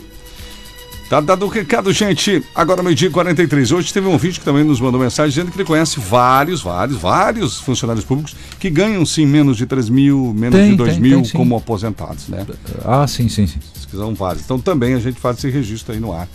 Tá 1.14 1.20
dado 1.20 1.46
o 1.46 1.48
recado, 1.48 1.92
gente. 1.92 2.42
Agora, 2.52 2.82
meio-dia 2.82 3.06
e 3.06 3.10
43. 3.12 3.70
Hoje 3.70 3.94
teve 3.94 4.08
um 4.08 4.18
vídeo 4.18 4.40
que 4.40 4.44
também 4.44 4.64
nos 4.64 4.80
mandou 4.80 5.00
mensagem 5.00 5.30
dizendo 5.30 5.52
que 5.52 5.56
ele 5.56 5.64
conhece 5.64 6.00
vários, 6.00 6.60
vários, 6.60 6.98
vários 6.98 7.60
funcionários 7.60 8.04
públicos 8.04 8.34
que 8.58 8.68
ganham 8.68 9.06
sim 9.06 9.24
menos 9.24 9.56
de 9.56 9.64
3 9.64 9.88
mil, 9.90 10.34
menos 10.34 10.58
Tem, 10.58 10.72
de 10.72 10.76
2 10.76 10.92
tem, 10.94 11.00
mil 11.00 11.22
tem, 11.22 11.30
como 11.30 11.56
aposentados, 11.56 12.26
né? 12.26 12.44
Ah, 12.84 13.06
sim, 13.06 13.28
sim, 13.28 13.46
sim. 13.46 13.60
São 13.92 14.12
vários. 14.12 14.44
Então 14.44 14.58
também 14.58 14.94
a 14.94 14.98
gente 14.98 15.20
faz 15.20 15.38
esse 15.38 15.48
registro 15.48 15.94
aí 15.94 16.00
no 16.00 16.12
ar. 16.12 16.28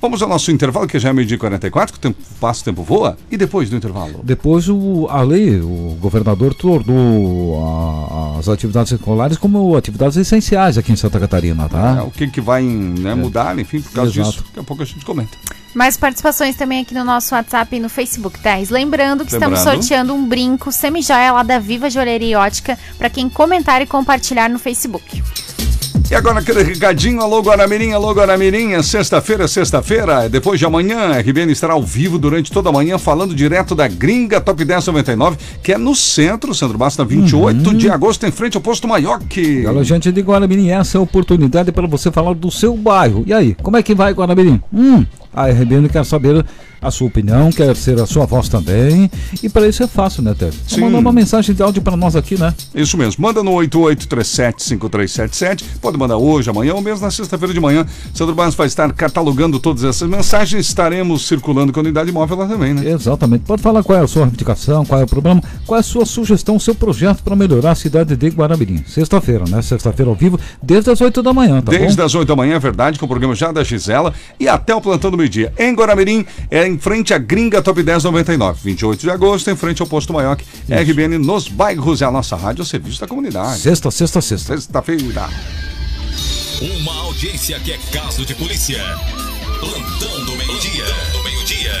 Vamos 0.00 0.22
ao 0.22 0.28
nosso 0.28 0.50
intervalo, 0.52 0.86
que 0.86 0.98
já 0.98 1.08
é 1.08 1.12
meio-dia 1.12 1.34
e 1.36 1.38
44, 1.38 1.92
que 1.92 1.98
o 1.98 2.00
tempo 2.00 2.18
passa, 2.40 2.60
o 2.62 2.64
tempo 2.64 2.82
voa. 2.84 3.16
E 3.30 3.36
depois 3.36 3.68
do 3.68 3.76
intervalo? 3.76 4.20
Depois 4.22 4.68
o, 4.68 5.06
a 5.10 5.22
lei, 5.22 5.60
o 5.60 5.96
governador 6.00 6.54
tornou 6.54 7.60
a- 7.64 8.38
as 8.38 8.48
atividades 8.48 8.92
escolares 8.92 9.36
como 9.36 9.76
atividades 9.76 10.16
essenciais 10.16 10.78
aqui 10.78 10.92
em 10.92 10.96
Santa 10.96 11.18
Catarina, 11.18 11.64
É, 11.64 11.68
tá? 11.68 12.04
o 12.04 12.10
que, 12.10 12.28
que 12.28 12.40
vai 12.40 12.62
né, 12.62 13.14
mudar, 13.14 13.58
enfim, 13.58 13.80
por 13.80 13.92
causa 13.92 14.12
Exato. 14.12 14.30
disso. 14.30 14.44
Daqui 14.48 14.60
a 14.60 14.62
pouco 14.62 14.82
a 14.82 14.86
gente 14.86 15.04
comenta. 15.04 15.36
Mais 15.74 15.96
participações 15.96 16.56
também 16.56 16.80
aqui 16.80 16.94
no 16.94 17.04
nosso 17.04 17.34
WhatsApp 17.34 17.76
e 17.76 17.80
no 17.80 17.88
Facebook, 17.88 18.38
Thais. 18.40 18.70
Lembrando 18.70 19.24
que 19.24 19.32
estamos 19.32 19.58
Lembrando. 19.58 19.80
sorteando 19.82 20.14
um 20.14 20.26
brinco 20.26 20.72
semi-joia 20.72 21.32
lá 21.32 21.42
da 21.42 21.58
Viva 21.58 21.90
Joalheria 21.90 22.28
e 22.32 22.34
Ótica 22.36 22.78
para 22.96 23.10
quem 23.10 23.28
comentar 23.28 23.82
e 23.82 23.86
compartilhar 23.86 24.48
no 24.48 24.58
Facebook. 24.58 25.22
E 26.10 26.14
agora 26.14 26.38
aquele 26.38 26.62
recadinho, 26.62 27.20
alô 27.20 27.42
Guaramirim, 27.42 27.92
alô 27.92 28.12
Guaramirim, 28.12 28.82
sexta-feira, 28.82 29.46
sexta-feira, 29.46 30.26
depois 30.26 30.58
de 30.58 30.64
amanhã, 30.64 31.12
a 31.12 31.18
RBN 31.18 31.52
estará 31.52 31.74
ao 31.74 31.82
vivo 31.82 32.18
durante 32.18 32.50
toda 32.50 32.70
a 32.70 32.72
manhã, 32.72 32.96
falando 32.96 33.34
direto 33.34 33.74
da 33.74 33.86
Gringa 33.86 34.40
Top 34.40 34.64
10 34.64 34.86
99, 34.86 35.36
que 35.62 35.70
é 35.70 35.76
no 35.76 35.94
centro, 35.94 36.54
Sandro 36.54 36.78
Basta, 36.78 37.04
28 37.04 37.74
de 37.74 37.90
agosto, 37.90 38.24
em 38.24 38.30
frente 38.30 38.56
ao 38.56 38.62
posto 38.62 38.88
Maioque. 38.88 39.66
Olha, 39.66 39.84
gente 39.84 40.10
de 40.10 40.22
Guaramirim, 40.22 40.70
essa 40.70 40.96
é 40.96 40.98
a 40.98 41.02
oportunidade 41.02 41.70
para 41.72 41.86
você 41.86 42.10
falar 42.10 42.32
do 42.32 42.50
seu 42.50 42.74
bairro. 42.74 43.22
E 43.26 43.34
aí, 43.34 43.54
como 43.62 43.76
é 43.76 43.82
que 43.82 43.94
vai 43.94 44.14
Guaramirim? 44.14 44.62
Hum, 44.72 45.04
a 45.30 45.48
RBN 45.48 45.90
quer 45.90 46.06
saber 46.06 46.42
a 46.80 46.90
sua 46.90 47.08
opinião, 47.08 47.50
quer 47.50 47.74
ser 47.76 48.00
a 48.00 48.06
sua 48.06 48.24
voz 48.26 48.48
também. 48.48 49.10
E 49.42 49.48
para 49.48 49.66
isso 49.68 49.82
é 49.82 49.86
fácil, 49.86 50.22
né, 50.22 50.34
Ted? 50.38 50.56
Só 50.66 50.76
Sim. 50.76 50.82
mandar 50.82 50.98
uma 50.98 51.12
mensagem 51.12 51.54
de 51.54 51.62
áudio 51.62 51.82
para 51.82 51.96
nós 51.96 52.16
aqui, 52.16 52.38
né? 52.38 52.54
Isso 52.74 52.96
mesmo, 52.96 53.22
manda 53.22 53.42
no 53.42 53.52
88375377, 53.52 55.64
pode 55.80 55.98
mandar 55.98 56.16
hoje, 56.16 56.50
amanhã 56.50 56.74
ou 56.74 56.80
mesmo 56.80 57.04
na 57.04 57.10
sexta-feira 57.10 57.52
de 57.52 57.60
manhã. 57.60 57.86
Sandro 58.14 58.34
Barros 58.34 58.54
vai 58.54 58.66
estar 58.66 58.92
catalogando 58.92 59.58
todas 59.58 59.84
essas 59.84 60.08
mensagens, 60.08 60.66
estaremos 60.66 61.26
circulando 61.26 61.72
com 61.72 61.80
a 61.80 61.82
unidade 61.82 62.12
móvel 62.12 62.38
lá 62.38 62.46
também, 62.46 62.74
né? 62.74 62.90
Exatamente. 62.90 63.44
Pode 63.44 63.62
falar 63.62 63.82
qual 63.82 63.98
é 63.98 64.02
a 64.02 64.06
sua 64.06 64.22
reivindicação, 64.22 64.84
qual 64.84 65.00
é 65.00 65.04
o 65.04 65.08
problema, 65.08 65.42
qual 65.66 65.76
é 65.76 65.80
a 65.80 65.84
sua 65.84 66.06
sugestão, 66.06 66.56
o 66.56 66.60
seu 66.60 66.74
projeto 66.74 67.22
para 67.22 67.34
melhorar 67.34 67.72
a 67.72 67.74
cidade 67.74 68.16
de 68.16 68.28
Guaramirim. 68.28 68.84
Sexta-feira, 68.86 69.44
né? 69.48 69.62
Sexta-feira 69.62 70.10
ao 70.10 70.16
vivo, 70.16 70.38
desde 70.62 70.90
as 70.90 71.00
8 71.00 71.22
da 71.22 71.32
manhã, 71.32 71.60
tá 71.60 71.70
Desde 71.70 71.96
bom? 71.96 72.04
as 72.04 72.14
8 72.14 72.28
da 72.28 72.36
manhã, 72.36 72.56
é 72.56 72.58
verdade, 72.58 72.98
com 72.98 73.06
o 73.06 73.08
programa 73.08 73.34
já 73.34 73.50
da 73.52 73.64
Gisela 73.64 74.12
e 74.38 74.48
até 74.48 74.74
o 74.74 74.80
plantão 74.80 75.10
do 75.10 75.16
meio-dia. 75.16 75.52
Em 75.58 75.74
Guaramirim, 75.74 76.24
é 76.50 76.67
em 76.68 76.78
frente 76.78 77.14
à 77.14 77.18
Gringa 77.18 77.62
Top 77.62 77.82
10 77.82 78.04
99. 78.04 78.60
28 78.62 79.00
de 79.00 79.10
agosto, 79.10 79.50
em 79.50 79.56
frente 79.56 79.80
ao 79.82 79.88
posto 79.88 80.12
Maioc. 80.12 80.42
RBN 80.68 81.18
nos 81.18 81.48
bairros, 81.48 82.02
é 82.02 82.04
a 82.04 82.10
nossa 82.10 82.36
rádio, 82.36 82.62
o 82.62 82.66
serviço 82.66 83.00
da 83.00 83.06
comunidade. 83.06 83.60
Sexta, 83.60 83.90
sexta, 83.90 84.20
sexta. 84.20 84.56
Sexta-feira. 84.56 85.28
Uma 86.60 86.94
audiência 87.02 87.58
que 87.60 87.72
é 87.72 87.78
caso 87.92 88.24
de 88.24 88.34
polícia. 88.34 88.82
Plantão 89.60 90.24
do 90.24 90.36
meio-dia. 90.36 90.84
Do 91.12 91.24
meio-dia. 91.24 91.72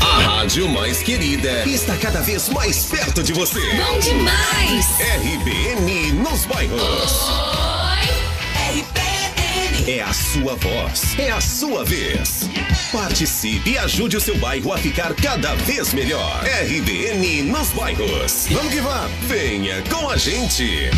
A 0.00 0.18
rádio 0.20 0.68
mais 0.68 1.02
querida 1.02 1.66
está 1.66 1.96
cada 1.96 2.20
vez 2.20 2.48
mais 2.48 2.84
perto 2.84 3.22
de 3.22 3.32
você. 3.32 3.60
Bom 3.60 3.98
demais! 3.98 4.86
RBN 5.00 6.12
nos 6.12 6.44
bairros. 6.44 7.30
Oi! 7.30 7.83
É 9.86 10.00
a 10.00 10.12
sua 10.12 10.54
voz. 10.56 11.18
É 11.18 11.30
a 11.30 11.40
sua 11.40 11.84
vez. 11.84 12.48
Participe 12.90 13.72
e 13.72 13.78
ajude 13.78 14.16
o 14.16 14.20
seu 14.20 14.36
bairro 14.38 14.72
a 14.72 14.78
ficar 14.78 15.12
cada 15.14 15.54
vez 15.56 15.92
melhor. 15.92 16.42
RBN 16.64 17.42
nos 17.42 17.68
bairros. 17.70 18.46
Vamos 18.50 18.72
que 18.72 18.80
vamos. 18.80 19.12
Venha 19.26 19.82
com 19.90 20.08
a 20.08 20.16
gente. 20.16 20.90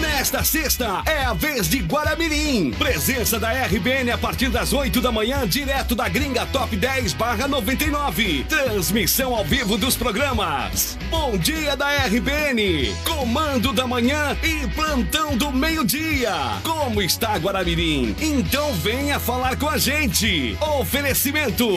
Nesta 0.00 0.42
sexta 0.42 1.02
é 1.06 1.24
a 1.24 1.32
vez 1.32 1.68
de 1.68 1.78
Guaramirim. 1.78 2.72
Presença 2.72 3.38
da 3.38 3.50
RBN 3.52 4.10
a 4.10 4.18
partir 4.18 4.48
das 4.48 4.72
8 4.72 5.00
da 5.00 5.12
manhã, 5.12 5.46
direto 5.46 5.94
da 5.94 6.08
Gringa 6.08 6.46
Top 6.46 6.74
10 6.74 7.12
barra 7.12 7.46
99. 7.46 8.44
Transmissão 8.48 9.34
ao 9.34 9.44
vivo 9.44 9.76
dos 9.76 9.96
programas. 9.96 10.98
Bom 11.10 11.36
dia 11.36 11.76
da 11.76 11.88
RBN. 12.06 12.94
Comando 13.04 13.72
da 13.72 13.86
manhã 13.86 14.36
e 14.42 14.66
plantão 14.68 15.36
do 15.36 15.52
meio-dia. 15.52 16.32
Como 16.62 17.02
está 17.02 17.36
Guaramirim? 17.36 18.16
Então 18.20 18.72
venha 18.74 19.20
falar 19.20 19.56
com 19.56 19.68
a 19.68 19.78
gente. 19.78 20.56
Oferecimento: 20.78 21.68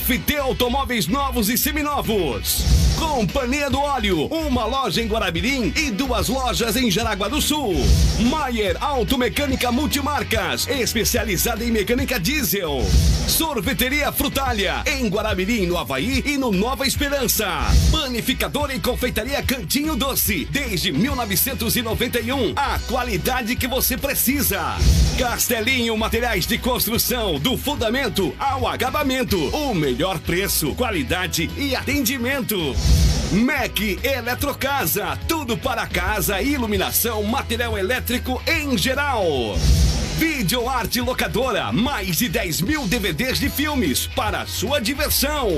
FT 0.00 0.38
Automóveis 0.38 1.06
Novos 1.06 1.48
e 1.48 1.58
Seminovos. 1.58 2.89
Companhia 3.00 3.70
do 3.70 3.80
Óleo, 3.80 4.26
uma 4.26 4.66
loja 4.66 5.00
em 5.00 5.06
Guaramirim 5.06 5.72
e 5.74 5.90
duas 5.90 6.28
lojas 6.28 6.76
em 6.76 6.90
Jaraguá 6.90 7.28
do 7.28 7.40
Sul. 7.40 7.74
Maier 8.30 8.76
Automecânica 8.78 9.72
Multimarcas, 9.72 10.68
especializada 10.68 11.64
em 11.64 11.70
mecânica 11.70 12.20
diesel. 12.20 12.82
Sorveteria 13.26 14.12
Frutália, 14.12 14.82
em 14.84 15.08
Guaramirim, 15.08 15.64
no 15.66 15.78
Havaí 15.78 16.22
e 16.26 16.36
no 16.36 16.52
Nova 16.52 16.86
Esperança. 16.86 17.46
Panificadora 17.90 18.74
e 18.74 18.80
confeitaria 18.80 19.42
Cantinho 19.42 19.96
Doce, 19.96 20.46
desde 20.50 20.92
1991. 20.92 22.52
A 22.54 22.78
qualidade 22.80 23.56
que 23.56 23.66
você 23.66 23.96
precisa. 23.96 24.76
Castelinho 25.18 25.96
Materiais 25.96 26.46
de 26.46 26.58
Construção, 26.58 27.38
do 27.38 27.56
fundamento 27.56 28.34
ao 28.38 28.68
acabamento. 28.68 29.38
O 29.56 29.74
melhor 29.74 30.18
preço, 30.18 30.74
qualidade 30.74 31.50
e 31.56 31.74
atendimento. 31.74 32.74
MEC 33.32 34.00
Eletrocasa, 34.02 35.16
tudo 35.28 35.56
para 35.56 35.86
casa, 35.86 36.42
iluminação, 36.42 37.22
material 37.22 37.78
elétrico 37.78 38.42
em 38.44 38.76
geral. 38.76 39.24
Videoarte 40.18 41.00
Locadora, 41.00 41.72
mais 41.72 42.16
de 42.16 42.28
10 42.28 42.60
mil 42.62 42.88
DVDs 42.88 43.38
de 43.38 43.48
filmes 43.48 44.08
para 44.08 44.46
sua 44.46 44.80
diversão. 44.80 45.48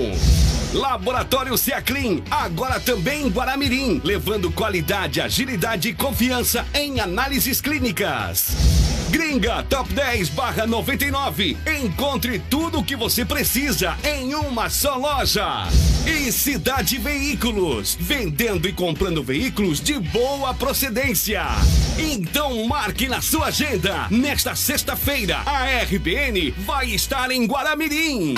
Laboratório 0.75 1.57
Ceaclin, 1.57 2.23
agora 2.31 2.79
também 2.79 3.27
em 3.27 3.29
Guaramirim, 3.31 4.03
levando 4.05 4.53
qualidade, 4.53 5.23
agilidade 5.23 5.89
e 5.89 5.95
confiança 5.95 6.67
em 6.75 7.01
análises 7.01 7.63
clínicas. 7.63 8.82
Gringa 9.13 9.63
Top 9.65 9.93
10 9.93 10.31
barra 10.31 10.67
99. 10.67 11.59
Encontre 11.83 12.39
tudo 12.39 12.79
o 12.79 12.85
que 12.85 12.97
você 12.97 13.27
precisa 13.27 13.95
em 14.03 14.35
uma 14.35 14.71
só 14.71 14.97
loja. 14.97 15.69
E 16.07 16.33
Cidade 16.33 16.97
Veículos, 16.97 17.95
vendendo 18.01 18.67
e 18.67 18.73
comprando 18.73 19.23
veículos 19.23 19.83
de 19.83 19.99
boa 19.99 20.55
procedência. 20.55 21.43
Então 21.99 22.67
marque 22.67 23.07
na 23.07 23.21
sua 23.21 23.49
agenda. 23.49 24.09
Nesta 24.11 24.57
sexta-feira, 24.57 25.43
a 25.45 25.67
RBN 25.83 26.51
vai 26.65 26.89
estar 26.89 27.31
em 27.31 27.45
Guaramirim. 27.45 28.35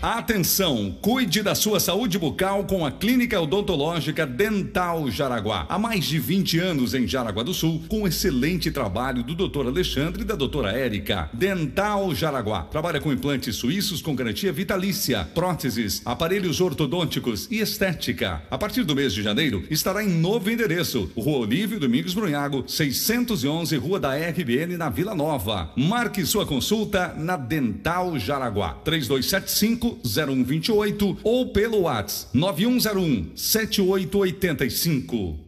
Atenção, 0.00 0.96
cuide 1.02 1.42
da 1.42 1.56
sua 1.56 1.80
saúde 1.80 2.20
bucal 2.20 2.62
com 2.62 2.86
a 2.86 2.90
Clínica 2.90 3.40
Odontológica 3.40 4.24
Dental 4.24 5.10
Jaraguá. 5.10 5.66
Há 5.68 5.76
mais 5.76 6.04
de 6.04 6.20
20 6.20 6.56
anos 6.60 6.94
em 6.94 7.04
Jaraguá 7.04 7.42
do 7.42 7.52
Sul, 7.52 7.82
com 7.88 8.06
excelente 8.06 8.70
trabalho 8.70 9.24
do 9.24 9.34
Dr. 9.34 9.66
Alexandre 9.66 10.22
e 10.22 10.24
da 10.24 10.36
doutora 10.36 10.70
Érica. 10.70 11.28
Dental 11.32 12.14
Jaraguá. 12.14 12.62
Trabalha 12.62 13.00
com 13.00 13.12
implantes 13.12 13.56
suíços 13.56 14.00
com 14.00 14.14
garantia 14.14 14.52
vitalícia, 14.52 15.28
próteses, 15.34 16.00
aparelhos 16.04 16.60
ortodônticos 16.60 17.48
e 17.50 17.58
estética. 17.58 18.40
A 18.48 18.56
partir 18.56 18.84
do 18.84 18.94
mês 18.94 19.12
de 19.12 19.20
janeiro, 19.20 19.64
estará 19.68 20.04
em 20.04 20.08
novo 20.08 20.48
endereço, 20.48 21.10
Rua 21.16 21.38
Olívio 21.38 21.80
Domingos 21.80 22.14
Brunhago, 22.14 22.62
611, 22.68 23.76
Rua 23.76 23.98
da 23.98 24.14
RBN, 24.14 24.76
na 24.76 24.90
Vila 24.90 25.12
Nova. 25.12 25.72
Marque 25.76 26.24
sua 26.24 26.46
consulta 26.46 27.12
na 27.18 27.36
Dental 27.36 28.16
Jaraguá. 28.16 28.74
3275 28.84 29.87
0128 30.04 31.18
ou 31.22 31.52
pelo 31.52 31.82
WhatsApp 31.82 32.36
9101 32.36 33.30
7885. 33.34 35.47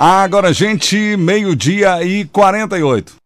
Agora, 0.00 0.52
gente, 0.52 1.16
meio-dia 1.16 2.04
e 2.04 2.24
48. 2.26 3.16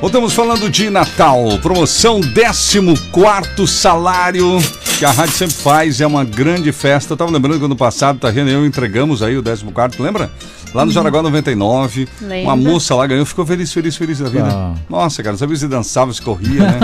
Voltamos 0.00 0.32
falando 0.34 0.68
de 0.68 0.90
Natal, 0.90 1.38
promoção 1.62 2.20
14 2.20 3.68
salário 3.68 4.58
que 4.98 5.04
a 5.04 5.12
rádio 5.12 5.34
sempre 5.34 5.51
faz, 5.62 6.00
é 6.00 6.06
uma 6.06 6.24
grande 6.24 6.72
festa. 6.72 7.12
Eu 7.12 7.16
tava 7.16 7.30
lembrando 7.30 7.60
que 7.60 7.64
ano 7.64 7.76
passado, 7.76 8.18
tá 8.18 8.30
vendo? 8.30 8.50
Eu 8.50 8.66
entregamos 8.66 9.22
aí 9.22 9.38
o 9.38 9.42
14, 9.42 10.02
lembra? 10.02 10.28
Lá 10.74 10.84
no 10.84 10.90
Jaraguá 10.90 11.22
99. 11.22 12.08
Lembro. 12.20 12.44
Uma 12.44 12.56
moça 12.56 12.94
lá 12.96 13.06
ganhou, 13.06 13.24
ficou 13.24 13.46
feliz, 13.46 13.72
feliz, 13.72 13.94
feliz 13.94 14.18
da 14.18 14.28
vida. 14.28 14.48
Ah. 14.48 14.74
Nossa, 14.88 15.22
cara, 15.22 15.36
sabia 15.36 15.54
se 15.54 15.68
dançava, 15.68 16.12
se 16.12 16.20
corria, 16.20 16.62
né? 16.62 16.80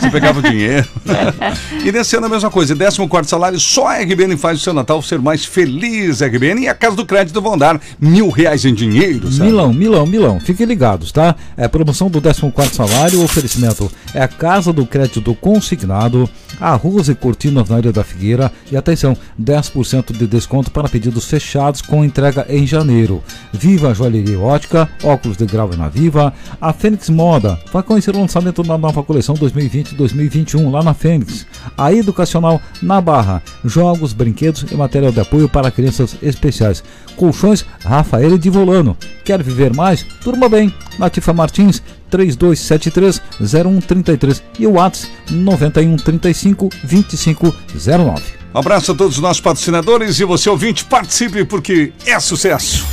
Você 0.00 0.10
pegava 0.10 0.38
o 0.38 0.42
dinheiro. 0.42 0.88
e 1.84 1.92
nesse 1.92 2.16
ano 2.16 2.26
a 2.26 2.28
mesma 2.28 2.50
coisa, 2.50 2.74
14 2.74 3.28
salário, 3.28 3.60
só 3.60 3.88
a 3.88 3.98
RBN 3.98 4.36
faz 4.36 4.60
o 4.60 4.62
seu 4.62 4.72
Natal 4.72 5.02
ser 5.02 5.18
mais 5.18 5.44
feliz, 5.44 6.22
RBN. 6.22 6.62
E 6.62 6.68
a 6.68 6.74
Casa 6.74 6.96
do 6.96 7.04
Crédito 7.04 7.42
vão 7.42 7.58
dar 7.58 7.80
mil 8.00 8.30
reais 8.30 8.64
em 8.64 8.72
dinheiro, 8.72 9.30
sabe? 9.30 9.50
Milão, 9.50 9.74
Milão, 9.74 10.06
Milão. 10.06 10.40
Fiquem 10.40 10.64
ligados, 10.64 11.12
tá? 11.12 11.34
É 11.56 11.66
promoção 11.68 12.08
do 12.08 12.20
14 12.22 12.74
salário, 12.74 13.20
o 13.20 13.24
oferecimento 13.24 13.90
é 14.14 14.22
a 14.22 14.28
Casa 14.28 14.72
do 14.72 14.86
Crédito 14.86 15.34
Consignado, 15.34 16.30
arroz 16.60 17.08
e 17.08 17.14
cortinas 17.14 17.68
na 17.68 17.80
Ilha 17.80 17.92
da 17.92 18.04
Figueira 18.04 18.21
e 18.70 18.76
atenção, 18.76 19.16
10% 19.40 20.16
de 20.16 20.26
desconto 20.26 20.70
para 20.70 20.88
pedidos 20.88 21.24
fechados 21.24 21.82
com 21.82 22.04
entrega 22.04 22.46
em 22.48 22.66
janeiro. 22.66 23.22
Viva 23.52 23.94
Joalheria 23.94 24.38
Ótica, 24.38 24.88
óculos 25.02 25.36
de 25.36 25.46
grau 25.46 25.70
é 25.72 25.76
na 25.76 25.88
Viva, 25.88 26.32
a 26.60 26.72
Fênix 26.72 27.10
Moda, 27.10 27.58
vai 27.72 27.82
conhecer 27.82 28.14
o 28.14 28.20
lançamento 28.20 28.62
da 28.62 28.78
nova 28.78 29.02
coleção 29.02 29.34
2020-2021 29.34 30.70
lá 30.70 30.82
na 30.82 30.94
Fênix. 30.94 31.46
A 31.76 31.92
Educacional 31.92 32.60
na 32.80 33.00
Barra, 33.00 33.42
jogos, 33.64 34.12
brinquedos 34.12 34.64
e 34.70 34.74
material 34.74 35.12
de 35.12 35.20
apoio 35.20 35.48
para 35.48 35.70
crianças 35.70 36.16
especiais. 36.22 36.82
Colchões 37.16 37.64
Rafael 37.84 38.38
de 38.38 38.48
Volano. 38.48 38.96
Quer 39.24 39.42
viver 39.42 39.74
mais? 39.74 40.02
Turma 40.22 40.48
bem. 40.48 40.72
Natifa 40.98 41.32
Martins 41.32 41.82
3273-0133 42.12 44.42
e 44.58 44.66
o 44.66 44.72
WhatsApp 44.72 45.10
9135-2509. 45.30 48.20
Um 48.54 48.58
abraço 48.58 48.92
a 48.92 48.94
todos 48.94 49.16
os 49.16 49.22
nossos 49.22 49.40
patrocinadores 49.40 50.20
e 50.20 50.24
você 50.24 50.50
ouvinte, 50.50 50.84
participe 50.84 51.42
porque 51.44 51.92
é 52.06 52.20
sucesso. 52.20 52.84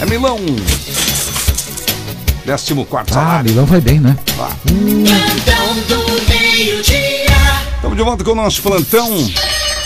É 0.00 0.06
Milão. 0.06 0.38
14 2.46 2.86
Ah, 3.00 3.04
salário. 3.12 3.50
Milão 3.50 3.66
vai 3.66 3.80
bem, 3.80 3.98
né? 3.98 4.16
Plantão 4.36 5.74
do 5.88 5.98
meio-dia. 6.28 7.26
Estamos 7.74 7.96
de 7.96 8.04
volta 8.04 8.22
com 8.22 8.30
o 8.30 8.36
nosso 8.36 8.62
plantão. 8.62 9.28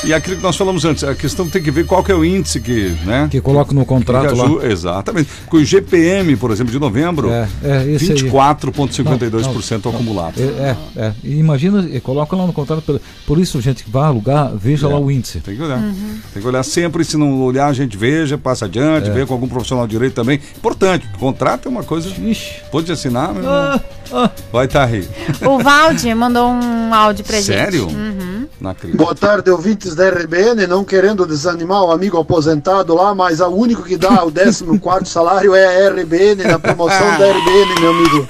E 0.03 0.15
aquilo 0.15 0.37
que 0.37 0.43
nós 0.43 0.57
falamos 0.57 0.85
antes, 0.87 1.05
a 1.05 1.15
questão 1.15 1.47
tem 1.49 1.63
que 1.63 1.71
ver 1.71 1.85
qual 1.85 2.03
que 2.03 2.11
é 2.11 2.15
o 2.15 2.25
índice 2.25 2.59
que, 2.61 2.89
né? 3.05 3.29
Que 3.31 3.39
coloca 3.41 3.75
no 3.75 3.85
contrato 3.85 4.35
lá. 4.35 4.65
Exatamente. 4.67 5.29
Com 5.47 5.59
o 5.59 5.65
GPM, 5.65 6.37
por 6.37 6.51
exemplo, 6.51 6.73
de 6.73 6.79
novembro, 6.79 7.31
É, 7.31 7.47
é, 7.63 7.91
esse 7.93 8.13
aí. 8.13 8.19
24,52% 8.23 9.05
Não, 9.05 9.81
não, 9.85 9.93
acumulado. 9.93 10.35
É, 10.41 10.43
é, 10.43 10.77
é. 10.97 11.13
E 11.23 11.39
imagina, 11.39 11.87
e 11.93 12.01
coloca 12.01 12.35
lá 12.35 12.47
no 12.47 12.53
contrato. 12.53 12.99
Por, 13.27 13.39
isso, 13.39 13.61
gente 13.61 13.85
que 13.85 13.91
vai 13.91 14.05
alugar, 14.05 14.53
veja 14.57 14.87
É. 14.87 14.91
lá 14.91 14.99
o 14.99 15.11
índice. 15.11 15.41
Tem 15.41 15.55
que 15.55 15.63
olhar. 15.63 15.81
Tem 16.33 16.41
que 16.43 16.49
olhar 16.49 16.63
sempre. 16.63 17.05
Se 17.05 17.19
não 17.19 17.43
olhar, 17.43 17.67
a 17.67 17.73
gente 17.75 17.97
veja, 17.97 18.39
passa 18.39 18.65
adiante, 18.65 19.11
É. 19.11 19.13
vê 19.13 19.27
com 19.27 19.35
algum 19.35 19.49
profissional 19.49 19.87
de 19.87 19.91
direito 19.93 20.15
também. 20.15 20.41
Importante, 20.57 21.07
contrato 21.19 21.67
é 21.67 21.71
uma 21.71 21.83
coisa. 21.85 22.09
Ixi. 22.09 22.63
Pode 22.73 22.91
assinar, 22.91 23.35
meu 23.35 23.43
irmão, 23.43 23.55
Ah, 23.55 23.81
ah. 24.13 24.31
vai 24.51 24.65
estar 24.65 24.85
aí. 24.87 25.07
O 25.47 25.59
Valde 25.63 26.13
mandou 26.15 26.49
um 26.49 26.95
áudio 26.95 27.23
pra 27.25 27.37
gente. 27.43 27.47
Sério? 27.47 27.87
Uhum. 27.87 28.40
Na 28.61 28.75
crise. 28.75 28.97
Boa 28.97 29.15
tarde, 29.15 29.51
ouvintes 29.51 29.95
da 29.95 30.09
RBN, 30.11 30.67
não 30.67 30.85
querendo 30.85 31.27
desanimar 31.27 31.83
o 31.83 31.91
amigo 31.91 32.19
aposentado 32.19 32.95
lá, 32.95 33.15
mas 33.15 33.41
o 33.41 33.49
único 33.49 33.83
que 33.83 33.97
dá 33.97 34.25
o 34.25 34.31
14 34.33 34.65
salário 35.07 35.55
é 35.55 35.87
a 35.87 35.91
RBN, 35.91 36.45
na 36.45 36.59
promoção 36.59 37.19
da 37.19 37.27
RBN, 37.31 37.81
meu 37.81 37.91
amigo. 37.91 38.29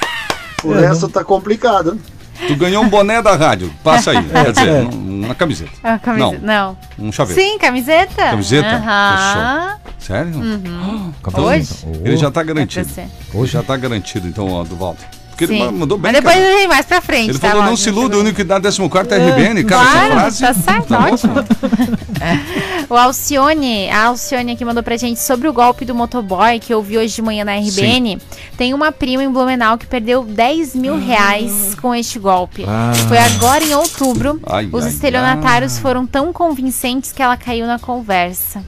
O 0.65 0.75
É, 0.75 0.89
resto 0.89 1.09
tá 1.09 1.25
complicado. 1.25 1.99
Tu 2.47 2.57
ganhou 2.57 2.83
um 2.83 2.89
boné 2.89 3.21
da 3.21 3.35
rádio, 3.37 3.71
passa 3.85 4.13
aí. 4.13 4.23
Quer 4.25 4.53
dizer, 4.53 4.69
É. 4.69 4.73
um- 4.83 5.25
uma 5.27 5.35
camiseta. 5.35 5.71
Ah, 5.83 5.99
camisa- 5.99 6.39
não. 6.43 6.77
Um 6.99 7.13
chaveiro. 7.13 7.41
Sim, 7.41 7.59
camiseta. 7.59 8.15
Camiseta? 8.31 8.77
Aham. 8.77 9.77
Sério? 9.99 10.35
Uhum. 10.35 11.13
Então, 11.27 11.45
Hoje? 11.45 11.69
Ele 12.03 12.17
já 12.17 12.31
tá 12.31 12.41
É 12.41 12.45
garantido. 12.45 12.89
Hoje 13.35 13.53
já 13.53 13.63
tá 13.63 13.77
garantido, 13.77 14.27
então, 14.27 14.49
ó, 14.51 14.65
do 14.65 14.75
Walter. 14.77 15.07
Porque 15.41 15.53
ele 15.55 15.59
Sim. 15.61 15.67
ma- 15.67 15.73
mandou 15.73 15.97
bem, 15.97 16.13
Mas 16.13 16.23
depois 16.23 16.37
cara. 16.37 16.57
vem 16.57 16.69
mais 16.69 16.85
pra 16.87 17.01
frente, 17.01 17.31
Ele 17.31 17.39
tá, 17.39 17.49
falou, 17.51 17.65
não 17.65 17.77
se 17.77 17.89
iluda, 17.89 18.17
o 18.17 18.21
único 18.21 18.37
que 18.37 18.45
dá 18.45 18.61
14 18.61 18.79
é 19.15 19.31
RBN. 19.31 19.65
Cara, 19.65 19.83
essa 19.83 19.93
Claro, 19.93 20.13
frase... 20.13 20.41
tá 20.41 20.55
certo, 20.55 20.89
Tá 20.89 20.99
ótimo. 21.07 21.35
O 22.91 22.95
Alcione, 22.97 23.89
a 23.89 24.07
Alcione 24.07 24.53
aqui 24.53 24.65
mandou 24.65 24.83
pra 24.83 24.97
gente 24.97 25.21
sobre 25.21 25.49
o 25.49 25.53
golpe 25.53 25.85
do 25.85 25.95
motoboy 25.95 26.59
que 26.59 26.75
eu 26.75 26.83
vi 26.83 26.99
hoje 26.99 27.15
de 27.15 27.23
manhã 27.23 27.45
na 27.45 27.55
RBN. 27.57 28.19
Tem 28.57 28.75
uma 28.75 28.91
prima 28.93 29.23
em 29.23 29.31
Blumenau 29.31 29.79
que 29.79 29.87
perdeu 29.87 30.25
10 30.25 30.75
mil 30.75 30.99
reais 30.99 31.75
com 31.81 31.95
este 31.95 32.19
golpe. 32.19 32.65
Ah. 32.69 32.93
Foi 33.09 33.17
agora 33.17 33.63
em 33.65 33.73
outubro. 33.75 34.41
Ai, 34.47 34.69
Os 34.73 34.85
ai, 34.85 34.91
estelionatários 34.91 35.79
foram 35.79 36.05
tão 36.07 36.33
convincentes 36.33 37.13
que 37.13 37.23
ela 37.23 37.37
caiu 37.37 37.67
na 37.67 37.79
conversa. 37.79 38.63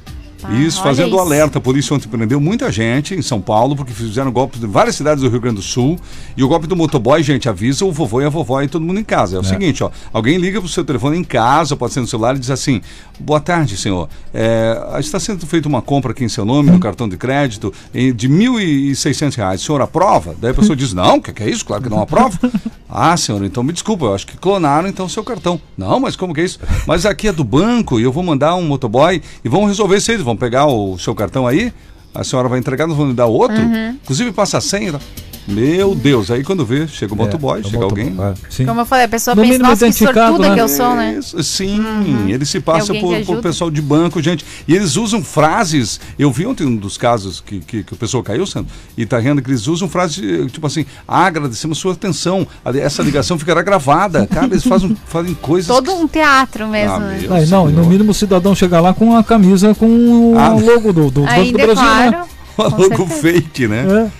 Ah, 0.44 0.52
Isso, 0.54 0.78
olha 0.80 0.88
fazendo 0.88 1.08
isso. 1.10 1.18
alerta. 1.18 1.58
A 1.58 1.60
polícia 1.60 1.94
ontem 1.94 2.08
prendeu 2.08 2.40
muita 2.40 2.70
gente 2.70 3.14
em 3.14 3.22
São 3.22 3.40
Paulo, 3.40 3.76
porque 3.76 3.92
fizeram 3.92 4.32
golpes 4.32 4.62
em 4.62 4.66
várias 4.66 4.96
cidades 4.96 5.22
do 5.22 5.28
Rio 5.28 5.40
Grande 5.40 5.56
do 5.56 5.62
Sul. 5.62 5.98
E 6.36 6.42
o 6.42 6.48
golpe 6.48 6.66
do 6.66 6.74
motoboy, 6.74 7.22
gente, 7.22 7.48
avisa 7.48 7.84
o 7.84 7.92
vovô 7.92 8.20
e 8.20 8.24
a 8.24 8.28
vovó 8.28 8.60
e 8.62 8.68
todo 8.68 8.84
mundo 8.84 8.98
em 9.00 9.04
casa. 9.04 9.36
É 9.36 9.38
o 9.38 9.44
seguinte, 9.44 9.82
ó. 9.84 9.90
Alguém 10.12 10.38
liga 10.38 10.60
pro 10.60 10.68
seu 10.68 10.84
telefone 10.84 11.18
em 11.18 11.24
casa, 11.24 11.76
pode 11.76 11.92
ser 11.92 12.00
no 12.00 12.06
celular, 12.06 12.34
e 12.36 12.38
diz 12.38 12.50
assim: 12.50 12.80
Boa 13.20 13.40
tarde, 13.40 13.76
senhor. 13.76 14.08
É, 14.32 14.96
está 14.98 15.20
sendo 15.20 15.46
feita 15.46 15.68
uma 15.68 15.82
compra 15.82 16.12
aqui 16.12 16.24
em 16.24 16.28
seu 16.28 16.44
nome, 16.44 16.70
no 16.70 16.78
cartão 16.80 17.08
de 17.08 17.16
crédito, 17.16 17.72
de 17.92 18.28
1.600 18.28 19.34
reais. 19.36 19.62
O 19.62 19.64
senhor 19.64 19.80
aprova? 19.80 20.34
Daí 20.40 20.50
a 20.50 20.54
pessoa 20.54 20.74
diz: 20.74 20.92
Não, 20.92 21.16
o 21.16 21.22
que, 21.22 21.32
que 21.32 21.42
é 21.42 21.50
isso? 21.50 21.64
Claro 21.64 21.82
que 21.82 21.88
não 21.88 22.00
aprovo. 22.00 22.38
ah, 22.88 23.16
senhor, 23.16 23.44
então 23.44 23.62
me 23.62 23.72
desculpa, 23.72 24.06
eu 24.06 24.14
acho 24.14 24.26
que 24.26 24.36
clonaram 24.36 24.88
então 24.88 25.06
o 25.06 25.10
seu 25.10 25.22
cartão. 25.22 25.60
Não, 25.76 26.00
mas 26.00 26.16
como 26.16 26.34
que 26.34 26.40
é 26.40 26.44
isso? 26.44 26.58
Mas 26.86 27.06
aqui 27.06 27.28
é 27.28 27.32
do 27.32 27.44
banco 27.44 28.00
e 28.00 28.02
eu 28.02 28.12
vou 28.12 28.22
mandar 28.22 28.54
um 28.54 28.62
motoboy 28.62 29.22
e 29.44 29.48
vão 29.48 29.66
resolver 29.66 29.96
isso 29.96 30.10
aí. 30.10 30.22
Vão 30.32 30.36
pegar 30.38 30.64
o 30.64 30.98
seu 30.98 31.14
cartão 31.14 31.46
aí, 31.46 31.70
a 32.14 32.24
senhora 32.24 32.48
vai 32.48 32.58
entregar, 32.58 32.86
nós 32.86 32.96
vamos 32.96 33.10
lhe 33.10 33.16
dar 33.16 33.26
outro. 33.26 33.58
Uhum. 33.58 33.90
Inclusive 34.02 34.32
passa 34.32 34.56
a 34.56 34.60
senha. 34.62 34.98
Meu 35.46 35.94
Deus, 35.94 36.30
aí 36.30 36.44
quando 36.44 36.64
vê, 36.64 36.86
chega 36.86 37.12
o 37.12 37.16
motoboy, 37.16 37.58
é 37.58 37.66
o 37.66 37.70
chega 37.70 37.84
alguém. 37.84 38.10
motoboy, 38.10 38.34
sim. 38.48 38.64
Como 38.64 38.80
eu 38.80 38.86
falei, 38.86 39.06
a 39.06 39.08
pessoa 39.08 39.34
No 39.34 39.42
pensa, 39.42 39.58
nossa, 39.58 39.86
que 39.86 39.92
sortuda 39.92 40.48
né? 40.48 40.54
que 40.54 40.60
eu 40.60 40.68
sou, 40.68 40.94
né? 40.94 41.16
Isso, 41.18 41.42
sim, 41.42 42.30
ele 42.30 42.44
se 42.44 42.60
passa 42.60 42.94
por, 42.94 43.16
que 43.16 43.24
por 43.24 43.40
pessoal 43.40 43.70
de 43.70 43.82
banco, 43.82 44.22
gente. 44.22 44.44
E 44.68 44.74
eles 44.74 44.96
usam 44.96 45.22
frases. 45.22 46.00
Eu 46.18 46.30
vi 46.30 46.46
ontem 46.46 46.64
um 46.66 46.76
dos 46.76 46.96
casos 46.96 47.40
que, 47.40 47.58
que, 47.58 47.82
que 47.82 47.92
o 47.92 47.96
pessoal 47.96 48.22
caiu, 48.22 48.46
Sandro, 48.46 48.70
e 48.96 49.04
tá 49.04 49.18
rindo 49.18 49.42
que 49.42 49.50
eles 49.50 49.66
usam 49.66 49.88
frases 49.88 50.50
tipo 50.52 50.66
assim: 50.66 50.86
ah, 51.06 51.26
agradecemos 51.26 51.78
sua 51.78 51.92
atenção. 51.92 52.46
Essa 52.64 53.02
ligação 53.02 53.38
ficará 53.38 53.62
gravada. 53.62 54.26
Cara, 54.26 54.46
eles 54.46 54.64
fazem, 54.64 54.96
fazem 55.06 55.34
coisas. 55.34 55.66
Todo 55.74 55.92
um 55.92 56.06
teatro 56.06 56.68
mesmo. 56.68 56.94
Ah, 56.96 56.98
né? 57.00 57.18
meu. 57.20 57.34
Aí, 57.34 57.46
não, 57.46 57.68
e 57.68 57.72
no 57.72 57.84
mínimo 57.84 58.12
o 58.12 58.14
cidadão 58.14 58.54
chegar 58.54 58.80
lá 58.80 58.94
com 58.94 59.16
a 59.16 59.24
camisa 59.24 59.74
com 59.74 59.86
o 59.86 60.38
Ah, 60.38 60.50
logo 60.50 60.92
do, 60.92 61.10
do 61.10 61.22
Banco 61.22 61.52
do 61.52 61.58
Brasil, 61.58 61.74
claro. 61.74 62.10
né? 62.12 62.24
Uma 62.56 62.68
logo 62.76 63.06
fake, 63.06 63.66
né? 63.66 64.10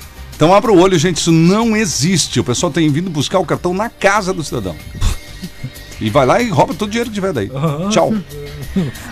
Então 0.42 0.52
abra 0.52 0.72
o 0.72 0.80
olho, 0.80 0.98
gente, 0.98 1.18
isso 1.18 1.30
não 1.30 1.76
existe. 1.76 2.40
O 2.40 2.42
pessoal 2.42 2.72
tem 2.72 2.90
vindo 2.90 3.08
buscar 3.08 3.38
o 3.38 3.46
cartão 3.46 3.72
na 3.72 3.88
casa 3.88 4.32
do 4.32 4.42
cidadão. 4.42 4.74
E 6.02 6.10
vai 6.10 6.26
lá 6.26 6.42
e 6.42 6.48
rouba 6.48 6.74
todo 6.74 6.88
o 6.88 6.90
dinheiro 6.90 7.10
que 7.10 7.14
tiver 7.14 7.32
daí. 7.32 7.50
Tchau. 7.90 8.12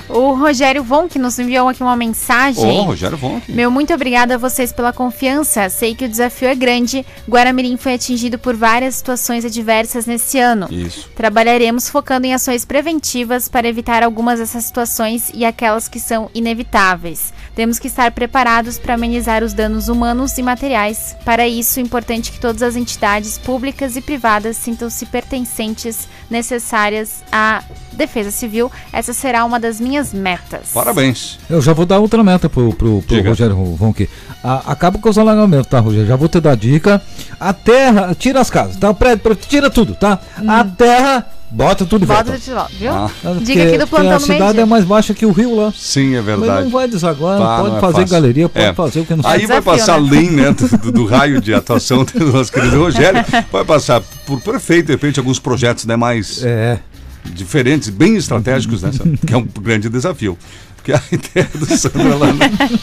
O 0.09 0.35
Rogério 0.35 0.83
Von, 0.83 1.09
que 1.09 1.19
nos 1.19 1.39
enviou 1.39 1.69
aqui 1.69 1.83
uma 1.83 1.97
mensagem. 1.97 2.81
Ô, 2.81 2.83
Rogério 2.83 3.17
Von. 3.17 3.41
Meu 3.49 3.71
muito 3.71 3.95
obrigada 3.95 4.35
a 4.35 4.39
vocês 4.39 4.73
pela 4.73 4.93
confiança. 4.93 5.69
Sei 5.69 5.95
que 5.95 6.05
o 6.05 6.09
desafio 6.09 6.49
é 6.49 6.55
grande. 6.55 7.07
Guaramirim 7.29 7.77
foi 7.77 7.95
atingido 7.95 8.39
por 8.39 8.57
várias 8.57 8.97
situações 8.97 9.45
adversas 9.45 10.07
nesse 10.07 10.39
ano. 10.39 10.67
Isso. 10.71 11.09
Trabalharemos 11.15 11.89
focando 11.89 12.27
em 12.27 12.35
ações 12.35 12.65
preventivas 12.65 13.49
para 13.49 13.69
evitar 13.69 14.03
algumas 14.03 14.41
dessas 14.41 14.65
situações 14.65 15.31
e 15.33 15.45
aquelas 15.45 15.89
que 15.89 16.01
são 16.01 16.29
inevitáveis. 16.35 17.33
Temos 17.55 17.79
que 17.79 17.87
estar 17.87 18.11
preparados 18.13 18.79
para 18.79 18.95
amenizar 18.95 19.45
os 19.45 19.53
danos 19.53 19.89
humanos 19.89 20.39
e 20.39 20.43
materiais. 20.43 21.15
Para 21.25 21.47
isso, 21.47 21.79
é 21.79 21.83
importante 21.83 22.33
que 22.33 22.41
todas 22.41 22.63
as 22.63 22.75
entidades 22.75 23.39
públicas 23.39 23.97
e 23.97 24.01
privadas 24.01 24.57
sintam-se 24.57 25.07
pertencentes 25.07 26.09
necessárias 26.31 27.23
à 27.31 27.63
defesa 27.93 28.31
civil. 28.31 28.71
Essa 28.93 29.13
será 29.13 29.45
uma 29.45 29.59
das 29.61 29.81
minhas 29.81 30.13
metas. 30.15 30.71
Parabéns. 30.73 31.39
Eu 31.49 31.61
já 31.61 31.73
vou 31.73 31.85
dar 31.85 31.99
outra 31.99 32.23
meta 32.25 32.49
pro, 32.49 32.73
pro, 32.73 33.03
pro. 33.03 33.23
Rogério 33.23 33.55
Ronque. 33.75 34.09
A- 34.43 34.73
Acaba 34.73 34.99
com 34.99 35.09
os 35.09 35.19
alagamentos, 35.19 35.67
tá, 35.67 35.81
Rogério? 35.81 36.07
Já 36.07 36.17
vou 36.17 36.29
te 36.29 36.41
dar 36.41 36.57
dica. 36.57 37.03
A 37.39 37.53
terra, 37.53 38.15
tira 38.19 38.41
as 38.41 38.49
casas, 38.51 38.77
tá? 38.77 38.91
O 38.91 38.95
prédio, 38.95 39.19
prédio, 39.19 39.45
tira 39.49 39.69
tudo, 39.69 39.95
tá? 39.95 40.19
A 40.49 40.65
terra, 40.65 41.27
bota 41.51 41.85
tudo 41.85 42.01
de 42.03 42.07
Bota 42.07 42.25
volta. 42.25 42.39
de 42.39 42.51
volta, 42.51 42.71
viu? 42.79 42.93
Ah. 42.93 43.11
Porque- 43.23 43.61
aqui 43.61 43.79
do 43.79 43.87
plantão 43.87 44.13
A 44.13 44.21
cidade 44.21 44.61
é 44.61 44.65
mais 44.65 44.85
baixa 44.85 45.13
que 45.15 45.27
o 45.27 45.33
rio 45.33 45.57
lá. 45.57 45.73
Sim, 45.77 46.15
é 46.15 46.23
Mas 46.23 46.25
verdade. 46.27 46.63
não 46.65 46.71
vai 46.71 46.89
desaguar, 46.89 47.39
pode 47.39 47.69
não 47.71 47.77
é 47.77 47.81
fazer 47.81 47.93
fácil. 48.03 48.09
galeria, 48.09 48.49
pode 48.49 48.65
É. 48.67 48.73
fazer 48.75 49.01
o 49.01 49.05
que 49.07 49.15
não 49.15 49.25
Aí 49.27 49.47
vai 49.47 49.61
desafio, 49.61 49.63
passar 49.63 50.01
né? 50.01 50.09
além 50.09 50.31
né, 50.31 50.53
do, 50.53 50.93
do 50.93 51.05
raio 51.07 51.41
de 51.41 51.53
atuação 51.53 52.05
do 52.15 52.33
nosso 52.33 52.53
querido 52.53 52.79
Rogério, 52.79 53.25
vai 53.51 53.65
passar 53.65 54.01
por 54.27 54.41
prefeito, 54.41 54.87
de 54.87 54.93
repente, 54.93 55.19
alguns 55.19 55.39
projetos 55.39 55.85
né, 55.87 55.97
mais 55.97 56.43
É. 56.45 56.79
diferentes, 57.25 57.89
bem 57.91 58.17
estratégicos, 58.17 58.83
né? 58.83 58.91
Que 59.27 59.35
é 59.35 59.37
um 59.37 59.47
grande 59.61 59.89
desafio. 59.89 60.39
Porque 60.83 60.93
a 60.95 61.03
ideia 61.13 61.49
do 61.55 61.67
Sandro 61.77 62.01
ela 62.13 62.27
não, 62.29 62.35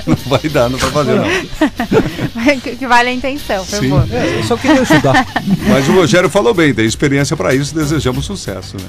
não 0.05 0.15
vai 0.27 0.49
dar, 0.49 0.69
não 0.69 0.77
vai 0.77 0.91
fazer, 0.91 1.15
não. 1.15 1.25
que 2.61 2.75
que 2.75 2.87
vale 2.87 3.09
a 3.09 3.13
intenção, 3.13 3.65
por 3.65 3.79
Sim. 3.79 3.89
favor. 3.89 4.07
É, 4.13 4.39
eu 4.39 4.43
só 4.43 4.55
queria 4.55 4.81
ajudar. 4.81 5.25
Mas 5.67 5.89
o 5.89 5.93
Rogério 5.93 6.29
falou 6.29 6.53
bem, 6.53 6.73
tem 6.73 6.85
experiência 6.85 7.35
para 7.35 7.55
isso, 7.55 7.73
desejamos 7.73 8.23
sucesso, 8.25 8.77
né? 8.77 8.85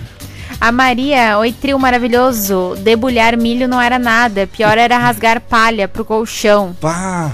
A 0.60 0.72
Maria, 0.72 1.38
oi 1.38 1.52
trio 1.52 1.78
maravilhoso. 1.78 2.74
Debulhar 2.80 3.36
milho 3.36 3.68
não 3.68 3.80
era 3.80 3.96
nada. 3.96 4.46
Pior 4.46 4.76
era 4.76 4.98
rasgar 4.98 5.40
palha 5.40 5.86
pro 5.86 6.04
colchão. 6.04 6.74
Pá! 6.80 7.30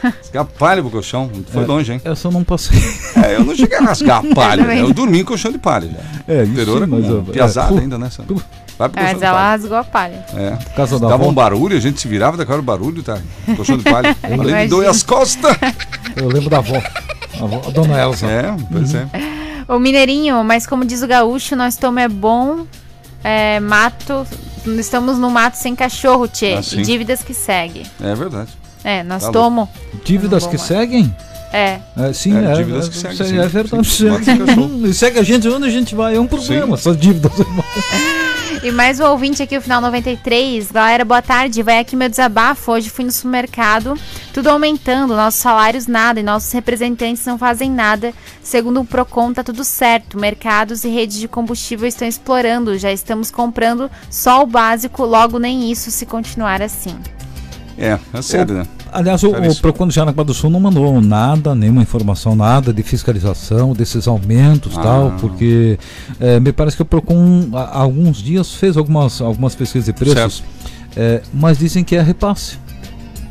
Rasgar 0.00 0.44
palha 0.44 0.80
pro 0.80 0.90
colchão, 0.90 1.28
foi 1.50 1.64
É. 1.64 1.66
longe, 1.66 1.92
hein? 1.92 2.00
Eu 2.04 2.14
não 2.30 2.44
passei. 2.44 2.78
É, 3.16 3.34
eu 3.34 3.44
não 3.44 3.54
cheguei 3.56 3.78
a 3.78 3.82
rasgar 3.82 4.18
a 4.24 4.34
palha, 4.34 4.62
né? 4.64 4.80
eu 4.80 4.92
dormi 4.94 5.20
em 5.20 5.24
colchão 5.24 5.50
de 5.50 5.58
palha 5.58 5.88
já. 5.90 6.32
É, 6.32 6.42
isso 6.44 6.52
Interior 6.52 6.78
sim, 6.78 6.84
é 6.84 6.86
mas 6.86 7.04
eu- 7.06 7.22
Piazada 7.24 7.74
é. 7.74 7.80
ainda, 7.80 7.98
né, 7.98 8.10
Sandro? 8.10 8.40
Vai 8.78 8.88
pro 8.88 9.00
colchão 9.00 9.14
Mas 9.14 9.22
ela 9.22 9.50
rasgou 9.50 9.76
a 9.76 9.82
palha. 9.84 10.24
É. 10.34 10.50
Da 10.50 10.84
Dava 10.86 11.14
avó. 11.14 11.28
um 11.28 11.34
barulho, 11.34 11.76
a 11.76 11.80
gente 11.80 12.00
se 12.00 12.06
virava 12.06 12.36
daquela 12.36 12.62
barulho, 12.62 13.02
tá? 13.02 13.18
Colchão 13.56 13.76
de 13.76 13.82
palha. 13.82 14.16
Além 14.22 14.64
de 14.64 14.68
doer 14.68 14.88
as 14.88 15.02
costas. 15.02 15.56
Eu 16.14 16.28
lembro 16.28 16.48
da 16.48 16.58
avó. 16.58 16.76
A, 16.76 17.44
avó, 17.44 17.62
a 17.66 17.70
dona 17.70 18.00
Elza. 18.00 18.26
É, 18.26 18.54
pois 18.70 18.94
é. 18.94 19.06
O 19.68 19.78
Mineirinho, 19.80 20.42
mas 20.44 20.66
como 20.66 20.84
diz 20.84 21.02
o 21.02 21.08
gaúcho, 21.08 21.56
nós 21.56 21.76
tomamos 21.76 21.98
é 22.04 22.08
bom, 22.08 22.66
é, 23.24 23.58
mato. 23.58 24.24
Estamos 24.78 25.18
no 25.18 25.28
mato 25.30 25.56
sem 25.56 25.74
cachorro, 25.74 26.28
tchê. 26.28 26.54
Ah, 26.58 26.62
sim. 26.62 26.80
e 26.80 26.82
dívidas 26.82 27.22
que 27.22 27.34
segue. 27.34 27.84
É 28.00 28.14
verdade. 28.14 28.50
É, 28.84 29.02
nós 29.02 29.24
Tá 29.24 29.32
tomamos. 29.32 29.68
Dívidas 30.04 30.46
que 30.46 30.56
seguem? 30.56 31.14
É. 31.52 31.78
É, 31.96 32.12
sim, 32.12 32.36
É, 32.36 32.52
é. 32.52 32.54
dívidas 32.54 32.86
é, 32.86 32.90
que 32.90 32.96
seguem, 32.96 33.16
sim. 33.26 33.38
É 33.38 33.46
verdade. 33.48 33.88
Sim, 33.88 34.08
pode 34.08 34.24
ser 34.24 34.38
cachorro. 34.46 34.86
E 34.86 34.94
segue 34.94 35.18
a 35.18 35.22
gente 35.22 35.48
onde 35.48 35.66
a 35.66 35.70
gente 35.70 35.94
vai. 35.94 36.14
É 36.14 36.20
um 36.20 36.26
problema, 36.26 36.74
essas 36.74 36.96
dívidas. 36.96 37.32
E 38.60 38.72
mais 38.72 38.98
um 38.98 39.04
ouvinte 39.04 39.40
aqui, 39.40 39.56
o 39.56 39.60
final 39.60 39.80
93. 39.80 40.72
Galera, 40.72 41.04
boa 41.04 41.22
tarde. 41.22 41.62
Vai 41.62 41.78
aqui 41.78 41.94
meu 41.94 42.08
desabafo. 42.08 42.72
Hoje 42.72 42.90
fui 42.90 43.04
no 43.04 43.12
supermercado, 43.12 43.94
tudo 44.34 44.48
aumentando, 44.48 45.14
nossos 45.14 45.40
salários 45.40 45.86
nada 45.86 46.18
e 46.18 46.24
nossos 46.24 46.50
representantes 46.50 47.24
não 47.24 47.38
fazem 47.38 47.70
nada. 47.70 48.12
Segundo 48.42 48.80
o 48.80 48.84
Procon, 48.84 49.32
tá 49.32 49.44
tudo 49.44 49.62
certo. 49.62 50.18
Mercados 50.18 50.82
e 50.82 50.88
redes 50.88 51.18
de 51.18 51.28
combustível 51.28 51.86
estão 51.86 52.08
explorando. 52.08 52.76
Já 52.76 52.90
estamos 52.90 53.30
comprando 53.30 53.88
só 54.10 54.42
o 54.42 54.46
básico, 54.46 55.04
logo 55.04 55.38
nem 55.38 55.70
isso 55.70 55.90
se 55.92 56.04
continuar 56.04 56.60
assim. 56.60 56.98
É, 57.78 57.96
é 58.12 58.22
sério, 58.22 58.56
né? 58.56 58.66
Aliás, 58.92 59.22
o, 59.22 59.30
o. 59.30 59.56
Procon 59.56 59.88
de 59.88 59.94
Jaraguá 59.94 60.22
do 60.24 60.32
Sul 60.34 60.50
não 60.50 60.60
mandou 60.60 61.00
nada, 61.00 61.54
nenhuma 61.54 61.82
informação, 61.82 62.34
nada 62.34 62.72
de 62.72 62.82
fiscalização 62.82 63.72
desses 63.72 64.06
aumentos 64.08 64.76
Ah. 64.76 64.82
tal, 64.82 65.12
porque 65.20 65.78
eh, 66.20 66.40
me 66.40 66.52
parece 66.52 66.76
que 66.76 66.82
o 66.82 66.86
Procon 66.86 67.50
há 67.54 67.78
alguns 67.78 68.18
dias 68.22 68.54
fez 68.54 68.76
algumas, 68.76 69.20
algumas 69.20 69.54
pesquisas 69.54 69.86
de 69.86 69.92
preços, 69.92 70.42
eh, 70.96 71.22
mas 71.32 71.58
dizem 71.58 71.84
que 71.84 71.96
é 71.96 72.02
repasse. 72.02 72.58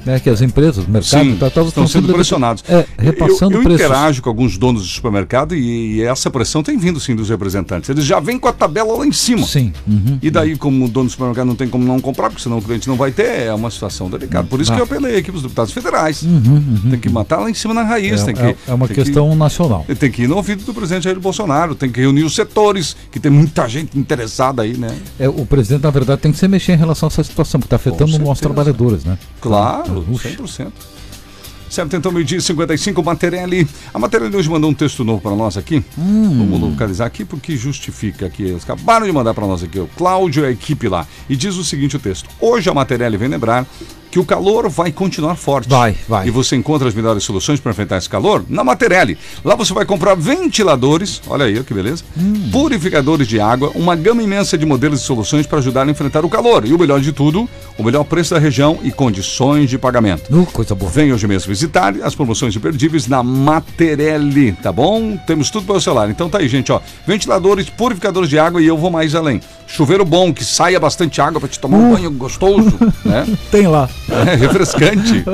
Né, 0.08 0.20
que 0.20 0.30
as 0.30 0.42
empresas, 0.42 0.86
o 0.86 0.90
mercado, 0.90 1.24
Sim, 1.24 1.36
tá- 1.38 1.50
tá- 1.50 1.62
estão 1.62 1.88
sendo 1.88 2.12
pressionados. 2.14 2.64
É, 2.68 2.86
repassando 2.98 3.54
eu, 3.56 3.60
eu 3.60 3.64
preços. 3.64 3.82
interajo 3.86 4.22
com 4.22 4.30
alguns 4.30 4.58
donos 4.58 4.86
de 4.86 4.94
supermercado 4.94 5.54
e, 5.56 5.98
e 5.98 6.02
essa 6.02 6.30
pressão 6.32 6.64
tem 6.64 6.78
vindo 6.78 7.00
sim 7.00 7.16
dos 7.16 7.30
representantes. 7.30 7.90
Eles 7.90 8.06
já 8.06 8.20
vêm 8.20 8.40
com 8.40 8.48
a 8.48 8.54
tabela 8.54 8.98
lá 8.98 9.06
em 9.06 9.12
cima. 9.12 9.46
Sim. 9.46 9.74
uhum. 9.88 10.18
E 10.22 10.32
daí, 10.32 10.56
como 10.58 10.86
o 10.86 10.88
dono 10.88 11.06
do 11.08 11.12
supermercado 11.12 11.46
não 11.48 11.56
tem 11.56 11.68
como 11.68 11.84
não 11.86 12.00
comprar, 12.00 12.30
porque 12.30 12.42
senão 12.42 12.58
o 12.58 12.62
cliente 12.62 12.88
não 12.88 12.96
vai 12.96 13.12
ter, 13.12 13.42
é 13.48 13.54
uma 13.54 13.70
situação 13.70 14.10
delicada. 14.10 14.48
Por 14.48 14.62
isso 14.62 14.72
que 14.74 14.80
eu 14.80 14.84
apelei 14.86 15.18
aqui 15.18 15.30
para 15.32 15.38
os 15.38 15.44
deputados 15.44 15.74
federais. 15.74 16.24
tem 16.90 17.00
que 17.00 17.10
matar 17.10 17.38
lá 17.42 17.50
em 17.50 17.54
cima 17.54 17.74
na 17.74 17.84
raiz. 17.84 18.22
É, 18.22 18.26
tem 18.26 18.36
que, 18.36 18.42
é- 18.42 18.56
é 18.68 18.74
uma 18.74 18.88
tem 18.88 18.96
que- 18.96 19.04
questão 19.04 19.36
nacional. 19.36 19.86
tem 20.00 20.10
que 20.12 20.24
ir 20.24 20.28
no 20.28 20.36
ouvido 20.38 20.64
do 20.64 20.74
presidente 20.74 21.04
Jair 21.04 21.20
Bolsonaro, 21.20 21.76
tem 21.76 21.90
que 21.92 22.00
reunir 22.00 22.24
os 22.24 22.34
setores, 22.34 22.96
que 23.12 23.20
tem 23.20 23.32
muita 23.32 23.68
gente 23.68 23.98
interessada 24.00 24.62
aí, 24.62 24.78
né? 24.78 24.90
É, 25.20 25.28
o 25.28 25.46
presidente, 25.46 25.84
na 25.84 25.90
verdade, 25.90 26.22
tem 26.22 26.32
que 26.32 26.38
se 26.38 26.48
mexer 26.48 26.74
em 26.74 26.78
relação 26.78 27.08
a 27.08 27.12
essa 27.12 27.24
situação, 27.24 27.60
porque 27.60 27.74
está 27.74 27.76
afetando 27.76 28.12
os 28.12 28.18
certeza. 28.18 28.42
trabalhadores, 28.42 29.04
né? 29.04 29.18
Claro, 29.42 29.97
Puxa. 30.02 30.30
100%. 30.30 30.72
Certo, 31.70 31.96
então, 31.98 32.12
meio-dia 32.12 32.38
e 32.38 32.42
55, 32.42 33.04
Materelli. 33.04 33.68
A 33.94 34.00
Materelli 34.00 34.36
hoje 34.36 34.50
mandou 34.50 34.70
um 34.70 34.74
texto 34.74 35.04
novo 35.04 35.22
para 35.22 35.36
nós 35.36 35.58
aqui. 35.58 35.84
Hum. 35.98 36.38
Vamos 36.50 36.62
localizar 36.62 37.06
aqui 37.06 37.26
porque 37.26 37.58
justifica 37.58 38.26
aqui. 38.26 38.44
Eles 38.44 38.64
acabaram 38.64 39.06
de 39.06 39.12
mandar 39.12 39.34
para 39.34 39.46
nós 39.46 39.62
aqui, 39.64 39.78
o 39.78 39.88
Cláudio 39.98 40.44
e 40.44 40.48
a 40.48 40.52
equipe 40.52 40.88
lá. 40.88 41.06
E 41.30 41.36
diz 41.36 41.56
o 41.56 41.64
seguinte 41.64 41.98
o 41.98 42.00
texto. 42.00 42.30
Hoje 42.40 42.70
a 42.70 42.74
Materelli 42.74 43.18
vem 43.18 43.28
lembrar 43.28 43.68
que 44.12 44.20
o 44.20 44.26
calor 44.26 44.70
vai 44.70 44.92
continuar 44.92 45.36
forte. 45.36 45.70
Vai, 45.70 45.96
vai. 46.08 46.28
E 46.28 46.32
você 46.32 46.56
encontra 46.56 46.88
as 46.88 46.94
melhores 46.94 47.24
soluções 47.24 47.60
para 47.60 47.72
enfrentar 47.72 47.98
esse 47.98 48.10
calor 48.10 48.44
na 48.50 48.64
Materelli. 48.64 49.18
Lá 49.44 49.56
você 49.56 49.74
vai 49.74 49.86
comprar 49.86 50.16
ventiladores, 50.16 51.22
olha 51.28 51.46
aí, 51.46 51.64
que 51.64 51.74
beleza, 51.74 52.04
Hum. 52.18 52.50
purificadores 52.52 53.28
de 53.28 53.40
água, 53.40 53.72
uma 53.76 53.96
gama 53.96 54.24
imensa 54.24 54.58
de 54.58 54.66
modelos 54.66 55.02
e 55.02 55.04
soluções 55.04 55.46
para 55.46 55.60
ajudar 55.60 55.88
a 55.88 55.92
enfrentar 55.92 56.24
o 56.26 56.30
calor. 56.30 56.66
E 56.66 56.74
o 56.74 56.80
melhor 56.80 57.00
de 57.00 57.12
tudo, 57.12 57.48
o 57.78 57.84
melhor 57.84 58.04
preço 58.04 58.34
da 58.34 58.40
região 58.40 58.80
e 58.84 58.92
condições 58.92 59.70
de 59.70 59.78
pagamento. 59.78 60.34
Uh, 60.36 60.46
coisa 60.48 60.74
boa. 60.74 60.90
Vem 60.92 61.12
hoje 61.14 61.28
mesmo 61.28 61.48
visitar 61.50 61.94
as 62.02 62.16
promoções 62.16 62.56
imperdíveis 62.56 63.08
na 63.08 63.22
Materelli, 63.24 64.54
tá 64.54 64.72
bom? 64.72 65.18
Temos 65.28 65.50
tudo 65.50 65.66
para 65.66 65.76
o 65.76 65.82
celular. 65.82 66.10
Então 66.10 66.30
tá 66.30 66.38
aí, 66.40 66.48
gente, 66.48 66.72
ó. 66.72 66.80
Ventiladores, 67.06 67.70
purificadores 67.70 68.30
de 68.30 68.40
água 68.40 68.62
e 68.62 68.66
eu 68.68 68.78
vou 68.78 68.90
mais 68.90 69.14
além. 69.16 69.42
Chuveiro 69.68 70.06
bom, 70.06 70.34
que 70.34 70.46
saia 70.46 70.80
bastante 70.80 71.20
água 71.20 71.42
para 71.42 71.50
te 71.50 71.60
tomar 71.60 71.78
um 71.78 71.94
banho 71.94 72.10
gostoso, 72.12 72.72
né? 73.04 73.28
Tem 73.52 73.68
lá. 73.68 73.90
É, 74.10 74.36
refrescante. 74.36 75.26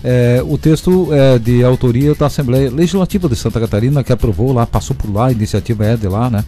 É, 0.02 0.42
o 0.46 0.58
texto 0.58 1.08
é 1.12 1.38
de 1.38 1.64
autoria 1.64 2.14
da 2.14 2.26
Assembleia 2.26 2.70
Legislativa 2.70 3.28
de 3.28 3.36
Santa 3.36 3.60
Catarina, 3.60 4.02
que 4.02 4.12
aprovou 4.12 4.52
lá, 4.52 4.66
passou 4.66 4.94
por 4.96 5.12
lá, 5.12 5.26
a 5.26 5.32
iniciativa 5.32 5.84
é 5.84 5.96
de 5.96 6.08
lá, 6.08 6.30
né? 6.30 6.44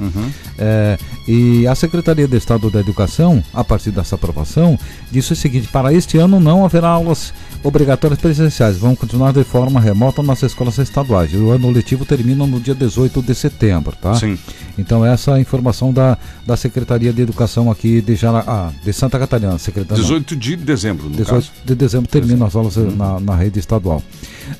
É, 0.58 0.98
e 1.26 1.66
a 1.66 1.74
Secretaria 1.74 2.28
de 2.28 2.36
Estado 2.36 2.70
da 2.70 2.80
Educação, 2.80 3.42
a 3.52 3.64
partir 3.64 3.90
dessa 3.90 4.14
aprovação, 4.14 4.78
disse 5.10 5.32
o 5.32 5.36
seguinte: 5.36 5.68
para 5.68 5.92
este 5.92 6.18
ano 6.18 6.38
não 6.40 6.64
haverá 6.64 6.88
aulas 6.88 7.32
obrigatórias 7.62 8.20
presenciais, 8.20 8.76
vão 8.76 8.94
continuar 8.94 9.32
de 9.32 9.42
forma 9.42 9.80
remota 9.80 10.22
nas 10.22 10.42
escolas 10.42 10.78
estaduais. 10.78 11.32
O 11.34 11.50
ano 11.50 11.70
letivo 11.70 12.04
termina 12.04 12.46
no 12.46 12.60
dia 12.60 12.74
18 12.74 13.22
de 13.22 13.34
setembro, 13.34 13.94
tá? 14.00 14.14
Sim. 14.14 14.38
Então 14.78 15.04
essa 15.04 15.32
é 15.32 15.34
a 15.34 15.40
informação 15.40 15.92
da, 15.92 16.18
da 16.46 16.56
Secretaria 16.56 17.12
de 17.12 17.22
Educação 17.22 17.70
aqui 17.70 18.00
de, 18.00 18.14
Jara, 18.14 18.44
ah, 18.46 18.70
de 18.84 18.92
Santa 18.92 19.18
Catarina. 19.18 19.58
Secretaria, 19.58 20.02
18 20.02 20.36
de 20.36 20.56
dezembro, 20.56 21.04
no 21.08 21.16
18 21.16 21.28
caso. 21.28 21.50
de 21.64 21.74
dezembro 21.74 22.08
termina 22.08 22.46
as 22.46 22.54
aulas 22.54 22.76
eh, 22.76 22.80
na, 22.96 23.20
na 23.20 23.36
rede 23.36 23.58
estadual. 23.58 24.02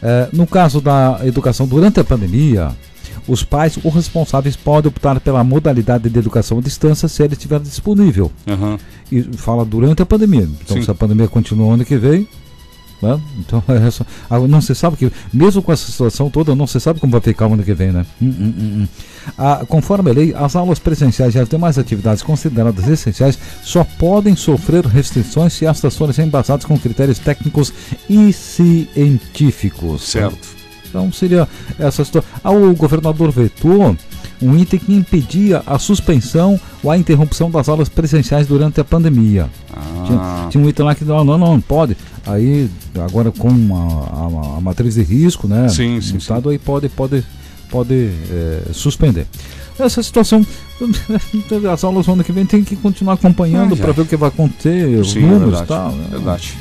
Eh, 0.03 0.29
no 0.33 0.47
caso 0.47 0.81
da 0.81 1.21
educação 1.25 1.67
durante 1.67 1.99
a 1.99 2.05
pandemia, 2.05 2.71
os 3.27 3.43
pais 3.43 3.79
ou 3.83 3.91
responsáveis 3.91 4.57
podem 4.57 4.89
optar 4.89 5.19
pela 5.21 5.43
modalidade 5.43 6.09
de 6.09 6.19
educação 6.19 6.59
à 6.59 6.61
distância 6.61 7.09
se 7.09 7.23
ela 7.23 7.33
estiver 7.33 7.59
disponível. 7.61 8.31
Aham. 8.47 8.79
E 9.11 9.23
fala 9.37 9.65
durante 9.65 10.03
a 10.03 10.07
pandemia. 10.07 10.49
Então, 10.63 10.77
Sim. 10.77 10.83
se 10.83 10.91
a 10.91 10.95
pandemia 10.95 11.29
continua 11.29 11.75
ano 11.75 11.85
que 11.85 11.97
vem. 11.97 12.29
Né? 13.03 13.21
Então, 13.39 13.63
é 13.69 13.91
só- 13.91 14.05
ah, 14.31 14.39
não 14.41 14.61
se 14.61 14.75
sabe 14.75 14.97
que, 14.97 15.13
mesmo 15.33 15.63
com 15.63 15.73
essa 15.73 15.91
situação 15.91 16.31
toda, 16.31 16.55
não 16.55 16.67
se 16.67 16.79
sabe 16.81 17.01
como 17.01 17.13
vai 17.13 17.21
ficar 17.21 17.47
o 17.47 17.55
ano 17.55 17.63
que 17.63 17.75
vem, 17.75 17.93
né? 17.93 18.05
Hum, 18.21 18.29
hum, 18.29 18.55
hum, 18.59 18.83
hum. 18.83 18.89
Ah, 19.37 19.65
conforme 19.69 20.11
a 20.11 20.15
lei, 20.15 20.35
as 20.35 20.55
aulas 20.57 20.79
presenciais 20.79 21.35
e 21.35 21.39
as 21.39 21.49
demais 21.49 21.79
atividades 21.79 22.23
consideradas 22.23 22.87
essenciais 22.87 23.39
só 23.63 23.83
podem 23.85 24.37
sofrer 24.37 24.87
restrições 24.87 25.53
se 25.53 25.67
estas 25.67 25.97
forem 25.97 26.15
embasadas 26.25 26.65
com 26.65 26.79
critérios 26.79 27.19
técnicos 27.19 27.73
e 28.09 28.33
científicos. 28.33 30.03
Certo. 30.09 30.57
Então 30.89 31.13
seria 31.13 31.49
essa 31.79 32.05
situação. 32.05 32.31
Ah, 32.43 32.51
o 32.53 32.75
governador 32.75 33.31
vetou 33.31 33.97
um 34.43 34.57
item 34.57 34.79
que 34.79 34.95
impedia 34.95 35.63
a 35.67 35.79
suspensão 35.79 36.59
ou 36.83 36.91
a 36.91 36.97
interrupção 36.99 37.51
das 37.51 37.69
aulas 37.69 37.89
presenciais 37.89 38.47
durante 38.47 38.81
a 38.81 38.85
pandemia. 38.85 39.49
Tinha, 40.07 40.19
Ah, 40.21 40.47
tinha 40.51 40.63
um 40.63 40.69
item 40.69 40.85
lá 40.87 40.95
que 40.95 41.05
não, 41.05 41.25
não, 41.25 41.39
não 41.39 41.61
pode. 41.61 41.97
Aí, 42.27 42.69
agora 43.05 43.31
com 43.33 43.49
a, 43.49 44.55
a- 44.55 44.59
a 44.59 44.61
matriz 44.61 44.95
de 44.95 45.03
risco, 45.03 45.47
né? 45.49 45.69
Sim, 45.69 46.01
sim, 46.01 46.17
Estado 46.17 46.49
aí 46.51 46.59
pode, 46.59 46.89
pode, 46.89 47.25
pode 47.71 48.11
eh, 48.31 48.63
suspender. 48.73 49.27
Essa 49.79 50.03
situação, 50.03 50.45
as 51.73 51.85
aulas 51.85 52.07
no 52.07 52.15
ano 52.15 52.25
que 52.25 52.33
vem 52.33 52.47
tem 52.47 52.65
que 52.65 52.77
continuar 52.77 53.15
acompanhando 53.15 53.77
para 53.77 53.93
ver 53.93 54.03
o 54.03 54.07
que 54.07 54.17
vai 54.17 54.29
acontecer, 54.29 54.99
os 54.99 55.13
sim, 55.13 55.19
é 55.19 55.23
números 55.23 55.55
e 55.55 55.57
verdade. 55.57 55.69
tal. 55.69 55.93
né? 55.93 56.07
Verdade. 56.11 56.55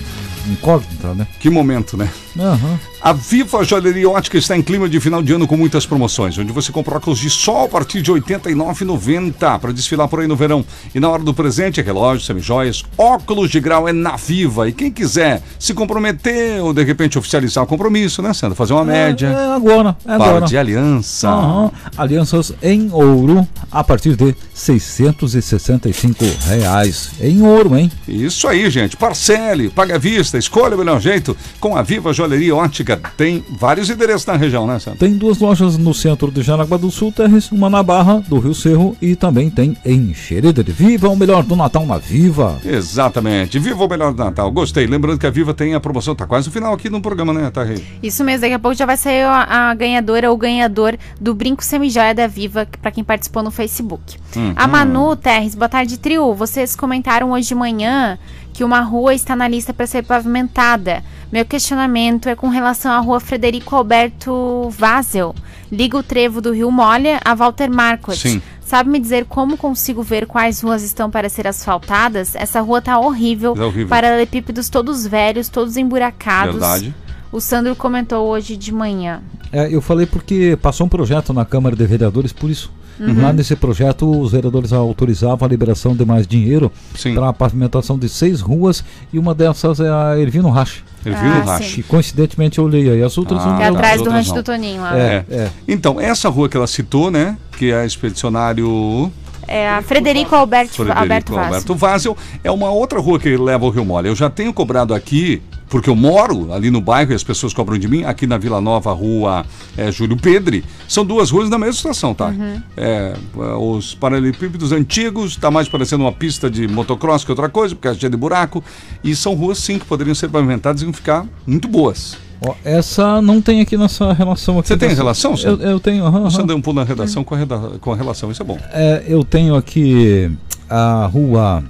Incógnita, 0.47 1.13
né? 1.15 1.25
Que 1.39 1.49
momento, 1.49 1.97
né? 1.97 2.09
Aham. 2.37 2.79
A 3.05 3.13
Viva 3.13 3.63
Joalheria 3.63 4.09
Ótica 4.09 4.35
está 4.35 4.57
em 4.57 4.63
clima 4.63 4.89
de 4.89 4.99
final 4.99 5.21
de 5.21 5.31
ano 5.31 5.45
com 5.45 5.55
muitas 5.55 5.85
promoções, 5.85 6.39
onde 6.39 6.51
você 6.51 6.71
compra 6.71 6.97
óculos 6.97 7.19
de 7.19 7.29
sol 7.29 7.65
a 7.65 7.69
partir 7.69 8.01
de 8.01 8.11
R$ 8.11 8.19
89,90 8.19 9.59
para 9.59 9.71
desfilar 9.71 10.07
por 10.07 10.21
aí 10.21 10.27
no 10.27 10.35
verão. 10.35 10.65
E 10.91 10.99
na 10.99 11.07
hora 11.07 11.21
do 11.21 11.31
presente, 11.31 11.79
relógios, 11.83 12.25
semijoias, 12.25 12.83
óculos 12.97 13.51
de 13.51 13.59
grau 13.59 13.87
é 13.87 13.93
na 13.93 14.15
Viva. 14.15 14.67
E 14.67 14.71
quem 14.71 14.91
quiser 14.91 15.43
se 15.59 15.71
comprometer 15.75 16.59
ou 16.63 16.73
de 16.73 16.83
repente 16.83 17.15
oficializar 17.19 17.63
o 17.63 17.67
compromisso, 17.67 18.23
né, 18.23 18.33
Sandra? 18.33 18.55
Fazer 18.55 18.73
uma 18.73 18.83
média. 18.83 19.27
É 19.27 19.53
agora, 19.53 19.95
é 20.03 20.17
Para 20.17 20.25
agora. 20.25 20.45
de 20.47 20.57
aliança. 20.57 21.29
Aham. 21.29 21.71
Alianças 21.95 22.53
em 22.63 22.89
ouro 22.91 23.47
a 23.71 23.83
partir 23.83 24.15
de 24.15 24.35
665 24.51 26.25
reais. 26.47 27.11
Em 27.21 27.43
ouro, 27.43 27.77
hein? 27.77 27.91
Isso 28.07 28.47
aí, 28.47 28.67
gente. 28.71 28.97
Parcele, 28.97 29.69
paga 29.69 29.93
à 29.93 29.99
vista, 29.99 30.39
escolha 30.39 30.73
o 30.73 30.79
melhor 30.79 30.99
jeito. 30.99 31.37
Com 31.59 31.77
a 31.77 31.83
Viva 31.83 32.11
Joalheria 32.11 32.55
Ótica, 32.55 32.94
tem 33.17 33.43
vários 33.49 33.89
endereços 33.89 34.25
na 34.25 34.35
região, 34.35 34.65
né, 34.67 34.79
Sandra? 34.79 34.99
Tem 34.99 35.13
duas 35.13 35.39
lojas 35.39 35.77
no 35.77 35.93
centro 35.93 36.31
de 36.31 36.41
Jaraguá 36.41 36.77
do 36.77 36.91
Sul, 36.91 37.11
Terres, 37.11 37.51
uma 37.51 37.69
na 37.69 37.81
Barra 37.81 38.23
do 38.27 38.39
Rio 38.39 38.53
Cerro 38.53 38.95
e 39.01 39.15
também 39.15 39.49
tem 39.49 39.77
em 39.85 40.13
Xereder. 40.13 40.65
Viva 40.65 41.09
o 41.09 41.15
melhor 41.15 41.43
do 41.43 41.55
Natal 41.55 41.85
na 41.85 41.97
Viva! 41.97 42.59
Exatamente. 42.63 43.59
Viva 43.59 43.83
o 43.83 43.89
melhor 43.89 44.13
do 44.13 44.23
Natal. 44.23 44.51
Gostei. 44.51 44.87
Lembrando 44.87 45.19
que 45.19 45.27
a 45.27 45.29
Viva 45.29 45.53
tem 45.53 45.73
a 45.73 45.79
promoção, 45.79 46.15
tá 46.15 46.25
quase 46.25 46.47
no 46.47 46.53
final 46.53 46.73
aqui 46.73 46.89
no 46.89 47.01
programa, 47.01 47.33
né, 47.33 47.49
tá, 47.51 47.63
Rei? 47.63 47.83
Isso 48.01 48.23
mesmo, 48.23 48.41
daqui 48.41 48.53
a 48.53 48.59
pouco 48.59 48.75
já 48.75 48.85
vai 48.85 48.97
sair 48.97 49.23
a, 49.23 49.69
a 49.69 49.73
ganhadora 49.73 50.29
ou 50.31 50.37
ganhador 50.37 50.97
do 51.19 51.33
brinco 51.33 51.63
semijoia 51.63 52.13
da 52.13 52.27
Viva, 52.27 52.67
pra 52.81 52.91
quem 52.91 53.03
participou 53.03 53.43
no 53.43 53.51
Facebook. 53.51 54.17
Uhum. 54.35 54.53
A 54.55 54.67
Manu 54.67 55.15
Terres, 55.15 55.55
boa 55.55 55.69
tarde, 55.69 55.97
trio. 55.97 56.33
Vocês 56.33 56.75
comentaram 56.75 57.31
hoje 57.31 57.49
de 57.49 57.55
manhã 57.55 58.17
que 58.53 58.63
uma 58.63 58.81
rua 58.81 59.13
está 59.13 59.35
na 59.35 59.47
lista 59.47 59.73
para 59.73 59.85
ser 59.85 60.03
pavimentada. 60.03 61.03
Meu 61.31 61.43
questionamento 61.43 62.29
é 62.29 62.35
com 62.35 62.47
relação 62.47 62.91
à 62.91 62.99
rua 62.99 63.19
Frederico 63.19 63.75
Alberto 63.75 64.69
Vazel. 64.69 65.33
Liga 65.71 65.97
o 65.97 66.03
trevo 66.03 66.39
do 66.39 66.53
Rio 66.53 66.71
Molha 66.71 67.19
a 67.25 67.33
Walter 67.33 67.69
Marquardt. 67.69 68.21
Sim. 68.21 68.41
Sabe 68.61 68.89
me 68.89 68.99
dizer 68.99 69.25
como 69.25 69.57
consigo 69.57 70.01
ver 70.01 70.25
quais 70.25 70.61
ruas 70.61 70.81
estão 70.81 71.09
para 71.09 71.29
ser 71.29 71.47
asfaltadas? 71.47 72.35
Essa 72.35 72.61
rua 72.61 72.81
tá 72.81 72.97
horrível. 72.99 73.53
Tá 73.53 73.65
horrível. 73.65 73.87
Paralelepípedos 73.87 74.69
todos 74.69 75.05
velhos, 75.05 75.49
todos 75.49 75.77
emburacados. 75.77 76.55
Verdade. 76.55 76.95
O 77.31 77.41
Sandro 77.41 77.75
comentou 77.75 78.27
hoje 78.27 78.55
de 78.55 78.71
manhã. 78.71 79.21
É, 79.51 79.73
eu 79.73 79.81
falei 79.81 80.05
porque 80.05 80.57
passou 80.61 80.85
um 80.85 80.89
projeto 80.89 81.33
na 81.33 81.45
Câmara 81.45 81.75
de 81.75 81.85
Vereadores, 81.85 82.33
por 82.33 82.49
isso. 82.49 82.71
Lá 82.99 83.33
nesse 83.33 83.55
projeto, 83.55 84.09
os 84.21 84.31
vereadores 84.31 84.71
autorizavam 84.71 85.45
a 85.45 85.49
liberação 85.49 85.95
de 85.95 86.05
mais 86.05 86.25
dinheiro 86.25 86.71
para 87.13 87.29
a 87.29 87.33
pavimentação 87.33 87.97
de 87.99 88.07
seis 88.07 88.39
ruas 88.41 88.83
e 89.11 89.19
uma 89.19 89.35
dessas 89.35 89.79
é 89.79 89.89
a 89.89 90.17
Ervino 90.17 90.49
Rache. 90.49 90.83
Ervino 91.05 91.35
Ah, 91.35 91.43
Rache. 91.43 91.81
E 91.81 91.83
coincidentemente 91.83 92.57
eu 92.57 92.63
olhei 92.65 92.89
aí 92.89 93.03
as 93.03 93.17
outras 93.17 93.41
Ah, 93.41 93.45
não 93.47 93.61
é 93.61 93.67
atrás 93.67 94.01
do 94.01 94.09
rancho 94.09 94.33
do 94.33 94.41
Toninho 94.43 94.81
lá. 94.81 94.97
É, 94.97 95.25
é. 95.29 95.49
Então, 95.67 95.99
essa 95.99 96.29
rua 96.29 96.47
que 96.49 96.55
ela 96.57 96.67
citou, 96.67 97.11
né? 97.11 97.37
Que 97.57 97.71
é 97.71 97.81
a 97.81 97.85
expedicionário 97.85 99.11
É 99.47 99.69
a 99.69 99.81
Frederico 99.81 100.35
Alberto, 100.35 100.73
Frederico 100.75 100.99
Alberto 101.01 101.33
Vaz. 101.33 101.45
Alberto 101.47 101.75
Vazel, 101.75 102.17
é 102.43 102.49
uma 102.51 102.71
outra 102.71 102.99
rua 102.99 103.19
que 103.19 103.35
leva 103.37 103.65
ao 103.65 103.71
Rio 103.71 103.85
Mole. 103.85 104.07
Eu 104.07 104.15
já 104.15 104.29
tenho 104.29 104.51
cobrado 104.53 104.93
aqui 104.93 105.41
porque 105.67 105.89
eu 105.89 105.95
moro 105.95 106.53
ali 106.53 106.69
no 106.69 106.79
bairro 106.79 107.11
e 107.11 107.15
as 107.15 107.23
pessoas 107.23 107.53
cobram 107.53 107.77
de 107.77 107.87
mim, 107.87 108.03
aqui 108.03 108.27
na 108.27 108.37
Vila 108.37 108.61
Nova, 108.61 108.93
rua 108.93 109.45
é, 109.75 109.91
Júlio 109.91 110.15
Pedre, 110.17 110.63
são 110.87 111.03
duas 111.05 111.31
ruas 111.31 111.49
na 111.49 111.57
mesma 111.57 111.73
situação, 111.73 112.13
tá? 112.13 112.33
É, 112.77 113.13
os 113.59 113.95
paralelepípedos 113.95 114.71
antigos, 114.71 115.31
está 115.31 115.49
mais 115.49 115.67
parecendo 115.67 116.03
uma 116.03 116.11
pista 116.11 116.49
de 116.49 116.67
motocross 116.67 117.23
que 117.23 117.31
outra 117.31 117.49
coisa, 117.49 117.73
porque 117.75 117.87
é 117.87 117.93
cheia 117.95 118.09
de 118.09 118.17
buraco, 118.17 118.63
e 119.03 119.15
são 119.15 119.33
ruas 119.33 119.57
sim 119.57 119.79
que 119.79 119.85
poderiam 119.85 120.13
ser 120.15 120.29
pavimentadas 120.29 120.81
e 120.81 120.93
ficar 120.93 121.25
muito 121.47 121.67
boas. 121.67 122.17
Essa 122.63 123.21
não 123.23 123.41
tem 123.41 123.59
aqui 123.61 123.75
nessa 123.75 124.13
relação 124.13 124.59
aqui. 124.59 124.67
Você 124.67 124.77
tem 124.77 124.89
dessa- 124.89 125.01
relação, 125.01 125.31
Eu, 125.31 125.37
senhor? 125.37 125.61
eu 125.61 125.79
tenho, 125.79 126.05
aham, 126.05 126.23
Você 126.29 126.43
deu 126.43 126.55
um 126.57 126.61
pulo 126.61 126.75
na 126.75 126.83
redação 126.83 127.23
com 127.23 127.33
a, 127.33 127.37
reda- 127.39 127.71
com 127.81 127.91
a 127.91 127.95
relação, 127.95 128.29
isso 128.29 128.43
é 128.43 128.45
bom. 128.45 128.59
É, 128.71 129.03
eu 129.07 129.23
tenho 129.23 129.55
aqui 129.55 130.29
a 130.69 131.09
rua 131.11 131.63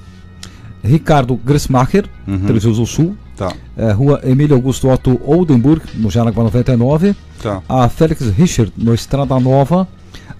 Ricardo 0.83 1.35
Gressmacher, 1.35 2.05
Uhum. 2.27 2.39
Três 2.39 2.63
Rios 2.63 2.77
do 2.77 2.85
Sul. 2.85 3.15
Tá, 3.35 3.51
É, 3.75 3.91
rua 3.91 4.21
Emílio 4.23 4.55
Augusto 4.55 4.87
Otto 4.89 5.19
Oldenburg, 5.25 5.81
no 5.95 6.09
Jaraguá 6.09 6.43
99. 6.43 7.15
tá. 7.41 7.61
A 7.67 7.89
Félix 7.89 8.21
Richard, 8.29 8.71
no 8.77 8.93
Estrada 8.93 9.37
Nova. 9.39 9.87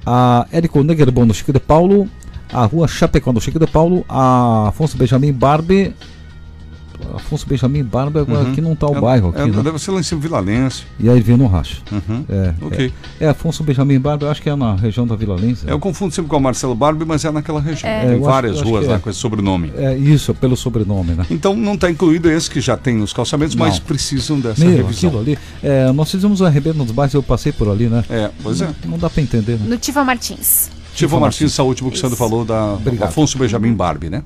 A 0.05 0.45
Érico 0.51 0.81
Negerbon, 0.83 1.25
no 1.25 1.33
Chico 1.33 1.51
de 1.51 1.59
Paulo. 1.59 2.07
A 2.53 2.63
rua 2.65 2.87
Chapecó, 2.87 3.33
no 3.33 3.41
Chico 3.41 3.59
de 3.59 3.67
Paulo. 3.67 4.05
A 4.07 4.67
Afonso 4.69 4.97
Benjamin 4.97 5.33
Barbe. 5.33 5.93
Afonso 7.15 7.45
Benjamin 7.47 7.83
Barbe, 7.83 8.19
agora 8.19 8.43
Uhum. 8.45 8.51
aqui 8.51 8.61
não 8.61 8.73
está 8.73 8.87
o 8.87 8.97
É- 8.97 9.01
bairro 9.01 9.29
aqui, 9.29 9.41
é, 9.41 9.45
né? 9.47 9.61
Deve 9.63 9.79
ser 9.79 9.91
lá 9.91 9.99
em 9.99 10.03
cima 10.03 10.21
Vila 10.21 10.39
Lense. 10.39 10.83
E 10.99 11.09
aí 11.09 11.19
vem 11.21 11.37
no 11.37 11.47
racho. 11.47 11.81
Uhum. 11.91 12.25
É, 12.29 12.53
Ok. 12.61 12.93
é, 13.19 13.25
é 13.25 13.29
Afonso 13.29 13.63
Benjamin 13.63 13.99
Barbe, 13.99 14.23
eu 14.25 14.29
acho 14.31 14.41
que 14.41 14.49
é 14.49 14.55
na 14.55 14.75
região 14.75 15.05
da 15.07 15.15
Vila 15.15 15.35
Lense. 15.35 15.65
Eu 15.67 15.79
confundo 15.79 16.13
sempre 16.13 16.29
com 16.29 16.35
a 16.35 16.39
Marcelo 16.39 16.75
Barbie, 16.75 17.05
mas 17.05 17.23
é 17.25 17.31
naquela 17.31 17.59
região. 17.61 17.89
É, 17.89 18.07
Tem 18.07 18.19
várias 18.19 18.57
acho 18.59 18.63
ruas 18.67 18.87
lá 18.87 18.95
é. 18.95 18.99
com 18.99 19.09
esse 19.09 19.19
sobrenome. 19.19 19.71
É 19.75 19.95
isso, 19.97 20.33
pelo 20.33 20.55
sobrenome, 20.55 21.13
né? 21.13 21.25
Então 21.29 21.55
não 21.55 21.73
está 21.73 21.89
incluído 21.89 22.29
esse 22.29 22.49
que 22.49 22.61
já 22.61 22.75
tem 22.77 22.95
nos 22.95 23.13
calçamentos, 23.13 23.55
mas 23.55 23.79
Não. 23.79 23.85
precisam 23.85 24.39
dessa 24.39 24.63
Meu, 24.63 24.77
revisão. 24.77 25.09
aquilo 25.09 25.21
ali. 25.21 25.37
É, 25.63 25.91
nós 25.91 26.09
fizemos 26.11 26.41
o 26.41 26.45
RB 26.45 26.73
nos 26.73 26.91
bairros, 26.91 27.13
eu 27.13 27.23
passei 27.23 27.51
por 27.51 27.69
ali, 27.69 27.87
né? 27.87 28.03
É, 28.09 28.29
pois 28.43 28.61
é. 28.61 28.65
Não, 28.83 28.91
não 28.91 28.97
dá 28.97 29.09
pra 29.09 29.21
entender, 29.21 29.53
né? 29.59 29.65
No 29.67 29.77
Tiva 29.77 30.03
Martins. 30.03 30.69
Tivo 30.95 31.19
Martins, 31.19 31.51
essa 31.51 31.61
última 31.61 31.91
que 31.91 31.97
o 31.97 31.99
Sandro 31.99 32.15
falou 32.15 32.45
da 32.45 32.75
Obrigado. 32.75 33.09
Afonso 33.09 33.37
Benjamin 33.37 33.73
Barbie, 33.73 34.09
né? 34.09 34.23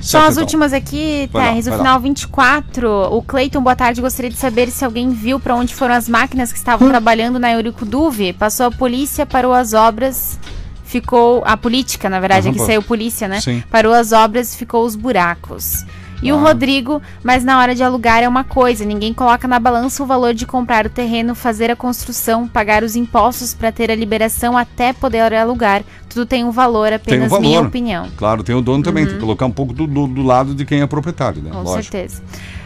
Certo, 0.00 0.24
as 0.24 0.32
então. 0.34 0.42
últimas 0.42 0.72
aqui, 0.72 1.28
Terres. 1.32 1.66
O 1.66 1.70
vai 1.70 1.78
lá. 1.78 1.84
final 1.84 2.00
24. 2.00 2.90
O 3.12 3.22
Cleiton, 3.22 3.62
boa 3.62 3.76
tarde. 3.76 4.00
Gostaria 4.00 4.30
de 4.30 4.36
saber 4.36 4.70
se 4.70 4.84
alguém 4.84 5.10
viu 5.10 5.38
para 5.40 5.54
onde 5.54 5.74
foram 5.74 5.94
as 5.94 6.08
máquinas 6.08 6.52
que 6.52 6.58
estavam 6.58 6.88
trabalhando 6.88 7.38
na 7.38 7.52
Eurico 7.52 7.84
Duve. 7.84 8.32
Passou 8.32 8.66
a 8.66 8.70
polícia, 8.70 9.24
parou 9.26 9.52
as 9.52 9.72
obras. 9.74 10.38
Ficou. 10.84 11.42
A 11.44 11.56
política, 11.56 12.08
na 12.08 12.20
verdade, 12.20 12.46
Aham, 12.46 12.50
aqui 12.50 12.58
pô. 12.60 12.66
saiu 12.66 12.82
polícia, 12.82 13.26
né? 13.26 13.40
Sim. 13.40 13.62
Parou 13.70 13.92
as 13.92 14.12
obras 14.12 14.54
e 14.54 14.56
ficou 14.56 14.84
os 14.84 14.94
buracos. 14.94 15.84
E 16.22 16.32
o 16.32 16.36
Ah. 16.36 16.40
Rodrigo, 16.40 17.00
mas 17.22 17.44
na 17.44 17.58
hora 17.58 17.74
de 17.74 17.82
alugar 17.82 18.22
é 18.22 18.28
uma 18.28 18.42
coisa, 18.42 18.84
ninguém 18.84 19.12
coloca 19.12 19.46
na 19.46 19.58
balança 19.58 20.02
o 20.02 20.06
valor 20.06 20.32
de 20.32 20.46
comprar 20.46 20.86
o 20.86 20.90
terreno, 20.90 21.34
fazer 21.34 21.70
a 21.70 21.76
construção, 21.76 22.48
pagar 22.48 22.82
os 22.82 22.96
impostos 22.96 23.52
para 23.52 23.70
ter 23.70 23.90
a 23.90 23.94
liberação 23.94 24.56
até 24.56 24.92
poder 24.92 25.34
alugar. 25.34 25.82
Tudo 26.08 26.24
tem 26.24 26.42
um 26.44 26.50
valor, 26.50 26.86
Tem 26.88 26.94
um 26.94 26.96
apenas 26.96 27.30
valor. 27.30 27.42
minha 27.42 27.60
opinião. 27.60 28.08
Claro, 28.16 28.42
tem 28.42 28.54
o 28.54 28.62
dono 28.62 28.82
também, 28.82 29.04
tem 29.04 29.14
que 29.14 29.20
colocar 29.20 29.44
um 29.46 29.50
pouco 29.50 29.72
do, 29.74 29.86
do- 29.86 30.06
do 30.06 30.22
lado 30.22 30.54
de 30.54 30.64
quem 30.64 30.80
é 30.80 30.86
proprietário, 30.86 31.42
né? 31.42 31.50
Com 31.50 31.58
Lógico. 31.62 31.82
certeza. 31.92 32.22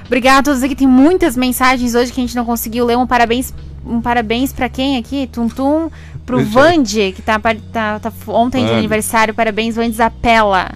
Obrigada 0.06 0.38
a 0.40 0.42
todos 0.42 0.62
aqui. 0.62 0.74
Tem 0.76 0.86
muitas 0.88 1.36
mensagens 1.36 1.94
hoje 1.94 2.12
que 2.12 2.20
a 2.20 2.24
gente 2.24 2.34
não 2.36 2.44
conseguiu 2.44 2.84
ler. 2.84 2.96
Um 2.98 3.06
parabéns, 3.06 3.52
um 3.84 4.00
parabéns 4.00 4.52
para 4.52 4.68
quem 4.68 4.96
aqui? 4.96 5.28
Tum 5.30 5.48
Tum. 5.48 5.88
Pro. 6.26 6.44
Vande, 6.44 7.12
que 7.16 7.22
tá, 7.22 7.40
tá, 7.72 7.98
tá 7.98 8.12
ontem 8.28 8.64
de 8.64 8.72
aniversário. 8.72 9.34
Parabéns, 9.34 9.74
Vande 9.74 9.96
Zapella. 9.96 10.70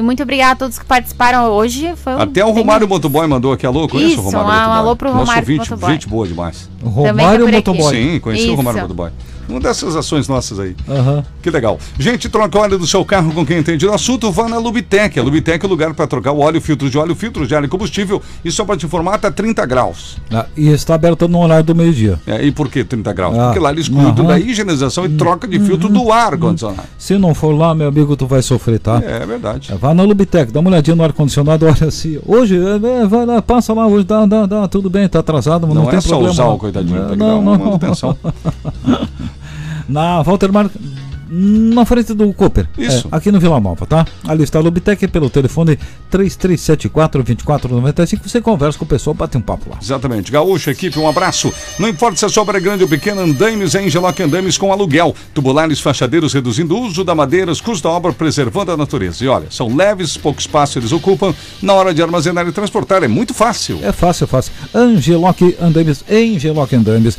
E 0.00 0.02
muito 0.02 0.22
obrigada 0.22 0.52
a 0.52 0.56
todos 0.56 0.78
que 0.78 0.84
participaram 0.86 1.50
hoje. 1.50 1.92
Foi 1.94 2.14
um 2.14 2.20
Até 2.22 2.42
o 2.42 2.46
bem- 2.46 2.54
Romário 2.62 2.88
Motoboy 2.88 3.26
mandou 3.26 3.52
aqui 3.52 3.66
alô. 3.66 3.86
Conheço 3.86 4.12
Isso, 4.12 4.20
o 4.20 4.24
Romário 4.24 4.46
um 4.48 4.54
Motoboy. 4.54 4.78
alô 4.78 4.96
pro 4.96 5.08
Nosso 5.10 5.20
Romário 5.20 5.42
ouvinte, 5.42 5.70
Motoboy. 5.70 5.92
gente 5.92 6.08
boa 6.08 6.26
demais. 6.26 6.70
Romário. 6.82 7.52
Motoboy. 7.52 7.94
Sim, 7.94 8.18
conheci 8.20 8.44
o 8.44 8.46
Isso. 8.46 8.54
Romário 8.56 8.80
Motoboy. 8.80 9.10
Uma 9.50 9.60
dessas 9.60 9.96
ações 9.96 10.28
nossas 10.28 10.60
aí. 10.60 10.76
Aham. 10.88 11.24
Que 11.42 11.50
legal. 11.50 11.78
Gente, 11.98 12.28
troca 12.28 12.58
óleo 12.58 12.78
do 12.78 12.86
seu 12.86 13.04
carro 13.04 13.32
com 13.32 13.44
quem 13.44 13.58
entende 13.58 13.84
do 13.84 13.92
assunto, 13.92 14.30
vá 14.30 14.48
na 14.48 14.58
Lubitec. 14.58 15.18
A 15.18 15.22
Lubitec 15.22 15.64
é 15.64 15.66
o 15.66 15.70
lugar 15.70 15.92
para 15.92 16.06
trocar 16.06 16.32
o 16.32 16.38
óleo, 16.38 16.60
filtro 16.60 16.88
de 16.88 16.96
óleo, 16.96 17.14
filtro 17.14 17.46
de 17.46 17.54
ar 17.54 17.64
e 17.64 17.68
combustível. 17.68 18.22
E 18.44 18.50
só 18.50 18.64
para 18.64 18.76
te 18.76 18.86
informar, 18.86 19.18
tá 19.18 19.30
30 19.30 19.66
graus. 19.66 20.18
Ah, 20.32 20.46
e 20.56 20.68
está 20.68 20.94
aberto 20.94 21.26
no 21.26 21.40
horário 21.42 21.64
do 21.64 21.74
meio-dia. 21.74 22.20
É, 22.26 22.44
e 22.44 22.52
por 22.52 22.68
que 22.68 22.84
30 22.84 23.12
graus? 23.12 23.36
Ah, 23.38 23.46
Porque 23.46 23.58
lá 23.58 23.70
eles 23.70 23.88
cuidam 23.88 24.10
aham. 24.24 24.26
da 24.28 24.38
higienização 24.38 25.04
e 25.04 25.08
troca 25.10 25.48
de 25.48 25.58
filtro 25.58 25.88
do 25.88 26.12
ar 26.12 26.36
condicionado. 26.36 26.88
Se 26.96 27.18
não 27.18 27.34
for 27.34 27.52
lá, 27.56 27.74
meu 27.74 27.88
amigo, 27.88 28.16
tu 28.16 28.26
vai 28.26 28.42
sofrer, 28.42 28.78
tá? 28.78 29.02
É 29.04 29.26
verdade. 29.26 29.72
É, 29.72 29.76
Vá 29.76 29.92
na 29.92 30.02
Lubitec, 30.04 30.52
dá 30.52 30.60
uma 30.60 30.70
olhadinha 30.70 30.94
no 30.94 31.02
ar-condicionado, 31.02 31.66
olha 31.66 31.88
assim. 31.88 32.18
Hoje, 32.26 32.56
é, 32.56 33.02
é, 33.02 33.06
vai 33.06 33.26
lá, 33.26 33.42
passa 33.42 33.72
lá, 33.72 33.86
hoje 33.86 34.04
dá, 34.04 34.24
dá, 34.26 34.46
dá, 34.46 34.68
tudo 34.68 34.88
bem, 34.88 35.08
tá 35.08 35.18
atrasado, 35.18 35.66
mas 35.66 35.74
não, 35.74 35.82
Não, 35.84 35.90
tem 35.90 35.98
é 35.98 36.00
só 36.00 36.08
problema. 36.10 36.32
usar 36.32 36.44
não. 36.44 36.54
o 36.54 36.58
coitadinho, 36.58 36.96
É, 36.96 37.00
tem 37.00 37.10
que 37.10 37.16
não, 37.16 37.26
dar 37.28 37.34
uma 37.36 37.58
não. 37.58 37.64
manutenção. 37.64 38.16
Na 39.90 40.22
Walter 40.22 40.52
Mar... 40.52 40.70
Na 41.32 41.84
frente 41.84 42.12
do 42.12 42.34
Cooper. 42.34 42.66
Isso. 42.76 43.06
É, 43.12 43.16
aqui 43.16 43.30
no 43.30 43.38
Vila 43.38 43.60
Nova, 43.60 43.86
tá? 43.86 44.04
Ali 44.26 44.42
está 44.42 44.58
a 44.58 44.62
Lubitec 44.62 45.06
pelo 45.06 45.30
telefone 45.30 45.78
3374-2495. 46.10 48.18
Você 48.24 48.40
conversa 48.40 48.76
com 48.76 48.84
o 48.84 48.88
pessoal, 48.88 49.14
bate 49.14 49.36
um 49.36 49.40
papo 49.40 49.70
lá. 49.70 49.78
Exatamente. 49.80 50.32
Gaúcho, 50.32 50.70
equipe, 50.70 50.98
um 50.98 51.08
abraço. 51.08 51.52
Não 51.78 51.88
importa 51.88 52.16
se 52.16 52.24
a 52.24 52.28
sua 52.28 52.42
obra 52.42 52.58
é 52.58 52.60
grande 52.60 52.82
ou 52.82 52.88
pequena, 52.88 53.22
andames 53.22 53.76
é 53.76 53.86
Engeloc 53.86 54.18
Andames 54.18 54.58
com 54.58 54.72
aluguel. 54.72 55.14
Tubulares 55.32 55.78
fachadeiros 55.78 56.32
reduzindo 56.32 56.76
o 56.76 56.82
uso 56.82 57.04
da 57.04 57.14
madeira, 57.14 57.52
os 57.52 57.60
custos 57.60 57.82
da 57.82 57.90
obra 57.90 58.12
preservando 58.12 58.72
a 58.72 58.76
natureza. 58.76 59.24
E 59.24 59.28
olha, 59.28 59.46
são 59.50 59.72
leves, 59.72 60.16
pouco 60.16 60.40
espaço 60.40 60.80
eles 60.80 60.90
ocupam. 60.90 61.32
Na 61.62 61.74
hora 61.74 61.94
de 61.94 62.02
armazenar 62.02 62.44
e 62.48 62.50
transportar 62.50 63.04
é 63.04 63.08
muito 63.08 63.32
fácil. 63.32 63.78
É 63.84 63.92
fácil, 63.92 64.24
é 64.24 64.26
fácil. 64.26 64.52
Angeloc 64.74 65.40
Andames, 65.62 66.04
Angeloc 66.10 66.72
Andames. 66.72 67.16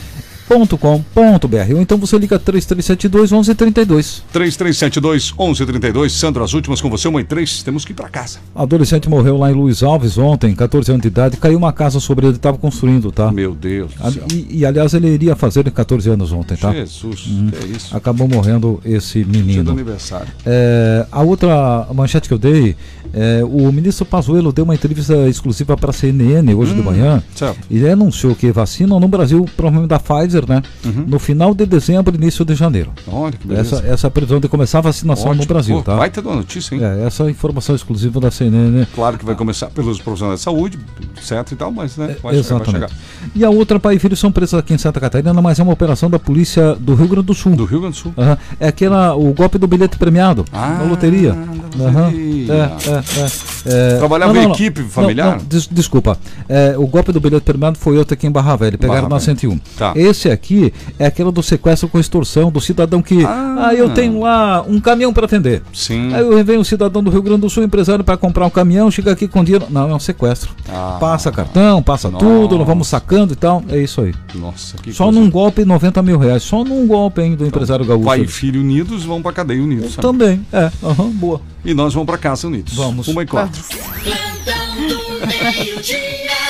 .com.br 0.52 1.74
ou 1.76 1.82
então 1.82 1.97
você 1.97 2.18
liga 2.18 2.38
3372 2.38 3.32
1132. 3.32 4.24
3372 4.34 5.32
1132. 5.32 6.12
Sandro, 6.12 6.43
as 6.43 6.54
últimas 6.54 6.82
com 6.82 6.89
você, 6.89 7.08
uma 7.08 7.22
e 7.22 7.24
três. 7.24 7.64
Temos 7.64 7.86
que 7.86 7.91
ir 7.91 7.95
para 7.95 8.10
casa. 8.10 8.39
Adolescente 8.56 9.10
morreu 9.10 9.38
lá 9.38 9.52
em 9.52 9.54
Luiz 9.54 9.82
Alves 9.84 10.18
ontem, 10.18 10.54
14 10.54 10.91
anos 10.91 11.02
de 11.02 11.08
idade, 11.08 11.38
caiu 11.38 11.58
uma 11.58 11.72
casa 11.72 11.99
sobre 11.99 12.28
ele, 12.28 12.36
estava 12.36 12.58
construindo, 12.58 13.12
tá? 13.12 13.32
Meu 13.32 13.54
Deus 13.54 13.93
do 13.93 14.08
A- 14.08 14.12
céu. 14.12 14.24
E, 14.32 14.60
e, 14.60 14.66
aliás 14.66 14.93
ele 14.93 15.08
iria 15.10 15.36
fazer 15.36 15.70
14 15.72 16.10
anos 16.10 16.32
ontem, 16.32 16.58
tá? 16.58 16.72
Jesus, 16.74 17.22
que 17.22 17.56
é 17.64 17.68
isso? 17.76 17.95
Acabou 17.95 18.28
morrendo 18.28 18.80
esse 18.84 19.24
Dia 19.24 19.26
do 19.26 19.38
menino. 19.47 19.72
aniversário. 19.72 20.28
É, 20.45 21.06
a 21.12 21.22
outra 21.22 21.88
manchete 21.93 22.28
que 22.28 22.34
eu 22.34 22.38
dei, 22.38 22.76
é, 23.14 23.41
o 23.43 23.72
ministro 23.72 24.06
Pazuello 24.06 24.52
deu 24.52 24.64
uma 24.64 24.76
entrevista 24.76 25.14
exclusiva 25.28 25.76
para 25.78 25.91
a 25.91 25.93
CNN 25.93 26.54
hoje 26.54 26.74
de 26.74 26.82
manhã 26.82 27.22
certo. 27.36 27.60
e 27.70 27.78
ele 27.78 27.89
anunciou 27.89 28.36
que 28.36 28.52
vacina 28.52 28.99
no 28.99 29.08
Brasil, 29.08 29.45
provavelmente 29.56 29.89
da 29.89 29.99
Pfizer, 29.99 30.41
né? 30.48 30.62
No 31.08 31.20
final 31.20 31.54
de 31.54 31.66
dezembro, 31.66 32.16
início 32.16 32.44
de 32.46 32.56
janeiro. 32.56 32.92
Olha 33.08 33.32
que 33.34 33.48
beleza. 33.48 33.78
Essa, 33.78 33.88
essa 33.88 34.08
é 34.08 34.10
a 34.10 34.12
previsão 34.12 34.39
de 34.39 34.48
começar 34.48 34.80
a 34.80 34.82
vacinação 34.82 35.26
no 35.28 35.32
Ótimo. 35.32 35.46
Brasil, 35.48 35.76
Pô, 35.78 35.84
tá? 35.84 35.96
Vai 35.96 36.10
ter 36.10 36.20
uma 36.22 36.36
notícia, 36.36 36.76
hein? 36.76 36.82
É, 36.84 37.06
essa 37.06 37.24
é 37.24 37.30
informação 37.30 37.76
exclusiva 37.76 38.20
da 38.20 38.30
CNN. 38.32 38.70
né? 38.72 38.88
Claro 38.94 39.18
que 39.18 39.26
vai 39.26 39.36
começar 39.36 39.68
pelos 39.68 40.00
profissionais 40.00 40.39
de 40.39 40.44
saúde, 40.44 40.80
certo 41.22 41.54
e 41.54 41.56
tal, 41.56 41.72
mas 41.72 41.98
né, 41.98 42.08
vai, 42.08 42.16
chegar, 42.16 42.22
vai 42.24 42.36
Exatamente. 42.36 42.72
chegar. 42.72 42.89
E 43.36 43.44
a 43.46 43.50
outra 43.50 43.80
pai 43.80 43.96
e 43.96 44.00
filho 44.00 44.16
são 44.16 44.32
presos 44.32 44.58
aqui 44.60 44.74
em 44.74 44.78
Santa 44.78 45.00
Catarina, 45.00 45.34
mas 45.42 45.60
é 45.60 45.64
uma 45.64 45.74
operação 45.74 46.10
da 46.10 46.20
polícia 46.20 46.76
do 46.76 46.96
Rio 46.96 47.08
Grande 47.08 47.28
do 47.28 47.34
Sul. 47.34 47.56
Do 47.56 47.66
Rio 47.66 47.82
Grande 47.82 47.96
do 47.96 48.00
Sul. 48.02 48.14
Aham. 48.18 48.38
É 48.60 48.68
aquela, 48.68 49.16
o 49.16 49.34
golpe 49.34 49.58
do 49.58 49.68
bilhete 49.68 49.98
premiado, 49.98 50.46
Ah, 50.52 50.78
da 50.80 50.84
loteria. 50.86 51.34
loteria. 51.78 52.54
É, 52.54 52.89
é, 52.89 52.96
é. 52.96 53.92
É, 53.94 53.98
Trabalhava 53.98 54.38
em 54.38 54.50
equipe 54.52 54.82
familiar? 54.84 55.32
Não, 55.32 55.38
não, 55.38 55.46
des- 55.46 55.68
desculpa. 55.68 56.18
É, 56.50 56.76
o 56.78 56.88
golpe 56.88 57.12
do 57.12 57.20
bilhete 57.20 57.44
premiado 57.44 57.78
foi 57.78 57.98
outro 57.98 58.14
aqui 58.14 58.26
em 58.28 58.32
Barra 58.32 58.56
Velha, 58.56 58.78
pegaram 58.78 59.02
Barra 59.08 59.10
na 59.10 59.18
Velha. 59.18 59.38
101. 59.38 59.58
Tá. 59.78 59.94
Esse 59.96 60.30
aqui 60.32 60.73
é 60.97 61.05
aquele 61.05 61.32
do 61.32 61.41
sequestro 61.43 61.88
com 61.89 61.99
extorsão, 61.99 62.51
do 62.51 62.59
cidadão 62.61 63.01
que. 63.01 63.23
Ah. 63.25 63.67
Ah, 63.67 63.75
eu 63.75 63.89
tenho 63.93 64.21
lá 64.21 64.63
um 64.67 64.79
caminhão 64.79 65.13
para 65.13 65.25
atender. 65.25 65.61
Sim. 65.73 66.11
Aí 66.13 66.43
vem 66.43 66.57
um 66.57 66.63
cidadão 66.63 67.03
do 67.03 67.11
Rio 67.11 67.21
Grande 67.21 67.41
do 67.41 67.49
Sul, 67.49 67.63
empresário, 67.63 68.03
para 68.03 68.17
comprar 68.17 68.45
um 68.45 68.49
caminhão, 68.49 68.89
chega 68.89 69.11
aqui 69.11 69.27
com 69.27 69.43
dinheiro. 69.43 69.67
Não, 69.69 69.89
é 69.89 69.93
um 69.93 69.99
sequestro. 69.99 70.51
Ah. 70.67 70.97
Passa 70.99 71.32
cartão, 71.32 71.82
passa 71.84 72.09
Nossa. 72.09 72.25
tudo, 72.25 72.57
nós 72.57 72.65
vamos 72.65 72.88
sacando 72.88 73.34
e 73.34 73.36
tal. 73.36 73.63
É 73.69 73.77
isso 73.77 74.01
aí. 74.01 74.13
Nossa, 74.34 74.77
que 74.77 74.91
Só 74.91 75.05
coisa. 75.05 75.19
num 75.19 75.29
golpe, 75.29 75.63
90 75.63 76.01
mil 76.01 76.17
reais. 76.17 76.41
Só 76.43 76.63
num 76.63 76.88
golpe, 76.88 77.21
hein, 77.21 77.36
do 77.36 77.45
empresário 77.45 77.86
gaúcho. 77.86 78.05
Pai 78.05 78.21
e 78.21 78.27
filho 78.27 78.59
unidos 78.61 79.03
vão 79.03 79.21
pra 79.21 79.32
cadeia 79.32 79.61
unidos. 79.61 79.93
sabe? 79.93 80.01
Também, 80.01 80.45
é. 80.51 80.71
Aham, 80.84 81.09
boa. 81.11 81.41
E 81.63 81.73
nós 81.73 81.93
vamos 81.93 82.07
pra 82.07 82.17
casa 82.17 82.47
unidos. 82.47 82.73
Vamos. 82.73 83.07
Uma 83.07 83.21
e 83.21 83.25
quatro. 83.27 83.61
Plantão 83.63 84.88
do 84.88 85.27
meio-dia. 85.27 86.41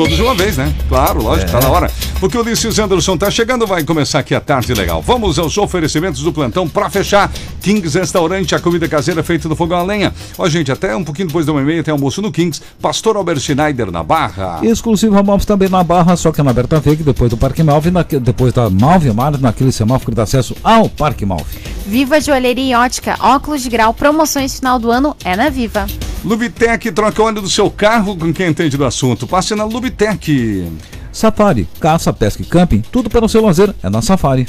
Todos 0.00 0.16
de 0.16 0.22
uma 0.22 0.34
vez, 0.34 0.56
né? 0.56 0.72
Claro, 0.88 1.22
lógico, 1.22 1.50
É. 1.50 1.52
tá 1.52 1.60
na 1.60 1.68
hora. 1.72 1.90
Porque 2.18 2.36
o 2.36 2.40
Ulisses 2.40 2.78
Anderson 2.78 3.16
tá 3.16 3.30
chegando, 3.30 3.66
vai 3.66 3.84
começar 3.84 4.18
aqui 4.20 4.34
a 4.34 4.40
tarde 4.40 4.72
legal. 4.72 5.02
Vamos 5.02 5.38
aos 5.38 5.56
oferecimentos 5.58 6.22
do 6.22 6.32
plantão 6.32 6.68
pra 6.68 6.88
fechar. 6.88 7.30
Kings 7.62 7.98
Restaurante, 7.98 8.54
a 8.54 8.60
comida 8.60 8.88
caseira 8.88 9.22
feita 9.22 9.48
no 9.48 9.54
fogão 9.56 9.78
a 9.78 9.82
lenha. 9.82 10.12
Ó, 10.38 10.48
gente, 10.48 10.72
até 10.72 10.94
um 10.96 11.04
pouquinho 11.04 11.28
depois 11.28 11.44
da 11.44 11.52
uma 11.52 11.60
e 11.60 11.64
meia 11.64 11.82
tem 11.82 11.92
almoço 11.92 12.22
no 12.22 12.32
Kings. 12.32 12.60
Pastor 12.80 13.16
Albert 13.16 13.40
Schneider 13.40 13.90
na 13.90 14.02
Barra. 14.02 14.60
Exclusivo 14.62 15.18
a 15.18 15.22
Malves 15.22 15.44
também 15.46 15.68
na 15.68 15.82
Barra, 15.84 16.16
só 16.16 16.32
que 16.32 16.42
na 16.42 16.52
Berta 16.52 16.80
Veiga, 16.80 17.04
depois 17.04 17.30
do 17.30 17.36
Parque 17.36 17.62
Malve, 17.62 17.90
naque- 17.90 18.18
depois 18.18 18.52
da 18.52 18.70
Malve 18.70 19.12
Mar, 19.12 19.38
naquele 19.38 19.70
semáforo 19.72 20.10
que 20.12 20.16
dá 20.16 20.22
acesso 20.22 20.56
ao 20.64 20.88
Parque 20.88 21.26
Malve. 21.26 21.58
Viva 21.86 22.20
Joalheria 22.20 22.72
e 22.72 22.74
Ótica, 22.74 23.16
óculos 23.20 23.62
de 23.62 23.68
grau, 23.68 23.92
promoções 23.92 24.56
final 24.58 24.78
do 24.78 24.90
ano 24.90 25.14
é 25.24 25.36
na 25.36 25.48
Viva. 25.50 25.86
Lubitec 26.24 26.92
troca 26.92 27.22
óleo 27.22 27.40
do 27.40 27.48
seu 27.48 27.70
carro 27.70 28.14
com 28.14 28.32
quem 28.32 28.48
entende 28.48 28.76
do 28.76 28.84
assunto. 28.84 29.26
Passe 29.26 29.54
na 29.54 29.64
Lubitec. 29.64 30.70
Safari, 31.10 31.66
caça, 31.80 32.12
pesca 32.12 32.42
e 32.42 32.44
camping, 32.44 32.82
tudo 32.92 33.08
para 33.08 33.24
o 33.24 33.28
seu 33.28 33.42
lazer 33.42 33.74
é 33.82 33.88
na 33.88 34.02
Safari. 34.02 34.46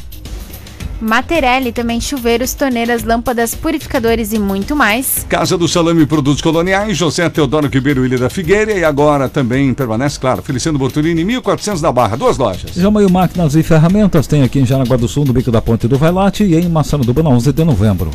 Materelli 1.02 1.72
também 1.72 2.00
chuveiros, 2.00 2.54
torneiras, 2.54 3.04
lâmpadas, 3.04 3.56
purificadores 3.56 4.34
e 4.34 4.38
muito 4.38 4.76
mais. 4.76 5.26
Casa 5.28 5.58
do 5.58 5.68
Salame 5.68 6.06
Produtos 6.06 6.42
Coloniais, 6.42 6.96
José 6.96 7.28
Teodoro 7.28 7.68
Ribeiro 7.68 8.06
Ilha 8.06 8.20
da 8.20 8.30
Figueira 8.30 8.72
e 8.74 8.84
agora 8.84 9.28
também 9.28 9.74
permanece, 9.74 10.20
claro, 10.20 10.44
Feliciano 10.44 10.78
Bortolini, 10.78 11.24
1400 11.24 11.82
da 11.82 11.92
Barra, 11.92 12.16
duas 12.16 12.38
lojas. 12.38 12.76
Jamaio 12.76 13.10
Máquinas 13.10 13.56
e 13.56 13.64
Ferramentas 13.64 14.28
tem 14.28 14.44
aqui 14.44 14.60
em 14.60 14.66
Jaraguá 14.66 14.96
do 14.96 15.08
Sul, 15.08 15.26
no 15.26 15.34
Bico 15.34 15.52
da 15.52 15.62
Ponte 15.62 15.88
do 15.88 15.98
Vailate 15.98 16.44
e 16.44 16.56
em 16.56 16.70
Massaranduba, 16.70 17.24
na 17.24 17.30
11 17.32 17.52
de 17.52 17.64
novembro. 17.64 18.12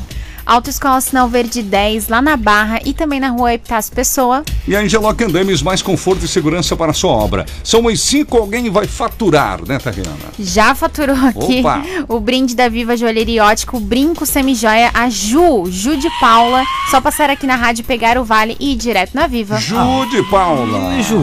Autoescola 0.46 1.00
Sinal 1.00 1.28
Verde 1.28 1.60
10, 1.60 2.06
lá 2.08 2.22
na 2.22 2.36
Barra 2.36 2.78
e 2.84 2.94
também 2.94 3.18
na 3.18 3.30
rua 3.30 3.52
Epitácio 3.52 3.92
Pessoa. 3.92 4.44
E 4.66 4.76
a 4.76 4.80
Angeloc 4.80 5.20
Andames, 5.20 5.60
mais 5.60 5.82
conforto 5.82 6.24
e 6.24 6.28
segurança 6.28 6.76
para 6.76 6.92
a 6.92 6.94
sua 6.94 7.10
obra. 7.10 7.44
São 7.64 7.88
as 7.88 8.00
cinco, 8.00 8.36
alguém 8.36 8.70
vai 8.70 8.86
faturar, 8.86 9.58
né, 9.66 9.78
Tariana? 9.80 10.16
Já 10.38 10.72
faturou 10.74 11.16
aqui 11.16 11.60
Opa! 11.60 11.82
o 12.08 12.20
brinde 12.20 12.54
da 12.54 12.68
Viva 12.68 12.96
Joalheria 12.96 13.44
Ótico, 13.44 13.80
brinco 13.80 14.24
semijoia, 14.24 14.90
a 14.94 15.10
Ju, 15.10 15.66
Ju 15.68 15.96
de 15.96 16.08
Paula. 16.20 16.62
Só 16.92 17.00
passar 17.00 17.28
aqui 17.28 17.46
na 17.46 17.56
rádio, 17.56 17.84
pegar 17.84 18.16
o 18.16 18.24
vale 18.24 18.56
e 18.60 18.72
ir 18.72 18.76
direto 18.76 19.14
na 19.14 19.26
Viva. 19.26 19.58
Ju 19.58 20.06
de 20.10 20.22
Paula. 20.30 21.02
Ju. 21.02 21.16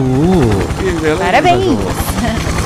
Que 0.78 0.90
beleza, 1.00 1.24
Parabéns. 1.24 1.64
Ju. 1.64 1.78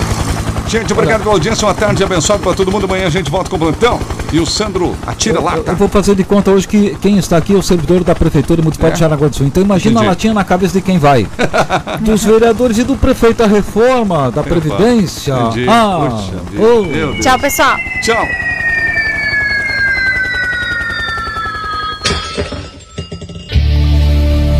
Gente, 0.69 0.93
obrigado 0.93 1.23
pela 1.23 1.33
audiência. 1.35 1.67
Uma 1.67 1.75
tarde 1.75 2.05
abençoada 2.05 2.43
para 2.43 2.53
todo 2.55 2.71
mundo. 2.71 2.85
Amanhã 2.85 3.07
a 3.07 3.11
gente 3.11 3.31
volta 3.31 3.49
com 3.49 3.57
o 3.57 3.59
plantão. 3.59 3.99
E 4.31 4.39
o 4.39 4.45
Sandro 4.45 4.95
atira 5.07 5.41
lá, 5.41 5.57
Eu, 5.57 5.65
eu 5.65 5.77
vou 5.77 5.89
fazer 5.89 6.15
de 6.15 6.23
conta 6.25 6.51
hoje 6.51 6.69
que 6.69 6.95
quem 7.01 7.17
está 7.17 7.39
aqui 7.39 7.55
é 7.55 7.57
o 7.57 7.63
servidor 7.63 8.05
da 8.05 8.15
Prefeitura 8.15 8.61
Municipal 8.61 8.91
É? 8.91 8.93
de 8.93 9.01
Jaraguá 9.01 9.29
do 9.29 9.35
Sul. 9.37 9.47
Então 9.47 9.63
imagina 9.63 9.93
Entendi. 9.93 10.07
a 10.07 10.11
latinha 10.11 10.35
na 10.35 10.45
cabeça 10.45 10.75
de 10.75 10.83
quem 10.83 10.99
vai. 10.99 11.27
Dos 12.01 12.23
vereadores 12.23 12.77
e 12.77 12.85
do 12.85 12.97
prefeito 12.97 13.39
da 13.39 13.47
reforma, 13.47 14.31
da 14.31 14.43
Previdência. 14.43 15.33
Entendi. 15.35 15.67
Ah, 15.69 16.11
Puxa 16.11 16.63
oh. 16.63 17.21
Tchau, 17.21 17.39
pessoal. 17.39 17.77
Tchau. 18.03 18.27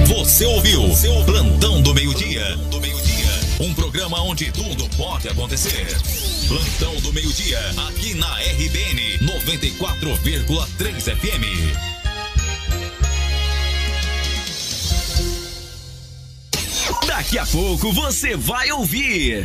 Você 0.07 0.47
ouviu 0.47 0.95
seu 0.95 1.13
Plantão. 1.25 1.69
Do 1.83 1.95
Meio-Dia. 1.95 2.59
Programa 3.99 4.23
onde 4.23 4.53
tudo 4.53 4.89
pode 4.97 5.29
acontecer. 5.29 5.89
Plantão 6.47 6.95
do 7.01 7.13
Meio-Dia, 7.13 7.59
aqui 7.89 8.15
na 8.15 8.33
RBN 8.39 9.19
94,3 9.19 11.17
FM. 11.17 11.75
Daqui 17.09 17.39
a 17.39 17.47
pouco 17.47 17.93
você 17.93 18.37
vai 18.37 18.71
ouvir. 18.71 19.45